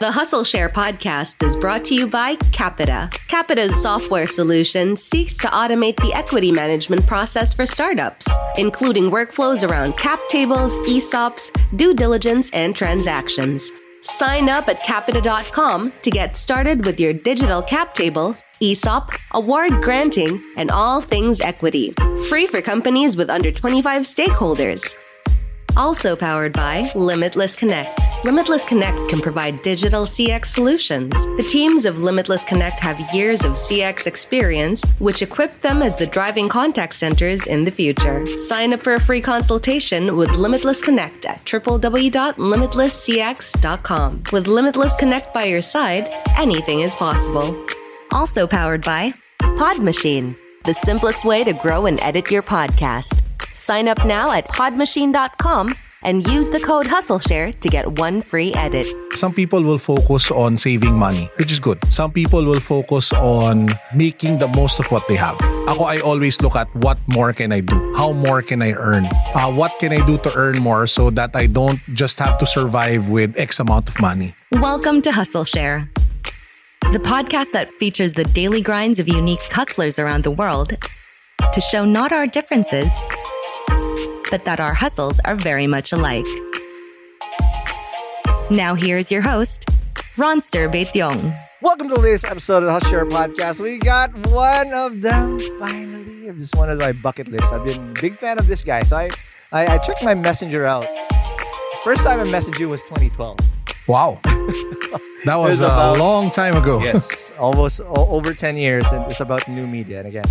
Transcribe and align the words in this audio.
The 0.00 0.12
Hustle 0.12 0.44
Share 0.44 0.68
podcast 0.68 1.44
is 1.44 1.56
brought 1.56 1.84
to 1.86 1.94
you 1.94 2.06
by 2.06 2.36
Capita. 2.52 3.10
Capita's 3.26 3.74
software 3.82 4.28
solution 4.28 4.96
seeks 4.96 5.36
to 5.38 5.48
automate 5.48 5.96
the 5.96 6.14
equity 6.14 6.52
management 6.52 7.04
process 7.04 7.52
for 7.52 7.66
startups, 7.66 8.28
including 8.56 9.10
workflows 9.10 9.68
around 9.68 9.96
cap 9.96 10.20
tables, 10.28 10.76
ESOPs, 10.86 11.50
due 11.76 11.94
diligence, 11.94 12.48
and 12.50 12.76
transactions. 12.76 13.72
Sign 14.02 14.48
up 14.48 14.68
at 14.68 14.84
capita.com 14.84 15.92
to 16.02 16.10
get 16.12 16.36
started 16.36 16.86
with 16.86 17.00
your 17.00 17.12
digital 17.12 17.60
cap 17.60 17.92
table, 17.92 18.36
ESOP, 18.62 19.10
award 19.32 19.82
granting, 19.82 20.40
and 20.56 20.70
all 20.70 21.00
things 21.00 21.40
equity. 21.40 21.92
Free 22.28 22.46
for 22.46 22.62
companies 22.62 23.16
with 23.16 23.28
under 23.28 23.50
25 23.50 24.02
stakeholders. 24.02 24.94
Also 25.78 26.14
powered 26.16 26.52
by 26.52 26.90
Limitless 26.96 27.54
Connect. 27.54 28.00
Limitless 28.24 28.64
Connect 28.64 28.98
can 29.08 29.20
provide 29.20 29.62
digital 29.62 30.04
CX 30.04 30.46
solutions. 30.46 31.12
The 31.36 31.46
teams 31.48 31.84
of 31.84 31.98
Limitless 31.98 32.44
Connect 32.44 32.80
have 32.80 32.98
years 33.14 33.44
of 33.44 33.52
CX 33.52 34.08
experience, 34.08 34.84
which 34.98 35.22
equip 35.22 35.60
them 35.60 35.80
as 35.80 35.96
the 35.96 36.08
driving 36.08 36.48
contact 36.48 36.94
centers 36.94 37.46
in 37.46 37.64
the 37.64 37.70
future. 37.70 38.26
Sign 38.26 38.72
up 38.72 38.80
for 38.80 38.94
a 38.94 39.00
free 39.00 39.20
consultation 39.20 40.16
with 40.16 40.34
Limitless 40.34 40.82
Connect 40.82 41.24
at 41.26 41.44
www.limitlesscx.com. 41.44 44.22
With 44.32 44.48
Limitless 44.48 44.98
Connect 44.98 45.32
by 45.32 45.44
your 45.44 45.60
side, 45.60 46.12
anything 46.36 46.80
is 46.80 46.96
possible. 46.96 47.56
Also 48.10 48.48
powered 48.48 48.82
by 48.82 49.14
Pod 49.38 49.80
Machine, 49.80 50.34
the 50.64 50.74
simplest 50.74 51.24
way 51.24 51.44
to 51.44 51.52
grow 51.52 51.86
and 51.86 52.00
edit 52.00 52.32
your 52.32 52.42
podcast. 52.42 53.22
Sign 53.52 53.88
up 53.88 54.04
now 54.04 54.30
at 54.32 54.48
podmachine.com 54.48 55.68
and 56.02 56.26
use 56.28 56.48
the 56.50 56.60
code 56.60 56.86
HustleShare 56.86 57.58
to 57.58 57.68
get 57.68 57.98
one 57.98 58.22
free 58.22 58.54
edit. 58.54 58.86
Some 59.14 59.32
people 59.34 59.62
will 59.62 59.78
focus 59.78 60.30
on 60.30 60.56
saving 60.56 60.94
money, 60.94 61.28
which 61.36 61.50
is 61.50 61.58
good. 61.58 61.78
Some 61.90 62.12
people 62.12 62.44
will 62.44 62.60
focus 62.60 63.12
on 63.12 63.70
making 63.94 64.38
the 64.38 64.46
most 64.48 64.78
of 64.78 64.86
what 64.92 65.06
they 65.08 65.16
have. 65.16 65.36
Ako, 65.66 65.82
I 65.84 65.98
always 65.98 66.40
look 66.40 66.54
at 66.54 66.72
what 66.76 66.98
more 67.08 67.32
can 67.32 67.50
I 67.50 67.60
do? 67.60 67.94
How 67.96 68.12
more 68.12 68.42
can 68.42 68.62
I 68.62 68.72
earn? 68.74 69.06
Uh, 69.34 69.50
what 69.52 69.76
can 69.80 69.92
I 69.92 70.04
do 70.06 70.18
to 70.18 70.32
earn 70.36 70.58
more 70.62 70.86
so 70.86 71.10
that 71.10 71.34
I 71.34 71.46
don't 71.46 71.80
just 71.94 72.18
have 72.20 72.38
to 72.38 72.46
survive 72.46 73.08
with 73.10 73.36
X 73.36 73.58
amount 73.58 73.88
of 73.88 74.00
money? 74.00 74.34
Welcome 74.52 75.02
to 75.02 75.10
Hustle 75.12 75.44
Share, 75.44 75.90
the 76.92 77.00
podcast 77.00 77.50
that 77.52 77.70
features 77.74 78.12
the 78.12 78.24
daily 78.24 78.62
grinds 78.62 79.00
of 79.00 79.08
unique 79.08 79.42
hustlers 79.50 79.98
around 79.98 80.22
the 80.22 80.30
world 80.30 80.76
to 81.52 81.60
show 81.60 81.84
not 81.84 82.12
our 82.12 82.26
differences, 82.26 82.92
but 84.30 84.44
that 84.44 84.60
our 84.60 84.74
hustles 84.74 85.20
are 85.24 85.34
very 85.34 85.66
much 85.66 85.92
alike. 85.92 86.26
Now, 88.50 88.74
here's 88.74 89.10
your 89.10 89.22
host, 89.22 89.66
Ronster 90.16 90.70
Beityong. 90.72 91.36
Welcome 91.60 91.88
to 91.88 91.94
the 91.94 92.00
latest 92.00 92.26
episode 92.30 92.58
of 92.58 92.64
the 92.64 92.72
Hustle 92.72 92.90
Share 92.90 93.04
Podcast. 93.06 93.60
We 93.60 93.78
got 93.78 94.14
one 94.28 94.72
of 94.72 95.02
them 95.02 95.38
finally. 95.58 96.30
This 96.30 96.54
one 96.54 96.70
of 96.70 96.78
my 96.78 96.92
bucket 96.92 97.28
list. 97.28 97.52
I've 97.52 97.64
been 97.64 97.90
a 97.90 98.00
big 98.00 98.14
fan 98.16 98.38
of 98.38 98.46
this 98.46 98.62
guy. 98.62 98.82
So 98.84 98.96
I, 98.96 99.10
I, 99.52 99.66
I 99.74 99.78
checked 99.78 100.04
my 100.04 100.14
messenger 100.14 100.64
out. 100.66 100.86
First 101.84 102.06
time 102.06 102.20
I 102.20 102.24
messaged 102.24 102.58
you 102.58 102.68
was 102.68 102.82
2012. 102.84 103.38
Wow. 103.86 104.20
that 104.24 105.36
was, 105.36 105.50
was 105.50 105.60
a 105.62 105.66
about- 105.66 105.98
long 105.98 106.30
time 106.30 106.56
ago. 106.56 106.80
Yes, 106.82 107.32
almost 107.38 107.80
o- 107.80 108.06
over 108.08 108.32
10 108.34 108.56
years. 108.56 108.86
And 108.92 109.10
it's 109.10 109.20
about 109.20 109.48
new 109.48 109.66
media. 109.66 109.98
And 110.00 110.08
again, 110.08 110.26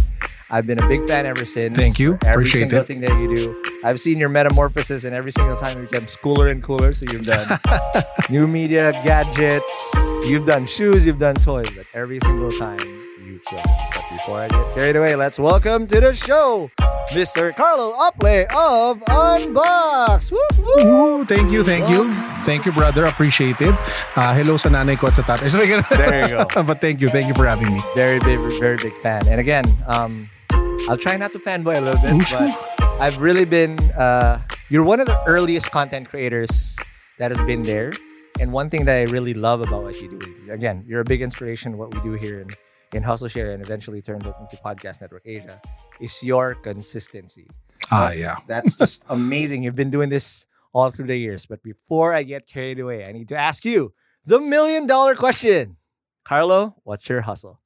I've 0.50 0.66
been 0.66 0.80
a 0.82 0.88
big 0.88 1.06
fan 1.08 1.26
ever 1.26 1.44
since. 1.44 1.76
Thank 1.76 2.00
you. 2.00 2.14
Every 2.24 2.44
Appreciate 2.48 2.62
single 2.62 2.80
it. 2.80 2.88
thing 2.88 3.02
that 3.02 3.12
you 3.20 3.28
do. 3.36 3.64
I've 3.84 4.00
seen 4.00 4.18
your 4.18 4.30
metamorphosis, 4.30 5.04
and 5.04 5.14
every 5.14 5.32
single 5.32 5.58
time 5.58 5.78
you 5.82 5.88
become 5.88 6.08
cooler 6.24 6.48
and 6.48 6.64
cooler. 6.64 6.94
So 6.94 7.06
you've 7.12 7.26
done 7.26 7.60
new 8.30 8.48
media, 8.48 8.94
gadgets, 9.04 9.92
you've 10.24 10.46
done 10.46 10.66
shoes, 10.66 11.06
you've 11.06 11.20
done 11.20 11.36
toys, 11.36 11.70
but 11.76 11.86
every 11.94 12.20
single 12.24 12.52
time 12.54 12.80
you've 13.26 13.44
shown. 13.44 13.62
But 13.92 14.06
before 14.10 14.40
I 14.40 14.48
get 14.48 14.74
carried 14.74 14.96
away, 14.96 15.16
let's 15.18 15.38
welcome 15.38 15.86
to 15.88 16.00
the 16.00 16.14
show, 16.16 16.72
Mr. 17.12 17.54
Carlo 17.54 17.92
Ople 18.00 18.48
of 18.56 19.00
Unbox. 19.02 20.32
Woo, 20.32 20.40
woo. 20.58 21.20
Ooh, 21.20 21.26
thank 21.26 21.52
you, 21.52 21.64
thank 21.64 21.90
you. 21.90 22.08
Thank 22.48 22.66
you, 22.66 22.72
brother. 22.72 23.04
Appreciate 23.06 23.60
it. 23.60 23.76
Uh, 24.16 24.34
hello 24.34 24.56
sa 24.56 24.70
nanay 24.70 24.98
ko 24.98 25.08
at 25.08 25.16
sa 25.20 25.24
tatay. 25.24 25.52
There 25.92 26.22
you 26.24 26.38
go. 26.40 26.64
but 26.64 26.80
thank 26.80 27.02
you. 27.02 27.10
Thank 27.10 27.28
you 27.28 27.34
for 27.36 27.46
having 27.46 27.68
me. 27.68 27.82
very 27.96 28.20
big, 28.20 28.40
very 28.60 28.78
big 28.78 28.94
fan. 29.04 29.28
And 29.28 29.40
again, 29.42 29.68
um, 29.88 30.30
I'll 30.90 30.98
try 30.98 31.18
not 31.18 31.34
to 31.34 31.40
fanboy 31.40 31.78
a 31.78 31.82
little 31.82 32.02
bit, 32.02 32.26
but 32.32 32.82
I've 33.02 33.18
really 33.18 33.44
been. 33.44 33.78
Uh, 33.92 34.42
you're 34.70 34.86
one 34.86 35.02
of 35.02 35.06
the 35.06 35.22
earliest 35.28 35.70
content 35.70 36.08
creators 36.08 36.78
that 37.20 37.36
has 37.36 37.46
been 37.46 37.64
there. 37.64 37.92
And 38.40 38.54
one 38.54 38.70
thing 38.70 38.86
that 38.86 38.96
I 38.96 39.12
really 39.12 39.34
love 39.34 39.60
about 39.62 39.84
what 39.84 40.00
you 40.00 40.18
do, 40.18 40.52
again, 40.52 40.86
you're 40.88 41.02
a 41.02 41.04
big 41.04 41.22
inspiration 41.22 41.74
to 41.74 41.78
what 41.78 41.94
we 41.94 42.00
do 42.02 42.14
here 42.14 42.40
in, 42.40 42.50
in 42.94 43.04
Hustle 43.04 43.28
Share 43.28 43.52
and 43.52 43.62
eventually 43.62 44.02
turned 44.02 44.26
it 44.26 44.34
into 44.40 44.56
Podcast 44.58 45.02
Network 45.02 45.24
Asia, 45.26 45.60
is 46.00 46.24
your 46.24 46.56
consistency. 46.56 47.48
Ah, 47.92 48.14
yeah. 48.14 48.36
That's 48.48 48.76
just 48.84 49.04
amazing. 49.10 49.64
You've 49.64 49.76
been 49.76 49.90
doing 49.90 50.08
this 50.08 50.46
all 50.72 50.90
through 50.90 51.08
the 51.08 51.18
years. 51.18 51.46
But 51.46 51.64
before 51.64 52.14
I 52.14 52.24
get 52.24 52.48
carried 52.48 52.80
away, 52.80 53.06
I 53.06 53.12
need 53.12 53.28
to 53.30 53.36
ask 53.38 53.66
you 53.66 53.94
the 54.26 54.40
million 54.40 54.88
dollar 54.88 55.16
question. 55.16 55.76
Carlo, 56.24 56.76
what's 56.84 57.10
your 57.10 57.22
hustle? 57.22 57.60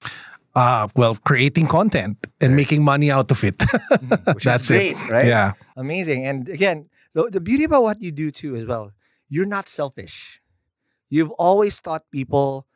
Uh, 0.54 0.88
well, 0.96 1.16
creating 1.16 1.68
content 1.68 2.18
and 2.42 2.56
making 2.56 2.84
money 2.84 3.10
out 3.10 3.32
of 3.32 3.44
it. 3.44 3.58
Mm, 3.58 4.34
which 4.36 4.44
That's 4.44 4.64
is 4.64 4.68
great, 4.68 4.92
it. 4.98 5.10
right? 5.12 5.26
Yeah. 5.28 5.52
Amazing. 5.78 6.26
And 6.26 6.50
again, 6.50 6.90
the, 7.14 7.30
the 7.30 7.40
beauty 7.42 7.64
about 7.64 7.84
what 7.84 8.02
you 8.02 8.12
do 8.12 8.32
too 8.32 8.56
as 8.56 8.66
well, 8.66 8.92
you're 9.30 9.46
not 9.48 9.70
selfish. 9.70 10.42
You've 11.10 11.32
always 11.32 11.80
taught 11.80 12.04
people 12.12 12.68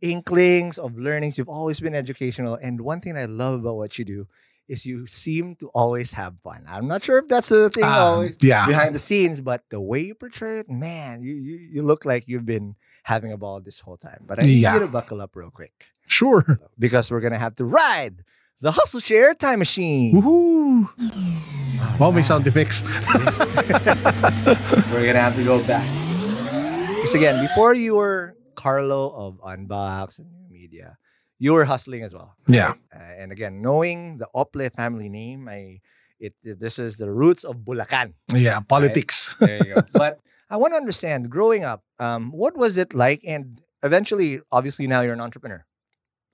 inklings 0.00 0.78
of 0.78 0.96
learnings. 0.96 1.36
You've 1.38 1.48
always 1.48 1.80
been 1.80 1.94
educational. 1.94 2.54
And 2.54 2.80
one 2.80 3.00
thing 3.00 3.16
I 3.16 3.24
love 3.26 3.60
about 3.60 3.76
what 3.76 3.98
you 3.98 4.04
do 4.04 4.26
is 4.68 4.84
you 4.84 5.06
seem 5.06 5.54
to 5.56 5.68
always 5.74 6.12
have 6.12 6.34
fun. 6.44 6.64
I'm 6.68 6.86
not 6.86 7.02
sure 7.02 7.18
if 7.18 7.28
that's 7.28 7.48
the 7.48 7.70
thing 7.70 7.84
Um, 7.84 7.90
always 7.92 8.36
yeah. 8.42 8.66
behind 8.66 8.94
the 8.94 8.98
scenes, 8.98 9.40
but 9.40 9.64
the 9.70 9.80
way 9.80 10.00
you 10.00 10.14
portray 10.14 10.60
it, 10.60 10.68
man, 10.70 11.22
you 11.22 11.34
you, 11.34 11.56
you 11.72 11.82
look 11.82 12.04
like 12.04 12.24
you've 12.28 12.44
been 12.44 12.74
having 13.04 13.32
a 13.32 13.38
ball 13.38 13.60
this 13.60 13.80
whole 13.80 13.96
time. 13.96 14.24
But 14.26 14.40
I 14.40 14.42
need 14.46 14.60
Yeah. 14.60 14.74
you 14.74 14.80
to 14.80 14.88
buckle 14.88 15.22
up 15.22 15.34
real 15.34 15.50
quick 15.50 15.72
Sure. 16.08 16.44
because 16.78 17.10
we're 17.10 17.20
gonna 17.20 17.38
have 17.38 17.54
to 17.56 17.64
ride 17.64 18.24
the 18.60 18.72
hustle 18.72 19.00
share 19.00 19.34
time 19.34 19.60
machine. 19.60 20.14
Woohoo! 20.20 20.88
Wow, 22.00 22.10
may 22.10 22.22
sound 22.22 22.46
effects. 22.46 22.82
We're 24.92 25.06
gonna 25.06 25.20
have 25.20 25.36
to 25.36 25.44
go 25.44 25.62
back. 25.64 25.86
Because 26.96 27.14
again, 27.14 27.40
before 27.44 27.74
you 27.74 27.96
were 27.96 28.34
Carlo 28.54 29.10
of 29.14 29.38
Unbox 29.40 30.18
and 30.18 30.28
Media, 30.50 30.96
you 31.38 31.52
were 31.52 31.64
hustling 31.64 32.02
as 32.02 32.12
well. 32.14 32.34
Yeah. 32.48 32.72
Uh, 32.94 32.98
and 33.18 33.30
again, 33.32 33.62
knowing 33.62 34.18
the 34.18 34.26
Ople 34.34 34.72
family 34.74 35.08
name, 35.08 35.48
I 35.48 35.80
it, 36.18 36.34
it- 36.42 36.58
this 36.58 36.78
is 36.78 36.96
the 36.96 37.10
roots 37.10 37.44
of 37.44 37.56
Bulacan. 37.58 38.14
Yeah, 38.34 38.60
politics. 38.60 39.36
There 39.38 39.58
you 39.64 39.74
go. 39.74 39.82
but 39.92 40.18
I 40.50 40.56
want 40.56 40.72
to 40.72 40.78
understand, 40.78 41.30
growing 41.30 41.62
up, 41.64 41.84
um, 42.00 42.32
what 42.32 42.56
was 42.56 42.76
it 42.78 42.94
like? 42.94 43.22
And 43.26 43.60
eventually, 43.82 44.40
obviously, 44.50 44.86
now 44.88 45.02
you're 45.02 45.12
an 45.14 45.20
entrepreneur, 45.20 45.64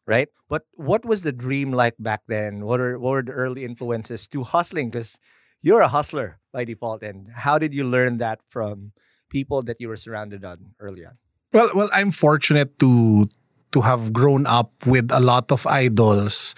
right? 0.06 0.28
But 0.48 0.62
what 0.72 1.04
was 1.04 1.22
the 1.22 1.32
dream 1.32 1.72
like 1.72 1.94
back 1.98 2.22
then? 2.28 2.64
What 2.64 2.80
are 2.80 2.98
what 2.98 3.10
were 3.10 3.22
the 3.22 3.32
early 3.32 3.64
influences 3.64 4.28
to 4.28 4.42
hustling? 4.42 4.90
Because 4.90 5.18
you're 5.62 5.80
a 5.80 5.88
hustler 5.88 6.38
by 6.52 6.64
default. 6.64 7.02
And 7.02 7.28
how 7.32 7.58
did 7.58 7.74
you 7.74 7.84
learn 7.84 8.18
that 8.18 8.40
from 8.48 8.92
people 9.30 9.62
that 9.62 9.80
you 9.80 9.88
were 9.88 9.96
surrounded 9.96 10.44
on 10.44 10.76
early 10.78 11.04
on? 11.04 11.16
Well, 11.52 11.70
well, 11.74 11.90
I'm 11.92 12.10
fortunate 12.10 12.78
to 12.80 13.26
to 13.74 13.80
have 13.80 14.12
grown 14.12 14.46
up 14.46 14.70
with 14.86 15.10
a 15.10 15.18
lot 15.18 15.50
of 15.50 15.66
idols 15.66 16.54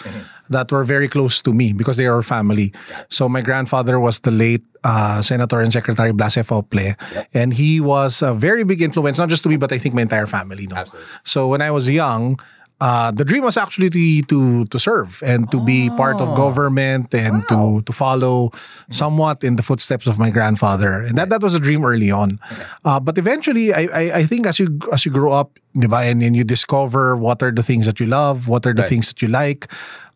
that 0.50 0.70
were 0.70 0.84
very 0.84 1.08
close 1.08 1.40
to 1.40 1.54
me 1.54 1.72
because 1.72 1.96
they 1.96 2.04
are 2.04 2.22
family. 2.22 2.75
So 3.08 3.26
my 3.26 3.40
grandfather 3.40 3.99
was 3.99 4.20
the 4.20 4.31
late 4.31 4.60
uh, 4.84 5.22
Senator 5.22 5.60
and 5.60 5.72
Secretary 5.72 6.12
Blas 6.12 6.37
Fople, 6.37 6.76
Ople, 6.76 6.92
and 7.32 7.54
he 7.54 7.81
was 7.81 8.20
a 8.20 8.34
very 8.34 8.64
big 8.64 8.82
influence, 8.82 9.19
not 9.19 9.31
just 9.31 9.42
to 9.44 9.49
me, 9.49 9.56
but 9.56 9.72
I 9.72 9.78
think 9.78 9.94
my 9.94 10.02
entire 10.02 10.26
family. 10.26 10.66
No? 10.69 10.76
Absolutely. 10.76 11.08
So 11.25 11.49
when 11.49 11.62
I 11.62 11.70
was 11.70 11.88
young, 11.88 12.38
uh, 12.81 13.11
the 13.11 13.25
dream 13.25 13.43
was 13.43 13.56
actually 13.56 13.88
to 13.88 14.64
to, 14.67 14.78
serve 14.78 15.23
and 15.25 15.50
to 15.50 15.58
be 15.64 15.88
part 15.96 16.20
of 16.20 16.37
government 16.37 17.14
and 17.14 17.40
to 17.49 17.81
to 17.87 17.93
follow 17.93 18.50
somewhat 18.90 19.43
in 19.43 19.56
the 19.56 19.62
footsteps 19.62 20.06
of 20.06 20.19
my 20.19 20.28
grandfather. 20.31 21.00
And 21.00 21.17
that 21.17 21.28
that 21.31 21.40
was 21.40 21.55
a 21.55 21.61
dream 21.61 21.84
early 21.84 22.11
on. 22.11 22.38
Uh, 22.84 23.00
but 23.00 23.17
eventually, 23.17 23.73
I, 23.73 23.88
I 23.93 24.02
I 24.20 24.23
think 24.28 24.46
as 24.46 24.58
you 24.61 24.78
as 24.93 25.06
you 25.06 25.12
grow 25.12 25.32
up, 25.32 25.58
diba, 25.75 26.05
and, 26.11 26.20
and 26.23 26.37
you 26.37 26.44
discover 26.44 27.17
what 27.17 27.43
are 27.43 27.50
the 27.52 27.62
things 27.64 27.87
that 27.87 27.99
you 28.00 28.06
love, 28.06 28.46
what 28.49 28.67
are 28.67 28.75
the 28.75 28.82
Right. 28.84 28.90
things 28.93 29.08
that 29.08 29.23
you 29.25 29.28
like, 29.28 29.67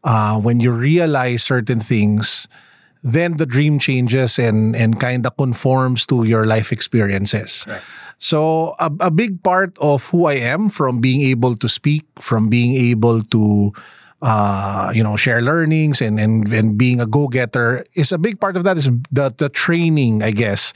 uh, 0.05 0.37
when 0.39 0.61
you 0.61 0.71
realize 0.73 1.43
certain 1.43 1.81
things. 1.81 2.47
Then 3.03 3.41
the 3.41 3.49
dream 3.49 3.81
changes 3.81 4.37
and 4.37 4.77
and 4.77 5.01
kind 5.01 5.25
of 5.25 5.33
conforms 5.41 6.05
to 6.13 6.29
your 6.29 6.45
life 6.45 6.69
experiences. 6.69 7.65
So 8.21 8.77
a, 8.79 8.93
a 9.01 9.11
big 9.11 9.43
part 9.43 9.77
of 9.81 10.07
who 10.13 10.27
I 10.27 10.35
am 10.35 10.69
from 10.69 11.01
being 11.01 11.25
able 11.33 11.57
to 11.57 11.69
speak, 11.69 12.05
from 12.21 12.49
being 12.53 12.77
able 12.77 13.23
to 13.33 13.73
uh, 14.23 14.93
you 14.95 15.03
know, 15.03 15.17
share 15.17 15.41
learnings 15.41 16.01
and, 16.01 16.21
and 16.21 16.45
and 16.53 16.77
being 16.77 17.01
a 17.01 17.07
go-getter 17.07 17.85
is 17.95 18.13
a 18.13 18.19
big 18.19 18.39
part 18.39 18.57
of 18.57 18.65
that 18.65 18.77
is 18.77 18.91
the 19.11 19.33
the 19.33 19.49
training, 19.49 20.23
I 20.23 20.31
guess, 20.31 20.73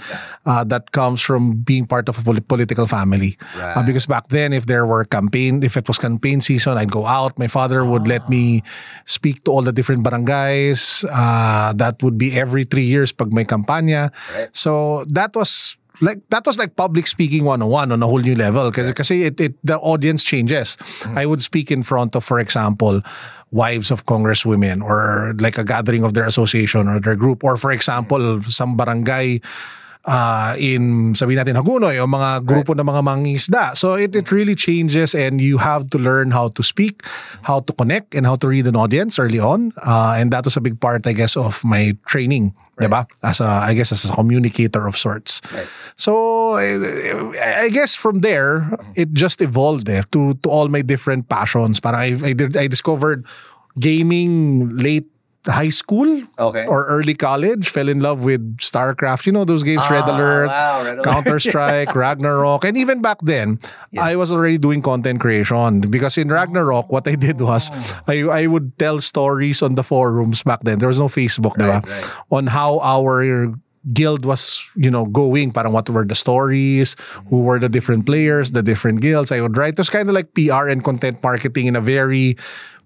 uh, 0.46 0.64
that 0.64 0.92
comes 0.92 1.20
from 1.20 1.60
being 1.60 1.86
part 1.86 2.08
of 2.08 2.16
a 2.18 2.22
poli- 2.22 2.40
political 2.40 2.86
family. 2.86 3.36
Uh, 3.76 3.84
because 3.84 4.06
back 4.06 4.28
then, 4.28 4.52
if 4.52 4.66
there 4.66 4.86
were 4.86 5.04
campaign, 5.04 5.62
if 5.62 5.76
it 5.76 5.86
was 5.88 5.98
campaign 5.98 6.40
season, 6.40 6.78
I'd 6.78 6.90
go 6.90 7.04
out. 7.04 7.38
My 7.38 7.48
father 7.48 7.84
would 7.84 8.08
let 8.08 8.28
me 8.28 8.62
speak 9.04 9.44
to 9.44 9.52
all 9.52 9.62
the 9.62 9.72
different 9.72 10.04
barangays. 10.04 11.04
Uh, 11.04 11.72
that 11.76 12.02
would 12.02 12.16
be 12.16 12.32
every 12.32 12.64
three 12.64 12.88
years 12.88 13.12
pag 13.12 13.32
may 13.36 13.44
kampanya. 13.44 14.08
So 14.56 15.04
that 15.12 15.36
was 15.36 15.76
like 16.00 16.18
that 16.30 16.46
was 16.46 16.58
like 16.58 16.76
public 16.76 17.06
speaking 17.06 17.44
101 17.44 17.92
on 17.92 18.02
a 18.02 18.06
whole 18.06 18.18
new 18.18 18.34
level 18.34 18.70
kasi 18.72 18.92
kasi 18.92 19.14
it, 19.30 19.40
it 19.40 19.54
the 19.62 19.78
audience 19.78 20.24
changes. 20.24 20.76
I 21.14 21.26
would 21.26 21.42
speak 21.42 21.70
in 21.70 21.82
front 21.82 22.16
of 22.16 22.24
for 22.24 22.40
example 22.40 23.02
wives 23.54 23.90
of 23.90 24.06
congresswomen 24.06 24.82
or 24.82 25.34
like 25.38 25.58
a 25.58 25.64
gathering 25.64 26.02
of 26.02 26.14
their 26.14 26.26
association 26.26 26.88
or 26.88 26.98
their 26.98 27.14
group. 27.14 27.44
Or 27.44 27.56
for 27.56 27.70
example 27.70 28.42
some 28.42 28.76
barangay 28.76 29.40
uh, 30.04 30.54
in 30.58 31.14
sabihin 31.16 31.40
natin 31.40 31.56
Hagunoy 31.56 31.96
o 32.00 32.06
mga 32.06 32.44
grupo 32.44 32.76
ng 32.76 32.84
mga 32.84 33.02
mangingisda. 33.02 33.64
So 33.76 33.94
it, 33.94 34.14
it 34.14 34.30
really 34.30 34.54
changes 34.54 35.14
and 35.14 35.40
you 35.40 35.58
have 35.58 35.88
to 35.90 35.98
learn 35.98 36.30
how 36.30 36.48
to 36.54 36.62
speak, 36.62 37.02
how 37.42 37.60
to 37.60 37.72
connect 37.72 38.14
and 38.14 38.26
how 38.26 38.36
to 38.36 38.48
read 38.48 38.66
an 38.66 38.76
audience 38.76 39.18
early 39.18 39.40
on. 39.40 39.72
Uh, 39.80 40.16
and 40.18 40.30
that 40.32 40.44
was 40.44 40.56
a 40.56 40.62
big 40.62 40.80
part 40.80 41.06
I 41.06 41.12
guess 41.12 41.36
of 41.36 41.64
my 41.64 41.96
training, 42.06 42.54
diba? 42.80 43.06
As 43.22 43.40
a 43.40 43.46
I 43.46 43.74
guess 43.74 43.92
as 43.92 44.04
a 44.10 44.12
communicator 44.12 44.86
of 44.86 44.96
sorts. 44.96 45.40
So 45.96 46.54
I, 46.58 47.66
I 47.66 47.68
guess 47.70 47.94
from 47.94 48.20
there 48.20 48.76
it 48.96 49.12
just 49.12 49.40
evolved 49.40 49.88
eh, 49.88 50.02
to 50.12 50.34
to 50.42 50.48
all 50.50 50.68
my 50.68 50.82
different 50.82 51.28
passions. 51.28 51.80
Parang 51.80 52.00
I 52.00 52.34
I, 52.34 52.34
I 52.58 52.66
discovered 52.66 53.26
gaming 53.78 54.70
late 54.70 55.06
high 55.46 55.68
school 55.68 56.22
Okay. 56.38 56.64
or 56.66 56.86
early 56.86 57.12
college 57.14 57.68
fell 57.68 57.88
in 57.88 58.00
love 58.00 58.24
with 58.24 58.40
starcraft 58.58 59.26
you 59.26 59.32
know 59.32 59.44
those 59.44 59.62
games 59.62 59.84
red 59.90 60.04
Ah, 60.08 60.16
alert 60.16 60.46
wow, 60.48 60.82
Alert. 60.82 61.04
counter-strike 61.04 61.94
ragnarok 61.98 62.64
and 62.64 62.76
even 62.76 63.02
back 63.02 63.18
then 63.20 63.58
i 64.00 64.16
was 64.16 64.32
already 64.32 64.56
doing 64.56 64.80
content 64.80 65.20
creation 65.20 65.80
because 65.92 66.16
in 66.16 66.28
ragnarok 66.32 66.88
what 66.90 67.06
i 67.06 67.14
did 67.14 67.40
was 67.40 67.68
Oh. 67.74 68.00
I, 68.08 68.44
I 68.44 68.46
would 68.46 68.78
tell 68.78 69.00
stories 69.00 69.60
on 69.62 69.74
the 69.74 69.82
forums 69.84 70.42
back 70.42 70.60
then 70.64 70.78
there 70.78 70.88
was 70.88 70.98
no 70.98 71.08
facebook? 71.08 71.56
Right, 71.60 71.84
right. 71.84 72.06
on 72.30 72.46
how 72.48 72.80
our 72.80 73.52
guild 73.92 74.24
was 74.24 74.64
you 74.80 74.88
know 74.90 75.04
going 75.04 75.52
parang 75.52 75.72
what 75.76 75.84
were 75.92 76.08
the 76.08 76.16
stories 76.16 76.96
who 77.28 77.44
were 77.44 77.60
the 77.60 77.68
different 77.68 78.06
players 78.08 78.52
the 78.56 78.62
different 78.64 79.04
guilds 79.04 79.28
i 79.28 79.44
would 79.44 79.58
write 79.60 79.76
it 79.76 79.78
was 79.78 79.92
kind 79.92 80.08
of 80.08 80.14
like 80.16 80.32
pr 80.32 80.72
and 80.72 80.80
content 80.88 81.20
marketing 81.22 81.66
in 81.68 81.76
a 81.76 81.84
very 81.84 82.32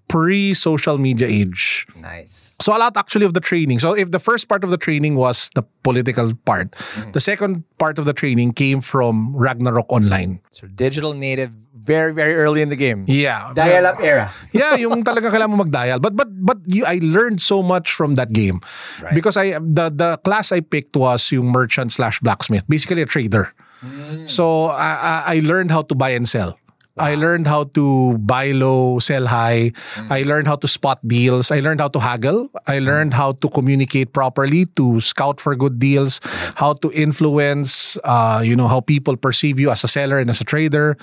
pre-social 0.09 0.97
media 0.97 1.29
age 1.29 1.85
Nice. 2.01 2.57
so 2.59 2.75
a 2.75 2.79
lot 2.81 2.97
actually 2.97 3.23
of 3.29 3.33
the 3.37 3.39
training. 3.39 3.77
So 3.79 3.93
if 3.95 4.09
the 4.11 4.19
first 4.19 4.49
part 4.49 4.65
of 4.65 4.69
the 4.73 4.77
training 4.81 5.15
was 5.15 5.47
the 5.55 5.63
political 5.85 6.33
part, 6.43 6.73
Mm-hmm. 6.75 7.11
the 7.13 7.21
second 7.21 7.63
part 7.77 7.95
of 8.01 8.05
the 8.09 8.13
training 8.13 8.51
came 8.57 8.81
from 8.81 9.31
Ragnarok 9.37 9.87
Online. 9.93 10.41
So 10.51 10.65
digital 10.67 11.13
native, 11.13 11.53
very 11.73 12.11
very 12.13 12.35
early 12.35 12.61
in 12.61 12.67
the 12.69 12.75
game. 12.75 13.05
Yeah. 13.07 13.53
Dial 13.55 13.85
up 13.85 14.01
era. 14.03 14.29
yeah, 14.51 14.75
yung 14.75 15.01
talaga 15.05 15.31
kailangan 15.31 15.53
mo 15.55 15.57
mag-dial. 15.63 16.01
But 16.03 16.17
but 16.17 16.27
but 16.33 16.59
you, 16.65 16.83
I 16.85 16.99
learned 17.01 17.39
so 17.39 17.63
much 17.63 17.93
from 17.95 18.15
that 18.19 18.33
game. 18.35 18.59
Right. 19.01 19.15
Because 19.15 19.37
I 19.39 19.55
the 19.61 19.87
the 19.93 20.19
class 20.27 20.51
I 20.51 20.59
picked 20.59 20.97
was 20.99 21.31
yung 21.31 21.47
merchant 21.53 21.93
slash 21.95 22.19
blacksmith, 22.19 22.67
basically 22.67 23.01
a 23.01 23.09
trader. 23.09 23.55
Mm. 23.79 24.27
So 24.27 24.67
I, 24.75 24.91
I 24.99 25.13
I 25.25 25.47
learned 25.47 25.71
how 25.71 25.81
to 25.87 25.95
buy 25.95 26.11
and 26.11 26.27
sell. 26.27 26.58
I 26.99 27.15
learned 27.15 27.47
how 27.47 27.71
to 27.73 28.17
buy 28.19 28.51
low, 28.51 28.99
sell 28.99 29.25
high. 29.25 29.71
Mm. 29.95 30.11
I 30.11 30.21
learned 30.23 30.47
how 30.47 30.57
to 30.57 30.67
spot 30.67 30.99
deals. 31.07 31.49
I 31.49 31.61
learned 31.61 31.79
how 31.79 31.87
to 31.87 31.99
haggle. 31.99 32.51
I 32.67 32.79
learned 32.79 33.13
how 33.13 33.33
to 33.39 33.47
communicate 33.49 34.11
properly, 34.11 34.67
to 34.75 34.99
scout 34.99 35.39
for 35.39 35.55
good 35.55 35.79
deals, 35.79 36.19
how 36.59 36.73
to 36.83 36.91
influence, 36.91 37.97
uh, 38.03 38.41
you 38.43 38.55
know, 38.55 38.67
how 38.67 38.81
people 38.81 39.15
perceive 39.15 39.59
you 39.59 39.71
as 39.71 39.83
a 39.83 39.87
seller 39.87 40.19
and 40.19 40.29
as 40.29 40.41
a 40.41 40.45
trader, 40.45 40.97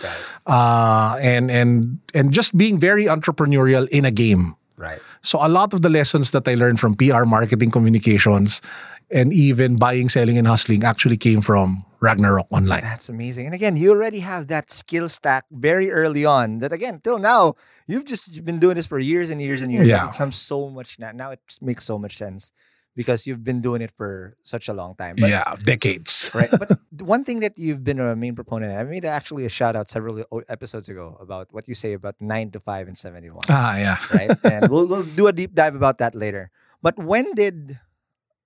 uh, 0.46 1.16
and 1.22 1.50
and 1.50 1.98
and 2.12 2.32
just 2.32 2.56
being 2.56 2.78
very 2.78 3.06
entrepreneurial 3.06 3.88
in 3.88 4.04
a 4.04 4.12
game. 4.12 4.54
Right. 4.76 5.00
So 5.22 5.40
a 5.40 5.48
lot 5.48 5.72
of 5.72 5.80
the 5.80 5.88
lessons 5.88 6.30
that 6.32 6.46
I 6.46 6.54
learned 6.54 6.78
from 6.78 6.94
PR, 6.94 7.24
marketing, 7.24 7.72
communications, 7.72 8.60
and 9.10 9.32
even 9.32 9.76
buying, 9.76 10.08
selling, 10.08 10.36
and 10.36 10.46
hustling 10.46 10.84
actually 10.84 11.16
came 11.16 11.40
from 11.40 11.85
Ragnarok 12.00 12.46
Online. 12.50 12.82
That's 12.82 13.08
amazing. 13.08 13.46
And 13.46 13.54
again, 13.54 13.76
you 13.76 13.90
already 13.90 14.20
have 14.20 14.48
that 14.48 14.70
skill 14.70 15.08
stack 15.08 15.44
very 15.50 15.90
early 15.90 16.24
on. 16.24 16.58
That 16.58 16.72
again, 16.72 17.00
till 17.02 17.18
now, 17.18 17.54
you've 17.86 18.04
just 18.04 18.28
you've 18.28 18.44
been 18.44 18.58
doing 18.58 18.76
this 18.76 18.86
for 18.86 18.98
years 18.98 19.30
and 19.30 19.40
years 19.40 19.62
and 19.62 19.72
years. 19.72 19.86
Yeah. 19.86 20.08
It 20.08 20.12
becomes 20.12 20.36
so 20.36 20.68
much 20.68 20.98
now. 20.98 21.12
Now 21.12 21.30
it 21.30 21.40
makes 21.60 21.84
so 21.84 21.98
much 21.98 22.16
sense 22.16 22.52
because 22.96 23.26
you've 23.26 23.44
been 23.44 23.60
doing 23.60 23.82
it 23.82 23.92
for 23.92 24.36
such 24.42 24.68
a 24.68 24.74
long 24.74 24.96
time. 24.96 25.16
But, 25.20 25.28
yeah, 25.28 25.44
decades. 25.64 26.30
Right. 26.34 26.48
But 26.50 26.80
one 27.00 27.22
thing 27.22 27.40
that 27.40 27.58
you've 27.58 27.84
been 27.84 28.00
a 28.00 28.16
main 28.16 28.34
proponent, 28.34 28.76
I 28.76 28.82
made 28.84 29.04
actually 29.04 29.44
a 29.44 29.50
shout 29.50 29.76
out 29.76 29.90
several 29.90 30.24
episodes 30.48 30.88
ago 30.88 31.16
about 31.20 31.52
what 31.52 31.68
you 31.68 31.74
say 31.74 31.92
about 31.92 32.16
nine 32.20 32.50
to 32.52 32.60
five 32.60 32.88
and 32.88 32.96
seventy 32.96 33.30
one. 33.30 33.44
Ah, 33.50 33.76
yeah. 33.76 33.96
right? 34.14 34.32
And 34.44 34.70
we'll, 34.70 34.86
we'll 34.88 35.04
do 35.04 35.28
a 35.28 35.32
deep 35.32 35.54
dive 35.54 35.76
about 35.76 35.98
that 35.98 36.14
later. 36.14 36.50
But 36.82 36.98
when 36.98 37.34
did 37.34 37.78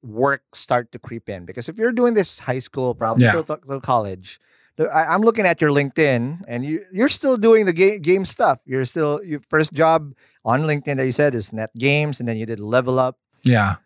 work 0.02 0.42
start 0.54 0.92
to 0.92 0.98
creep 0.98 1.28
in? 1.28 1.44
Because 1.44 1.68
if 1.68 1.76
you're 1.76 1.92
doing 1.92 2.14
this 2.14 2.40
high 2.40 2.58
school, 2.60 2.94
probably 2.94 3.24
Yeah. 3.24 3.32
till, 3.32 3.44
till- 3.44 3.58
till 3.66 3.80
college, 3.80 4.40
I, 4.80 5.12
I'm 5.12 5.20
looking 5.20 5.44
at 5.44 5.60
your 5.60 5.68
LinkedIn, 5.70 6.40
and 6.48 6.64
you 6.64 6.80
you're 6.90 7.08
still 7.12 7.36
doing 7.36 7.66
the 7.66 7.72
game 7.74 8.00
game 8.00 8.24
stuff. 8.24 8.62
You're 8.64 8.86
still 8.86 9.20
your 9.22 9.40
first 9.50 9.72
job 9.74 10.14
on 10.44 10.62
LinkedIn 10.62 10.96
that 10.96 11.04
you 11.04 11.12
said 11.12 11.34
is 11.34 11.52
Net 11.52 11.68
Games, 11.76 12.18
and 12.18 12.26
then 12.28 12.36
you 12.38 12.46
did 12.46 12.60
Level 12.60 12.98
Up. 12.98 13.18
Yeah. 13.44 13.76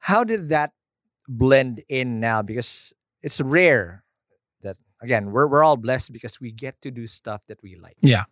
How 0.00 0.24
did 0.24 0.50
that 0.50 0.72
blend 1.28 1.82
in 1.88 2.20
now? 2.20 2.42
Because 2.42 2.92
it's 3.22 3.40
rare 3.40 4.04
that 4.60 4.76
again, 5.00 5.32
we're 5.32 5.46
we're 5.46 5.64
all 5.64 5.76
blessed 5.78 6.12
because 6.12 6.36
we 6.40 6.52
get 6.52 6.80
to 6.82 6.90
do 6.90 7.06
stuff 7.06 7.40
that 7.48 7.62
we 7.62 7.76
like. 7.76 7.96
Yeah. 8.02 8.24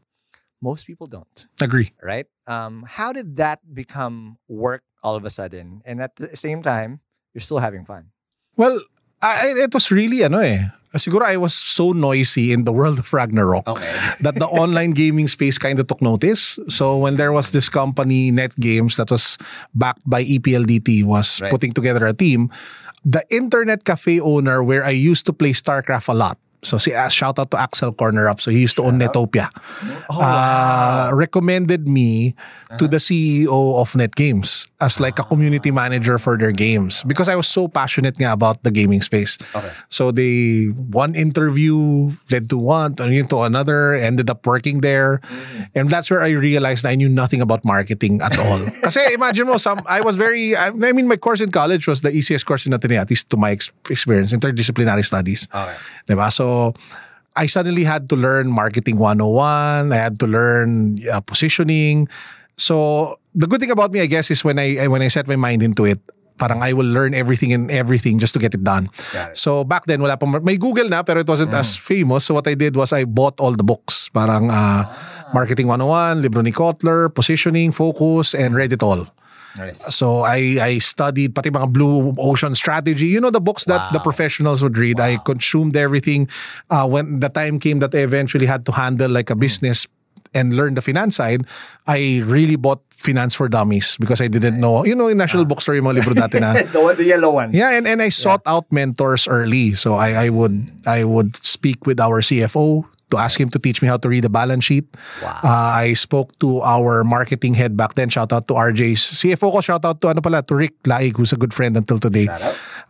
Most 0.61 0.85
people 0.87 1.07
don't, 1.07 1.47
Agree. 1.63 1.95
right? 2.03 2.27
Um, 2.47 2.85
how 2.87 3.15
did 3.17 3.37
that 3.41 3.61
become 3.73 4.37
work 4.47 4.83
all 5.03 5.17
of 5.17 5.25
a 5.25 5.31
sudden? 5.31 5.81
And 5.87 6.03
at 6.03 6.17
the 6.17 6.37
same 6.37 6.61
time, 6.61 7.01
you're 7.35 7.43
still 7.45 7.59
having 7.59 7.85
fun. 7.85 8.11
Well, 8.57 8.79
I, 9.23 9.53
it 9.69 9.73
was 9.75 9.91
really 9.91 10.25
ano 10.25 10.39
eh. 10.39 10.65
Siguro 10.97 11.23
I 11.23 11.37
was 11.37 11.55
so 11.55 11.93
noisy 11.93 12.51
in 12.53 12.65
the 12.65 12.73
world 12.73 12.99
of 12.99 13.07
Ragnarok 13.13 13.69
Okay. 13.69 13.95
that 14.27 14.35
the 14.35 14.49
online 14.49 14.91
gaming 14.91 15.29
space 15.29 15.55
kind 15.59 15.79
of 15.79 15.87
took 15.87 16.03
notice. 16.03 16.59
So 16.69 16.97
when 16.99 17.15
there 17.15 17.31
was 17.31 17.53
this 17.53 17.69
company, 17.69 18.33
Net 18.33 18.57
Games, 18.59 18.97
that 18.97 19.11
was 19.11 19.39
backed 19.75 20.03
by 20.09 20.25
EPLDT, 20.25 21.05
was 21.05 21.41
Right. 21.41 21.51
putting 21.53 21.71
together 21.71 22.07
a 22.07 22.13
team, 22.13 22.51
the 23.05 23.23
internet 23.31 23.85
cafe 23.85 24.19
owner 24.19 24.65
where 24.65 24.83
I 24.85 24.91
used 24.91 25.27
to 25.27 25.33
play 25.33 25.53
StarCraft 25.53 26.09
a 26.09 26.17
lot. 26.17 26.39
So 26.63 26.79
si 26.79 26.93
uh, 26.93 27.09
shout 27.09 27.39
out 27.39 27.51
to 27.51 27.59
Axel 27.59 27.93
Corner 27.93 28.29
Up. 28.29 28.41
So 28.41 28.51
he 28.51 28.61
used 28.61 28.77
to 28.77 28.85
own 28.85 28.99
Netopia. 28.99 29.49
uh, 30.11 31.11
recommended 31.13 31.89
me 31.89 32.35
to 32.79 32.87
the 32.87 32.99
CEO 32.99 33.81
of 33.81 33.97
Net 33.97 34.15
Games 34.15 34.67
as 34.81 35.01
like 35.01 35.19
a 35.19 35.25
community 35.25 35.71
manager 35.71 36.19
for 36.19 36.39
their 36.39 36.53
games 36.53 37.03
because 37.05 37.29
I 37.29 37.37
was 37.37 37.47
so 37.47 37.69
passionate 37.69 38.17
nga 38.17 38.33
about 38.33 38.63
the 38.63 38.71
gaming 38.71 39.03
space. 39.03 39.37
Okay. 39.55 39.73
So 39.89 40.11
they 40.11 40.73
one 40.73 41.15
interview 41.15 42.11
led 42.31 42.49
to 42.51 42.59
one, 42.59 42.97
to 42.97 43.41
another, 43.43 43.95
ended 43.95 44.31
up 44.31 44.47
working 44.47 44.81
there. 44.81 45.21
And 45.75 45.91
that's 45.91 46.11
where 46.11 46.23
I 46.23 46.31
realized 46.31 46.87
I 46.87 46.95
knew 46.95 47.09
nothing 47.09 47.41
about 47.41 47.65
marketing 47.65 48.21
at 48.23 48.39
all. 48.39 48.59
Kasi 48.85 49.01
imagine 49.15 49.47
mo, 49.47 49.59
some, 49.59 49.81
I 49.87 50.01
was 50.01 50.17
very, 50.17 50.57
I, 50.57 50.69
I 50.69 50.93
mean, 50.93 51.07
my 51.07 51.17
course 51.17 51.41
in 51.41 51.51
college 51.51 51.87
was 51.87 52.01
the 52.01 52.11
easiest 52.11 52.47
course 52.47 52.67
in 52.67 52.73
Ateneo, 52.73 53.01
at 53.01 53.11
least 53.11 53.31
to 53.31 53.37
my 53.37 53.51
experience, 53.51 54.33
interdisciplinary 54.33 55.05
studies. 55.05 55.49
Okay. 55.53 55.77
Diba? 56.09 56.33
So, 56.33 56.50
I 57.37 57.47
suddenly 57.47 57.85
had 57.85 58.09
to 58.11 58.17
learn 58.17 58.51
marketing 58.51 58.99
101. 58.99 59.93
I 59.93 59.97
had 59.97 60.19
to 60.21 60.27
learn 60.27 60.99
uh, 61.07 61.21
positioning. 61.21 62.09
So, 62.59 63.17
the 63.35 63.47
good 63.47 63.61
thing 63.61 63.71
about 63.71 63.93
me, 63.93 64.01
I 64.01 64.07
guess, 64.07 64.31
is 64.31 64.45
when 64.45 64.59
I 64.59 64.87
when 64.91 65.01
I 65.01 65.09
set 65.09 65.25
my 65.31 65.37
mind 65.37 65.63
into 65.63 65.87
it, 65.87 66.03
parang 66.37 66.61
I 66.61 66.73
will 66.73 66.89
learn 66.89 67.15
everything 67.15 67.53
and 67.53 67.71
everything 67.71 68.19
just 68.19 68.35
to 68.35 68.41
get 68.41 68.53
it 68.53 68.65
done. 68.65 68.91
It. 68.93 69.37
So, 69.37 69.65
back 69.65 69.87
then, 69.87 70.03
wala 70.03 70.17
pa, 70.17 70.27
may 70.27 70.57
Google 70.57 70.89
na, 70.89 71.05
pero 71.05 71.21
it 71.21 71.29
wasn't 71.29 71.55
as 71.55 71.77
famous. 71.77 72.27
So, 72.27 72.35
what 72.35 72.49
I 72.49 72.57
did 72.59 72.75
was 72.77 72.93
I 72.93 73.05
bought 73.05 73.39
all 73.39 73.55
the 73.55 73.65
books. 73.65 74.11
Parang 74.11 74.51
uh, 74.51 74.85
Marketing 75.33 75.69
101, 75.69 76.21
Libro 76.21 76.43
ni 76.43 76.53
Kotler, 76.53 77.09
Positioning, 77.15 77.71
Focus, 77.71 78.35
and 78.35 78.57
read 78.57 78.73
it 78.73 78.83
all. 78.83 79.07
Nice. 79.59 79.83
So 79.95 80.23
I 80.23 80.59
I 80.63 80.73
studied 80.79 81.35
pati 81.35 81.51
mga 81.51 81.73
blue 81.73 82.15
ocean 82.19 82.55
strategy. 82.55 83.11
You 83.11 83.19
know 83.19 83.31
the 83.35 83.43
books 83.43 83.67
that 83.67 83.91
the 83.91 83.99
Wow. 83.99 84.07
professionals 84.07 84.63
would 84.63 84.79
read. 84.79 85.01
I 85.01 85.19
consumed 85.27 85.75
everything. 85.75 86.31
Uh, 86.71 86.87
when 86.87 87.19
the 87.19 87.29
time 87.29 87.59
came 87.59 87.81
that 87.83 87.91
I 87.95 88.07
eventually 88.07 88.47
had 88.47 88.63
to 88.67 88.73
handle 88.73 89.11
like 89.11 89.31
a 89.31 89.37
business 89.37 89.87
and 90.31 90.55
learn 90.55 90.79
the 90.79 90.83
finance 90.83 91.19
side, 91.19 91.43
I 91.91 92.23
really 92.23 92.55
bought 92.55 92.79
Finance 93.01 93.35
for 93.35 93.49
Dummies 93.49 93.97
because 93.99 94.21
I 94.21 94.29
didn't 94.29 94.61
know. 94.61 94.85
You 94.85 94.95
know, 94.95 95.09
in 95.09 95.17
National 95.17 95.49
Bookstore 95.49 95.75
yung 95.75 95.89
mga 95.89 96.05
libro 96.05 96.13
dati 96.15 96.37
na. 96.39 96.53
the, 96.71 96.79
one- 96.79 96.95
the 97.01 97.09
yellow 97.09 97.33
one. 97.33 97.51
Yeah, 97.51 97.73
and, 97.75 97.89
and 97.89 97.99
I 98.05 98.13
sought 98.13 98.45
out 98.45 98.69
mentors 98.71 99.27
early. 99.27 99.73
So 99.73 99.97
I, 99.97 100.27
I 100.27 100.29
would 100.29 100.71
I 100.87 101.03
would 101.09 101.41
speak 101.43 101.89
with 101.89 101.99
our 101.99 102.21
CFO 102.21 102.85
to 103.11 103.19
ask 103.19 103.39
him 103.41 103.49
to 103.51 103.59
teach 103.59 103.83
me 103.83 103.89
how 103.89 103.97
to 103.99 104.09
read 104.09 104.25
a 104.25 104.29
balance 104.29 104.65
sheet. 104.65 104.87
Wow. 105.23 105.39
Uh, 105.45 105.71
I 105.85 105.93
spoke 105.95 106.39
to 106.41 106.61
our 106.63 107.05
marketing 107.05 107.55
head 107.55 107.77
back 107.77 107.95
then. 107.95 108.09
Shout 108.09 108.33
out 108.33 108.49
to 108.49 108.55
RJ's 108.55 109.03
CFO 109.21 109.53
ko. 109.53 109.61
Shout 109.61 109.85
out 109.85 110.01
to 110.01 110.09
ano 110.09 110.21
pala 110.21 110.43
to 110.43 110.55
Rick 110.55 110.83
Laig, 110.85 111.17
who's 111.17 111.33
a 111.33 111.37
good 111.39 111.53
friend 111.55 111.77
until 111.77 111.99
today. 111.99 112.29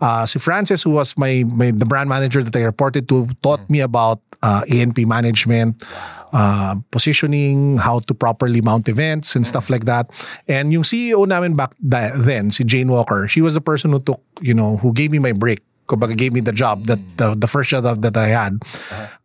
Uh, 0.00 0.24
si 0.26 0.38
Francis, 0.38 0.82
who 0.82 0.90
was 0.90 1.16
my, 1.18 1.44
my 1.48 1.70
the 1.70 1.84
brand 1.86 2.08
manager 2.08 2.42
that 2.42 2.54
I 2.56 2.62
reported 2.64 3.08
to, 3.08 3.28
taught 3.42 3.60
Mm. 3.60 3.70
me 3.70 3.80
about 3.80 4.20
uh, 4.42 4.62
ANP 4.70 5.04
management. 5.06 5.84
Uh, 6.32 6.76
positioning, 6.94 7.74
how 7.76 7.98
to 7.98 8.14
properly 8.14 8.60
mount 8.62 8.86
events 8.88 9.34
and 9.34 9.42
Mm. 9.44 9.48
stuff 9.50 9.66
like 9.68 9.84
that. 9.90 10.06
And 10.46 10.70
yung 10.72 10.86
CEO 10.86 11.26
namin 11.26 11.58
back 11.58 11.74
then, 11.82 12.54
si 12.54 12.62
Jane 12.62 12.86
Walker, 12.86 13.26
she 13.26 13.42
was 13.42 13.58
the 13.58 13.60
person 13.60 13.90
who 13.90 13.98
took, 13.98 14.22
you 14.38 14.54
know, 14.54 14.76
who 14.78 14.94
gave 14.94 15.10
me 15.10 15.18
my 15.18 15.32
break. 15.34 15.58
Kumbaga 15.90 16.14
gave 16.14 16.30
me 16.30 16.38
the 16.38 16.54
job 16.54 16.86
that 16.86 17.02
the, 17.18 17.34
the 17.34 17.50
first 17.50 17.74
job 17.74 17.82
that 17.82 18.14
I 18.14 18.30
had. 18.30 18.62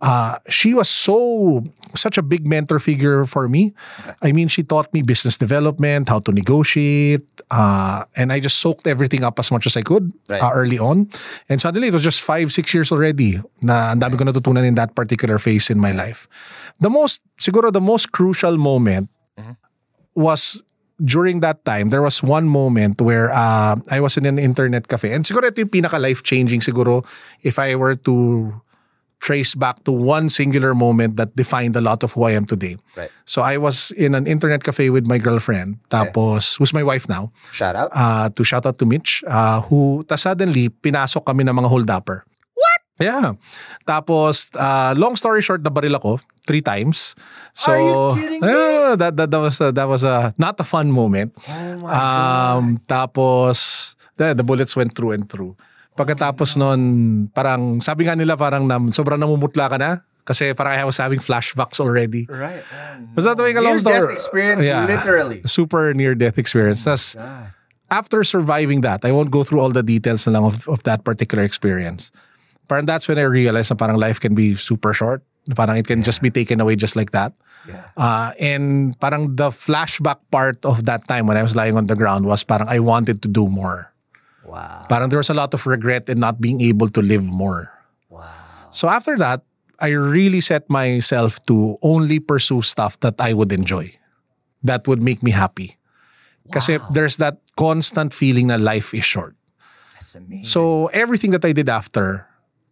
Uh, 0.02 0.42
she 0.50 0.74
was 0.74 0.90
so 0.90 1.62
such 1.94 2.18
a 2.18 2.26
big 2.26 2.50
mentor 2.50 2.82
figure 2.82 3.30
for 3.30 3.46
me. 3.46 3.78
I 4.26 4.34
mean, 4.34 4.50
she 4.50 4.66
taught 4.66 4.90
me 4.98 5.06
business 5.06 5.38
development, 5.38 6.10
how 6.10 6.18
to 6.26 6.34
negotiate, 6.34 7.22
uh, 7.54 8.04
and 8.18 8.34
I 8.34 8.42
just 8.42 8.58
soaked 8.58 8.90
everything 8.90 9.22
up 9.24 9.38
as 9.38 9.54
much 9.54 9.70
as 9.70 9.78
I 9.78 9.86
could 9.86 10.10
Right. 10.34 10.42
uh, 10.42 10.50
early 10.58 10.82
on. 10.82 11.14
And 11.48 11.62
suddenly, 11.62 11.88
it 11.88 11.94
was 11.94 12.02
just 12.02 12.26
five, 12.26 12.50
six 12.50 12.74
years 12.74 12.90
already 12.92 13.38
na 13.62 13.94
ang 13.94 14.02
dami 14.02 14.18
ko 14.18 14.26
natutunan 14.26 14.66
in 14.66 14.74
that 14.76 14.98
particular 14.98 15.38
phase 15.38 15.70
in 15.70 15.78
my 15.78 15.94
life. 15.94 16.26
The 16.82 16.90
most, 16.90 17.22
siguro 17.38 17.70
the 17.72 17.80
most 17.86 18.10
crucial 18.12 18.58
moment 18.58 19.14
was 20.16 20.64
during 21.04 21.40
that 21.42 21.64
time, 21.66 21.90
there 21.90 22.02
was 22.02 22.24
one 22.24 22.48
moment 22.48 23.02
where 23.02 23.32
uh, 23.34 23.76
I 23.92 24.00
was 24.00 24.18
in 24.18 24.26
an 24.26 24.40
internet 24.40 24.88
cafe. 24.88 25.12
And 25.12 25.26
siguro 25.26 25.48
ito 25.48 25.60
yung 25.62 25.70
pinaka 25.70 26.00
life-changing 26.00 26.62
siguro 26.62 27.04
if 27.44 27.60
I 27.60 27.76
were 27.76 27.96
to 28.08 28.56
trace 29.20 29.56
back 29.56 29.82
to 29.84 29.92
one 29.92 30.30
singular 30.30 30.76
moment 30.76 31.18
that 31.18 31.36
defined 31.36 31.76
a 31.76 31.82
lot 31.82 32.04
of 32.04 32.14
who 32.14 32.24
I 32.24 32.38
am 32.38 32.46
today. 32.46 32.78
Right. 32.96 33.10
So 33.26 33.42
I 33.42 33.58
was 33.58 33.90
in 33.98 34.14
an 34.14 34.28
internet 34.28 34.64
cafe 34.64 34.92
with 34.92 35.08
my 35.08 35.18
girlfriend, 35.18 35.82
tapos, 35.90 36.58
who's 36.60 36.74
my 36.74 36.84
wife 36.84 37.10
now, 37.10 37.32
Shout 37.52 37.76
out. 37.76 37.90
uh, 37.92 38.30
to 38.30 38.44
shout 38.44 38.66
out 38.68 38.78
to 38.78 38.86
Mitch, 38.86 39.24
uh, 39.26 39.62
who, 39.62 40.04
ta 40.06 40.16
suddenly, 40.16 40.70
pinasok 40.70 41.26
kami 41.26 41.42
ng 41.44 41.58
mga 41.58 41.70
hold-upper. 41.70 42.24
Yeah. 42.96 43.36
Tapos, 43.84 44.50
uh, 44.56 44.96
long 44.96 45.16
story 45.16 45.42
short, 45.42 45.64
nabaril 45.64 45.96
ako 46.00 46.20
three 46.48 46.62
times. 46.62 47.16
So, 47.54 47.72
Are 47.72 47.82
you 47.82 47.96
kidding 48.22 48.40
me? 48.42 48.48
Yeah, 48.48 48.96
that, 48.96 49.18
that, 49.18 49.30
that 49.32 49.42
was, 49.42 49.60
a, 49.60 49.72
that 49.72 49.88
was 49.88 50.04
a, 50.04 50.34
not 50.38 50.56
a 50.60 50.64
fun 50.64 50.92
moment. 50.92 51.36
oh 51.50 51.78
my 51.80 51.92
Um, 51.92 52.80
tapos, 52.88 53.96
the, 54.16 54.34
the 54.34 54.44
bullets 54.44 54.76
went 54.76 54.96
through 54.96 55.12
and 55.12 55.28
through. 55.28 55.56
Pagkatapos 55.96 56.56
nun, 56.58 57.28
parang, 57.32 57.80
sabi 57.82 58.04
nga 58.08 58.16
nila 58.16 58.36
parang 58.36 58.68
nam, 58.68 58.92
sobrang 58.92 59.20
namumutla 59.20 59.70
ka 59.72 59.78
na. 59.80 59.92
Kasi 60.26 60.52
parang 60.58 60.74
I 60.80 60.84
was 60.84 60.98
having 60.98 61.20
flashbacks 61.20 61.80
already. 61.80 62.26
Right. 62.28 62.64
Was 63.16 63.26
that 63.30 63.38
the 63.38 63.44
way 63.44 63.54
ka 63.54 63.62
long 63.62 63.78
story? 63.80 64.00
Near-death 64.04 64.18
experience, 64.18 64.66
Yeah. 64.66 64.88
literally. 64.88 65.40
Super 65.48 65.94
near-death 65.94 66.38
experience. 66.40 66.84
Tas, 66.84 67.14
God. 67.16 67.54
after 67.92 68.24
surviving 68.24 68.82
that, 68.82 69.06
I 69.06 69.12
won't 69.14 69.30
go 69.32 69.44
through 69.44 69.62
all 69.62 69.70
the 69.70 69.84
details 69.84 70.26
na 70.28 70.40
lang 70.40 70.46
of, 70.50 70.68
of 70.68 70.82
that 70.84 71.04
particular 71.06 71.44
experience. 71.46 72.10
Parang 72.68 72.86
that's 72.86 73.08
when 73.08 73.18
I 73.18 73.28
realized 73.30 73.72
na 73.72 73.78
parang 73.78 73.98
life 73.98 74.20
can 74.20 74.36
be 74.36 74.56
super 74.56 74.94
short. 74.94 75.24
Parang 75.54 75.78
it 75.78 75.86
can 75.86 76.02
just 76.02 76.22
be 76.22 76.30
taken 76.30 76.60
away 76.60 76.76
just 76.76 76.96
like 76.96 77.12
that. 77.12 77.34
Yeah. 77.70 77.86
Uh, 77.98 78.32
and 78.40 78.98
parang 79.00 79.36
the 79.36 79.50
flashback 79.50 80.18
part 80.32 80.64
of 80.66 80.86
that 80.86 81.08
time 81.08 81.28
when 81.28 81.38
I 81.38 81.44
was 81.44 81.56
lying 81.56 81.78
on 81.78 81.86
the 81.86 81.96
ground 81.96 82.26
was 82.26 82.44
parang 82.44 82.68
I 82.70 82.80
wanted 82.80 83.22
to 83.22 83.28
do 83.28 83.48
more. 83.50 83.94
Wow. 84.46 84.86
Parang 84.90 85.10
there 85.10 85.22
was 85.22 85.30
a 85.30 85.38
lot 85.38 85.54
of 85.54 85.66
regret 85.66 86.10
in 86.10 86.20
not 86.20 86.42
being 86.42 86.62
able 86.62 86.90
to 86.90 87.02
live 87.02 87.26
more. 87.26 87.74
Wow. 88.10 88.26
So 88.72 88.90
after 88.90 89.18
that, 89.18 89.42
I 89.80 89.90
really 89.90 90.42
set 90.42 90.70
myself 90.70 91.44
to 91.46 91.78
only 91.82 92.20
pursue 92.20 92.62
stuff 92.62 93.00
that 93.02 93.16
I 93.20 93.34
would 93.34 93.52
enjoy. 93.52 93.92
That 94.64 94.88
would 94.88 95.02
make 95.02 95.22
me 95.22 95.32
happy. 95.32 95.78
Kasi 96.52 96.78
there's 96.94 97.18
that 97.18 97.42
constant 97.58 98.14
feeling 98.14 98.48
that 98.48 98.62
life 98.62 98.94
is 98.94 99.04
short. 99.04 99.36
That's 99.96 100.16
amazing. 100.16 100.46
So 100.46 100.88
everything 100.94 101.32
that 101.32 101.44
I 101.44 101.52
did 101.52 101.70
after 101.70 102.28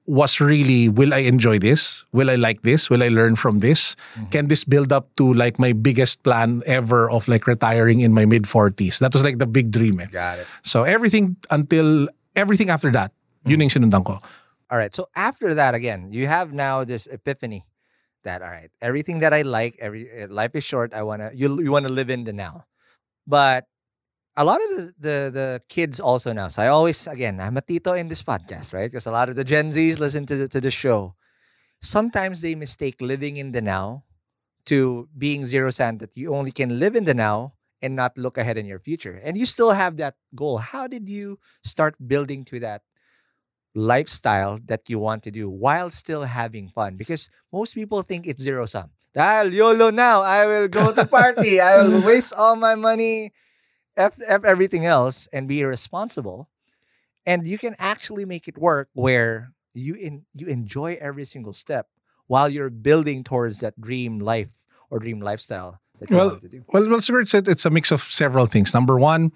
was 0.05 0.41
really 0.41 0.89
will 0.89 1.13
I 1.13 1.19
enjoy 1.19 1.59
this? 1.59 2.03
Will 2.11 2.29
I 2.29 2.35
like 2.35 2.61
this? 2.63 2.89
Will 2.89 3.03
I 3.03 3.07
learn 3.07 3.35
from 3.35 3.59
this? 3.59 3.95
Can 4.31 4.47
this 4.47 4.63
build 4.63 4.91
up 4.91 5.07
to 5.15 5.33
like 5.33 5.59
my 5.59 5.71
biggest 5.73 6.23
plan 6.23 6.61
ever 6.65 7.09
of 7.09 7.27
like 7.27 7.47
retiring 7.47 8.01
in 8.01 8.13
my 8.13 8.25
mid 8.25 8.43
40s? 8.43 8.99
That 8.99 9.13
was 9.13 9.23
like 9.23 9.39
the 9.39 9.47
big 9.47 9.71
dream. 9.71 9.99
Eh. 9.99 10.07
Got 10.11 10.39
it. 10.39 10.47
So 10.63 10.83
everything 10.83 11.37
until 11.51 12.07
everything 12.35 12.69
after 12.69 12.91
that, 12.91 13.11
yun 13.45 13.61
yung 13.61 13.69
sinundan 13.69 14.03
ko. 14.03 14.19
All 14.69 14.77
right. 14.77 14.93
So 14.93 15.07
after 15.15 15.53
that, 15.53 15.75
again, 15.75 16.11
you 16.11 16.27
have 16.27 16.51
now 16.51 16.83
this 16.83 17.07
epiphany 17.07 17.65
that 18.23 18.41
all 18.41 18.49
right, 18.49 18.71
everything 18.81 19.19
that 19.19 19.33
I 19.33 19.43
like, 19.43 19.77
every 19.79 20.07
uh, 20.09 20.27
life 20.27 20.55
is 20.55 20.63
short. 20.63 20.93
I 20.93 21.03
wanna 21.03 21.31
you 21.33 21.61
you 21.61 21.71
wanna 21.71 21.91
live 21.91 22.09
in 22.09 22.23
the 22.23 22.33
now, 22.33 22.65
but 23.27 23.67
a 24.35 24.43
lot 24.43 24.59
of 24.63 24.69
the, 24.77 24.83
the 24.99 25.17
the 25.31 25.61
kids 25.69 25.99
also 25.99 26.33
now. 26.33 26.47
So 26.47 26.63
I 26.63 26.67
always 26.67 27.07
again, 27.07 27.39
I'm 27.39 27.57
a 27.57 27.61
tito 27.61 27.93
in 27.93 28.07
this 28.07 28.23
podcast, 28.23 28.73
right? 28.73 28.89
Because 28.89 29.05
a 29.05 29.11
lot 29.11 29.29
of 29.29 29.35
the 29.35 29.43
Gen 29.43 29.71
Zs 29.71 29.99
listen 29.99 30.25
to 30.27 30.35
the, 30.35 30.47
to 30.49 30.61
the 30.61 30.71
show. 30.71 31.15
Sometimes 31.81 32.41
they 32.41 32.55
mistake 32.55 33.01
living 33.01 33.37
in 33.37 33.51
the 33.51 33.61
now 33.61 34.03
to 34.65 35.09
being 35.17 35.45
zero 35.45 35.71
sum 35.71 35.97
that 35.99 36.15
you 36.15 36.33
only 36.33 36.51
can 36.51 36.79
live 36.79 36.95
in 36.95 37.03
the 37.03 37.13
now 37.13 37.53
and 37.81 37.95
not 37.95 38.17
look 38.17 38.37
ahead 38.37 38.57
in 38.57 38.65
your 38.65 38.79
future. 38.79 39.19
And 39.23 39.37
you 39.37 39.45
still 39.45 39.71
have 39.71 39.97
that 39.97 40.15
goal. 40.33 40.57
How 40.57 40.87
did 40.87 41.09
you 41.09 41.37
start 41.63 41.95
building 41.99 42.45
to 42.45 42.59
that 42.61 42.81
lifestyle 43.75 44.59
that 44.65 44.89
you 44.89 44.99
want 44.99 45.23
to 45.23 45.31
do 45.31 45.49
while 45.49 45.89
still 45.89 46.23
having 46.23 46.69
fun 46.69 46.95
because 46.95 47.29
most 47.51 47.73
people 47.73 48.01
think 48.01 48.27
it's 48.27 48.41
zero 48.41 48.65
sum. 48.65 48.89
Dahil 49.15 49.53
YOLO 49.53 49.89
now, 49.91 50.21
I 50.21 50.45
will 50.45 50.67
go 50.67 50.91
to 50.93 51.05
party, 51.05 51.61
I 51.61 51.81
will 51.81 52.01
waste 52.07 52.33
all 52.33 52.55
my 52.55 52.75
money, 52.75 53.31
F, 53.97 54.13
F 54.27 54.43
everything 54.43 54.85
else, 54.85 55.27
and 55.33 55.47
be 55.47 55.63
responsible. 55.63 56.49
And 57.25 57.47
you 57.47 57.57
can 57.57 57.75
actually 57.79 58.25
make 58.25 58.47
it 58.47 58.57
work 58.57 58.89
where 58.93 59.53
you 59.73 59.95
in 59.95 60.25
you 60.35 60.47
enjoy 60.47 60.97
every 60.99 61.25
single 61.25 61.53
step 61.53 61.87
while 62.27 62.49
you're 62.49 62.69
building 62.69 63.23
towards 63.23 63.59
that 63.61 63.79
dream 63.79 64.19
life 64.19 64.51
or 64.89 64.99
dream 64.99 65.19
lifestyle 65.21 65.79
that 65.99 66.09
you 66.09 66.17
Well, 66.17 66.29
want 66.29 66.41
to 66.41 66.49
do. 66.49 66.61
well, 66.73 66.89
well, 66.89 67.01
sir, 67.01 67.21
it's, 67.21 67.33
it's 67.33 67.65
a 67.65 67.69
mix 67.69 67.91
of 67.91 68.01
several 68.01 68.45
things. 68.45 68.73
Number 68.73 68.97
one, 68.97 69.31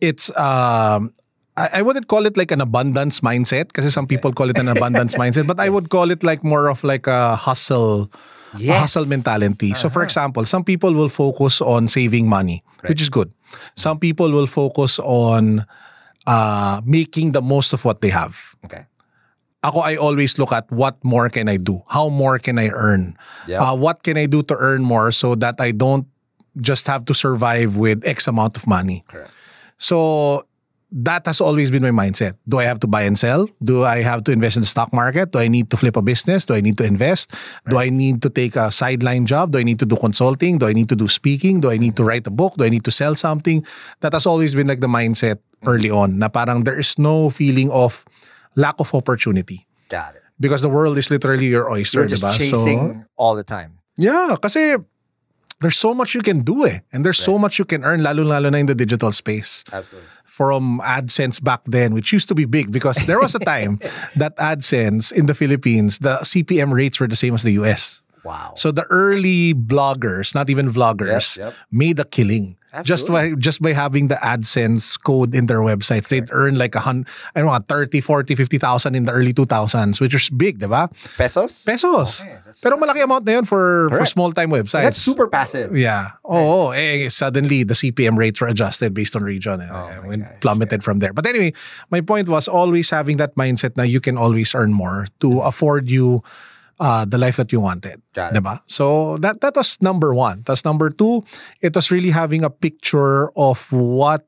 it's 0.00 0.28
um, 0.36 1.12
I, 1.56 1.80
I 1.80 1.82
wouldn't 1.82 2.08
call 2.08 2.26
it 2.26 2.36
like 2.36 2.50
an 2.50 2.60
abundance 2.60 3.20
mindset 3.20 3.68
because 3.68 3.92
some 3.92 4.06
people 4.06 4.32
call 4.32 4.50
it 4.50 4.58
an 4.58 4.68
abundance 4.68 5.14
mindset, 5.20 5.46
but 5.46 5.58
I 5.60 5.68
would 5.68 5.88
call 5.88 6.10
it 6.10 6.22
like 6.22 6.44
more 6.44 6.68
of 6.68 6.84
like 6.84 7.06
a 7.06 7.36
hustle, 7.36 8.10
a 8.52 8.58
Yes. 8.58 8.80
hustle 8.80 9.06
mentality. 9.06 9.74
So, 9.74 9.88
for 9.88 10.00
Uh-huh. 10.00 10.04
example, 10.04 10.44
some 10.44 10.64
people 10.64 10.92
will 10.92 11.08
focus 11.08 11.60
on 11.60 11.88
saving 11.88 12.28
money, 12.28 12.62
which 12.86 13.00
is 13.00 13.08
good. 13.08 13.32
Some 13.74 13.98
people 13.98 14.30
will 14.30 14.46
focus 14.46 14.98
on 14.98 15.64
uh, 16.26 16.80
making 16.84 17.32
the 17.32 17.42
most 17.42 17.72
of 17.72 17.84
what 17.84 18.00
they 18.00 18.10
have. 18.10 18.56
Okay. 18.64 18.86
Ako, 19.64 19.80
I 19.80 19.96
always 19.96 20.38
look 20.38 20.52
at 20.52 20.70
what 20.70 21.02
more 21.02 21.28
can 21.28 21.48
I 21.48 21.56
do? 21.56 21.82
How 21.88 22.08
more 22.08 22.38
can 22.38 22.58
I 22.58 22.68
earn? 22.68 23.16
Yep. 23.48 23.60
Uh, 23.60 23.74
what 23.76 24.02
can 24.02 24.16
I 24.16 24.26
do 24.26 24.42
to 24.42 24.54
earn 24.54 24.82
more 24.82 25.10
so 25.10 25.34
that 25.36 25.60
I 25.60 25.72
don't 25.72 26.06
just 26.60 26.86
have 26.86 27.04
to 27.06 27.14
survive 27.14 27.76
with 27.76 28.06
X 28.06 28.28
amount 28.28 28.56
of 28.56 28.66
money? 28.66 29.04
Correct. 29.08 29.32
So 29.78 30.46
that 30.92 31.26
has 31.26 31.40
always 31.40 31.70
been 31.70 31.82
my 31.82 31.90
mindset. 31.90 32.34
Do 32.48 32.58
I 32.58 32.64
have 32.64 32.78
to 32.80 32.86
buy 32.86 33.02
and 33.02 33.18
sell? 33.18 33.48
Do 33.62 33.84
I 33.84 34.02
have 34.02 34.22
to 34.24 34.32
invest 34.32 34.56
in 34.56 34.62
the 34.62 34.68
stock 34.70 34.92
market? 34.92 35.32
Do 35.32 35.38
I 35.38 35.48
need 35.48 35.70
to 35.70 35.76
flip 35.76 35.96
a 35.96 36.02
business? 36.02 36.44
Do 36.44 36.54
I 36.54 36.60
need 36.60 36.78
to 36.78 36.84
invest? 36.84 37.34
Do 37.68 37.78
I 37.78 37.90
need 37.90 38.22
to 38.22 38.30
take 38.30 38.54
a 38.56 38.70
sideline 38.70 39.26
job? 39.26 39.50
Do 39.52 39.58
I 39.58 39.64
need 39.64 39.78
to 39.80 39.86
do 39.86 39.96
consulting? 39.96 40.58
Do 40.58 40.66
I 40.66 40.72
need 40.72 40.88
to 40.90 40.96
do 40.96 41.08
speaking? 41.08 41.60
Do 41.60 41.70
I 41.70 41.76
need 41.76 41.96
to 41.96 42.04
write 42.04 42.26
a 42.26 42.30
book? 42.30 42.54
Do 42.54 42.64
I 42.64 42.68
need 42.68 42.84
to 42.84 42.90
sell 42.94 43.14
something? 43.14 43.66
That 44.00 44.12
has 44.12 44.26
always 44.26 44.54
been 44.54 44.68
like 44.68 44.80
the 44.80 44.86
mindset 44.86 45.38
early 45.66 45.90
on 45.90 46.18
na 46.18 46.28
parang 46.28 46.62
there 46.64 46.78
is 46.78 46.98
no 46.98 47.30
feeling 47.30 47.70
of 47.72 48.04
lack 48.54 48.76
of 48.78 48.94
opportunity 48.94 49.66
Got 49.88 50.14
it. 50.14 50.22
because 50.38 50.62
the 50.62 50.68
world 50.68 50.96
is 50.98 51.10
literally 51.10 51.46
your 51.46 51.68
oyster, 51.70 52.00
You're 52.06 52.08
just 52.14 52.22
diba? 52.22 52.36
chasing 52.38 53.04
all 53.16 53.34
the 53.34 53.42
time. 53.42 53.80
Yeah, 53.98 54.36
kasi 54.40 54.76
there's 55.60 55.76
so 55.76 55.94
much 55.94 56.14
you 56.14 56.20
can 56.20 56.40
do 56.44 56.66
eh. 56.66 56.80
And 56.92 57.04
there's 57.04 57.18
so 57.18 57.38
much 57.38 57.58
you 57.58 57.64
can 57.64 57.82
earn 57.82 58.02
lalo-lalo 58.04 58.50
na 58.52 58.58
in 58.58 58.66
the 58.66 58.74
digital 58.76 59.10
space. 59.12 59.64
Absolutely. 59.72 60.08
From 60.26 60.80
AdSense 60.84 61.42
back 61.42 61.62
then, 61.66 61.94
which 61.94 62.12
used 62.12 62.28
to 62.28 62.34
be 62.34 62.44
big 62.44 62.70
because 62.70 62.96
there 63.06 63.18
was 63.18 63.34
a 63.34 63.38
time 63.54 63.78
that 64.16 64.36
AdSense 64.36 65.12
in 65.12 65.26
the 65.26 65.34
Philippines, 65.34 65.98
the 65.98 66.18
CPM 66.22 66.72
rates 66.72 67.00
were 67.00 67.06
the 67.08 67.16
same 67.16 67.32
as 67.34 67.42
the 67.42 67.52
US. 67.62 68.02
Wow. 68.24 68.54
So 68.56 68.72
the 68.72 68.82
early 68.90 69.54
bloggers, 69.54 70.34
not 70.34 70.50
even 70.50 70.68
vloggers, 70.68 71.38
Yep, 71.38 71.46
yep. 71.46 71.54
made 71.70 72.00
a 72.00 72.04
killing. 72.04 72.56
Just 72.84 73.08
by 73.08 73.32
Absolutely. 73.32 73.40
just 73.40 73.62
by 73.62 73.72
having 73.72 74.08
the 74.08 74.16
AdSense 74.16 75.00
code 75.02 75.34
in 75.34 75.46
their 75.46 75.60
websites. 75.60 76.08
They'd 76.08 76.28
earn 76.32 76.58
like 76.58 76.74
a 76.74 76.80
hundred, 76.80 77.08
I 77.34 77.40
don't 77.40 77.48
know, 77.52 77.58
30, 77.58 78.00
40, 78.00 78.34
50,000 78.34 78.94
in 78.94 79.04
the 79.04 79.12
early 79.12 79.32
2000s, 79.32 80.00
which 80.00 80.12
was 80.12 80.28
big, 80.30 80.58
di 80.58 80.66
ba? 80.66 80.90
Pesos? 81.16 81.64
Pesos. 81.64 82.20
Okay, 82.22 82.36
Pero 82.62 82.76
malaki 82.76 83.02
amount 83.02 83.24
na 83.24 83.32
yun 83.40 83.44
for, 83.44 83.88
for 83.88 83.96
Correct. 83.96 84.10
small-time 84.10 84.50
websites. 84.50 84.84
That's 84.84 84.98
super 85.00 85.28
passive. 85.28 85.76
Yeah. 85.76 86.16
Oh, 86.24 86.70
eh, 86.70 87.08
suddenly 87.08 87.62
the 87.64 87.74
CPM 87.74 88.16
rates 88.16 88.40
were 88.40 88.48
adjusted 88.48 88.92
based 88.94 89.16
on 89.16 89.22
region 89.22 89.60
and 89.60 89.70
Oh 89.70 89.88
gosh, 90.16 90.40
plummeted 90.40 90.82
from 90.84 90.98
there. 90.98 91.12
But 91.12 91.26
anyway, 91.26 91.52
my 91.90 92.00
point 92.00 92.28
was 92.28 92.48
always 92.48 92.90
having 92.90 93.16
that 93.18 93.34
mindset 93.36 93.74
that 93.74 93.88
you 93.88 94.00
can 94.00 94.16
always 94.18 94.54
earn 94.54 94.72
more 94.72 95.06
to 95.20 95.40
afford 95.40 95.88
you 95.88 96.22
uh, 96.78 97.04
the 97.04 97.18
life 97.18 97.36
that 97.36 97.52
you 97.52 97.60
wanted. 97.60 98.02
Diba? 98.32 98.60
So 98.66 99.16
that 99.18 99.40
that 99.40 99.56
was 99.56 99.80
number 99.80 100.14
one. 100.14 100.42
That's 100.46 100.64
number 100.64 100.90
two. 100.90 101.24
It 101.60 101.74
was 101.74 101.90
really 101.90 102.10
having 102.10 102.44
a 102.44 102.50
picture 102.50 103.30
of 103.36 103.72
what 103.72 104.26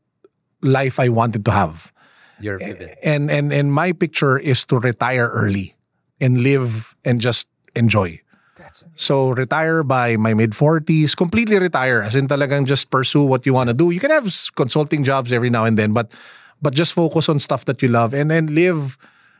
life 0.62 0.98
I 1.00 1.08
wanted 1.08 1.44
to 1.44 1.52
have. 1.52 1.92
You're. 2.40 2.58
And 3.02 3.30
and 3.30 3.52
and 3.52 3.72
my 3.72 3.92
picture 3.92 4.38
is 4.38 4.64
to 4.66 4.78
retire 4.78 5.28
early 5.28 5.74
and 6.20 6.42
live 6.42 6.94
and 7.04 7.20
just 7.20 7.48
enjoy. 7.74 8.20
That's 8.56 8.84
So 8.94 9.30
retire 9.30 9.82
by 9.82 10.16
my 10.16 10.34
mid 10.34 10.50
40s, 10.50 11.16
completely 11.16 11.58
retire 11.58 12.02
as 12.02 12.14
in 12.14 12.26
talagang 12.26 12.66
just 12.66 12.90
pursue 12.90 13.22
what 13.22 13.46
you 13.46 13.54
want 13.54 13.70
to 13.70 13.74
do. 13.74 13.90
You 13.90 14.00
can 14.00 14.10
have 14.10 14.26
consulting 14.54 15.04
jobs 15.04 15.32
every 15.32 15.50
now 15.50 15.64
and 15.64 15.78
then, 15.78 15.92
but 15.92 16.14
but 16.60 16.74
just 16.74 16.92
focus 16.92 17.28
on 17.28 17.38
stuff 17.38 17.64
that 17.66 17.82
you 17.82 17.88
love 17.88 18.14
and 18.14 18.30
then 18.30 18.50
live 18.50 18.98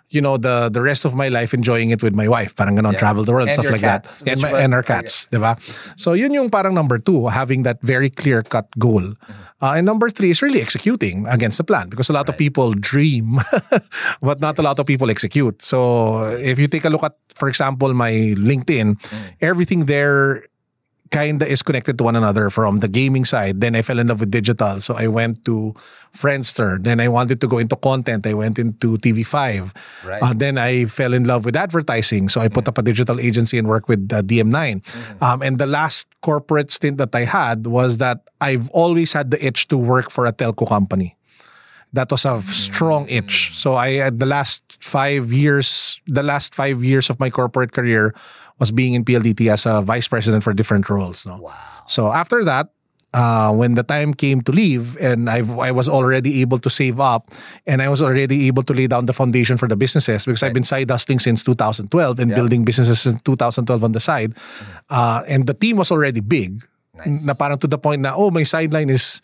you 0.08 0.24
know 0.24 0.40
the 0.40 0.72
the 0.72 0.80
rest 0.80 1.04
of 1.04 1.12
my 1.12 1.28
life 1.28 1.52
enjoying 1.52 1.90
it 1.92 2.00
with 2.02 2.16
my 2.16 2.24
wife. 2.28 2.56
Parang 2.56 2.80
ganon 2.80 2.96
Yeah. 2.96 3.04
travel 3.04 3.24
the 3.28 3.32
world 3.36 3.52
And 3.52 3.56
stuff 3.60 3.68
like 3.68 3.84
cats, 3.84 4.24
that 4.24 4.32
and, 4.32 4.40
my, 4.40 4.48
and 4.56 4.72
our 4.72 4.80
cats 4.82 5.28
diba 5.28 5.60
so 6.00 6.16
yun 6.16 6.32
yung 6.32 6.48
parang 6.48 6.72
number 6.72 6.96
two 6.96 7.28
having 7.28 7.62
that 7.68 7.76
very 7.84 8.08
clear 8.08 8.40
cut 8.40 8.72
goal. 8.80 9.04
Mm-hmm. 9.04 9.60
uh, 9.60 9.76
and 9.76 9.84
number 9.84 10.08
three 10.08 10.30
is 10.32 10.40
really 10.40 10.64
executing 10.64 11.28
against 11.28 11.60
the 11.60 11.66
plan 11.68 11.92
because 11.92 12.08
a 12.08 12.16
lot 12.16 12.24
of 12.28 12.40
people 12.40 12.72
dream 12.72 13.36
but 14.24 14.40
not 14.40 14.56
a 14.58 14.64
lot 14.64 14.78
of 14.80 14.86
people 14.88 15.10
execute. 15.12 15.60
So 15.60 16.24
if 16.40 16.56
you 16.58 16.68
take 16.72 16.84
a 16.84 16.90
look 16.90 17.04
at 17.04 17.12
for 17.36 17.48
example 17.52 17.92
my 17.92 18.32
linkedin 18.36 18.96
Mm. 18.98 19.36
everything 19.44 19.84
there 19.86 20.48
kinda 21.10 21.46
is 21.46 21.62
connected 21.62 21.98
to 21.98 22.04
one 22.04 22.16
another 22.16 22.50
from 22.50 22.80
the 22.80 22.88
gaming 22.88 23.24
side. 23.24 23.60
Then 23.60 23.74
I 23.74 23.82
fell 23.82 23.98
in 23.98 24.08
love 24.08 24.20
with 24.20 24.30
digital. 24.30 24.80
So 24.80 24.94
I 24.94 25.08
went 25.08 25.44
to 25.44 25.74
Friendster. 26.14 26.82
Then 26.82 27.00
I 27.00 27.08
wanted 27.08 27.40
to 27.40 27.46
go 27.46 27.58
into 27.58 27.76
content. 27.76 28.26
I 28.26 28.34
went 28.34 28.58
into 28.58 28.96
TV5. 28.98 29.72
Right. 30.04 30.22
Uh, 30.22 30.34
then 30.34 30.58
I 30.58 30.86
fell 30.86 31.14
in 31.14 31.24
love 31.24 31.44
with 31.44 31.56
advertising. 31.56 32.28
So 32.28 32.40
I 32.40 32.48
put 32.48 32.68
up 32.68 32.78
a 32.78 32.82
digital 32.82 33.20
agency 33.20 33.58
and 33.58 33.68
worked 33.68 33.88
with 33.88 34.10
uh, 34.12 34.22
DM9. 34.22 34.82
Um, 35.22 35.42
and 35.42 35.58
the 35.58 35.66
last 35.66 36.08
corporate 36.20 36.70
stint 36.70 36.98
that 36.98 37.14
I 37.14 37.24
had 37.24 37.66
was 37.66 37.98
that 37.98 38.28
I've 38.40 38.68
always 38.70 39.12
had 39.12 39.30
the 39.30 39.44
itch 39.44 39.68
to 39.68 39.76
work 39.76 40.10
for 40.10 40.26
a 40.26 40.32
telco 40.32 40.68
company 40.68 41.18
that 41.92 42.10
was 42.10 42.24
a 42.24 42.42
strong 42.42 43.08
itch. 43.08 43.54
So 43.54 43.76
I 43.76 43.92
had 43.92 44.20
the 44.20 44.26
last 44.26 44.62
five 44.80 45.32
years, 45.32 46.00
the 46.06 46.22
last 46.22 46.54
five 46.54 46.84
years 46.84 47.08
of 47.10 47.18
my 47.18 47.30
corporate 47.30 47.72
career 47.72 48.14
was 48.58 48.70
being 48.72 48.94
in 48.94 49.04
PLDT 49.04 49.50
as 49.50 49.66
a 49.66 49.82
vice 49.82 50.08
president 50.08 50.42
for 50.44 50.52
different 50.52 50.88
roles. 50.88 51.26
No, 51.26 51.38
Wow. 51.38 51.54
so 51.86 52.12
after 52.12 52.44
that. 52.44 52.70
Uh, 53.16 53.48
when 53.56 53.72
the 53.72 53.82
time 53.82 54.12
came 54.12 54.42
to 54.44 54.52
leave, 54.52 54.92
and 55.00 55.30
I've, 55.32 55.48
I 55.58 55.72
was 55.72 55.88
already 55.88 56.42
able 56.44 56.58
to 56.60 56.68
save 56.68 57.00
up, 57.00 57.32
and 57.66 57.80
I 57.80 57.88
was 57.88 58.02
already 58.04 58.46
able 58.52 58.62
to 58.68 58.74
lay 58.76 58.84
down 58.86 59.06
the 59.08 59.14
foundation 59.16 59.56
for 59.56 59.66
the 59.66 59.80
businesses 59.80 60.26
because 60.28 60.42
I've 60.44 60.52
been 60.52 60.62
side 60.62 60.90
hustling 60.92 61.16
since 61.18 61.40
2012 61.42 61.88
and 62.20 62.28
Yeah. 62.28 62.36
building 62.36 62.66
businesses 62.68 63.00
since 63.00 63.16
2012 63.24 63.82
on 63.82 63.92
the 63.96 63.98
side. 63.98 64.36
Uh, 64.92 65.24
and 65.26 65.46
the 65.48 65.54
team 65.56 65.78
was 65.80 65.88
already 65.90 66.20
big. 66.20 66.60
Nice. 67.00 67.24
Na 67.24 67.32
parang 67.32 67.56
to 67.56 67.66
the 67.66 67.78
point 67.80 68.02
na, 68.04 68.12
oh, 68.12 68.28
my 68.30 68.42
sideline 68.44 68.90
is 68.92 69.22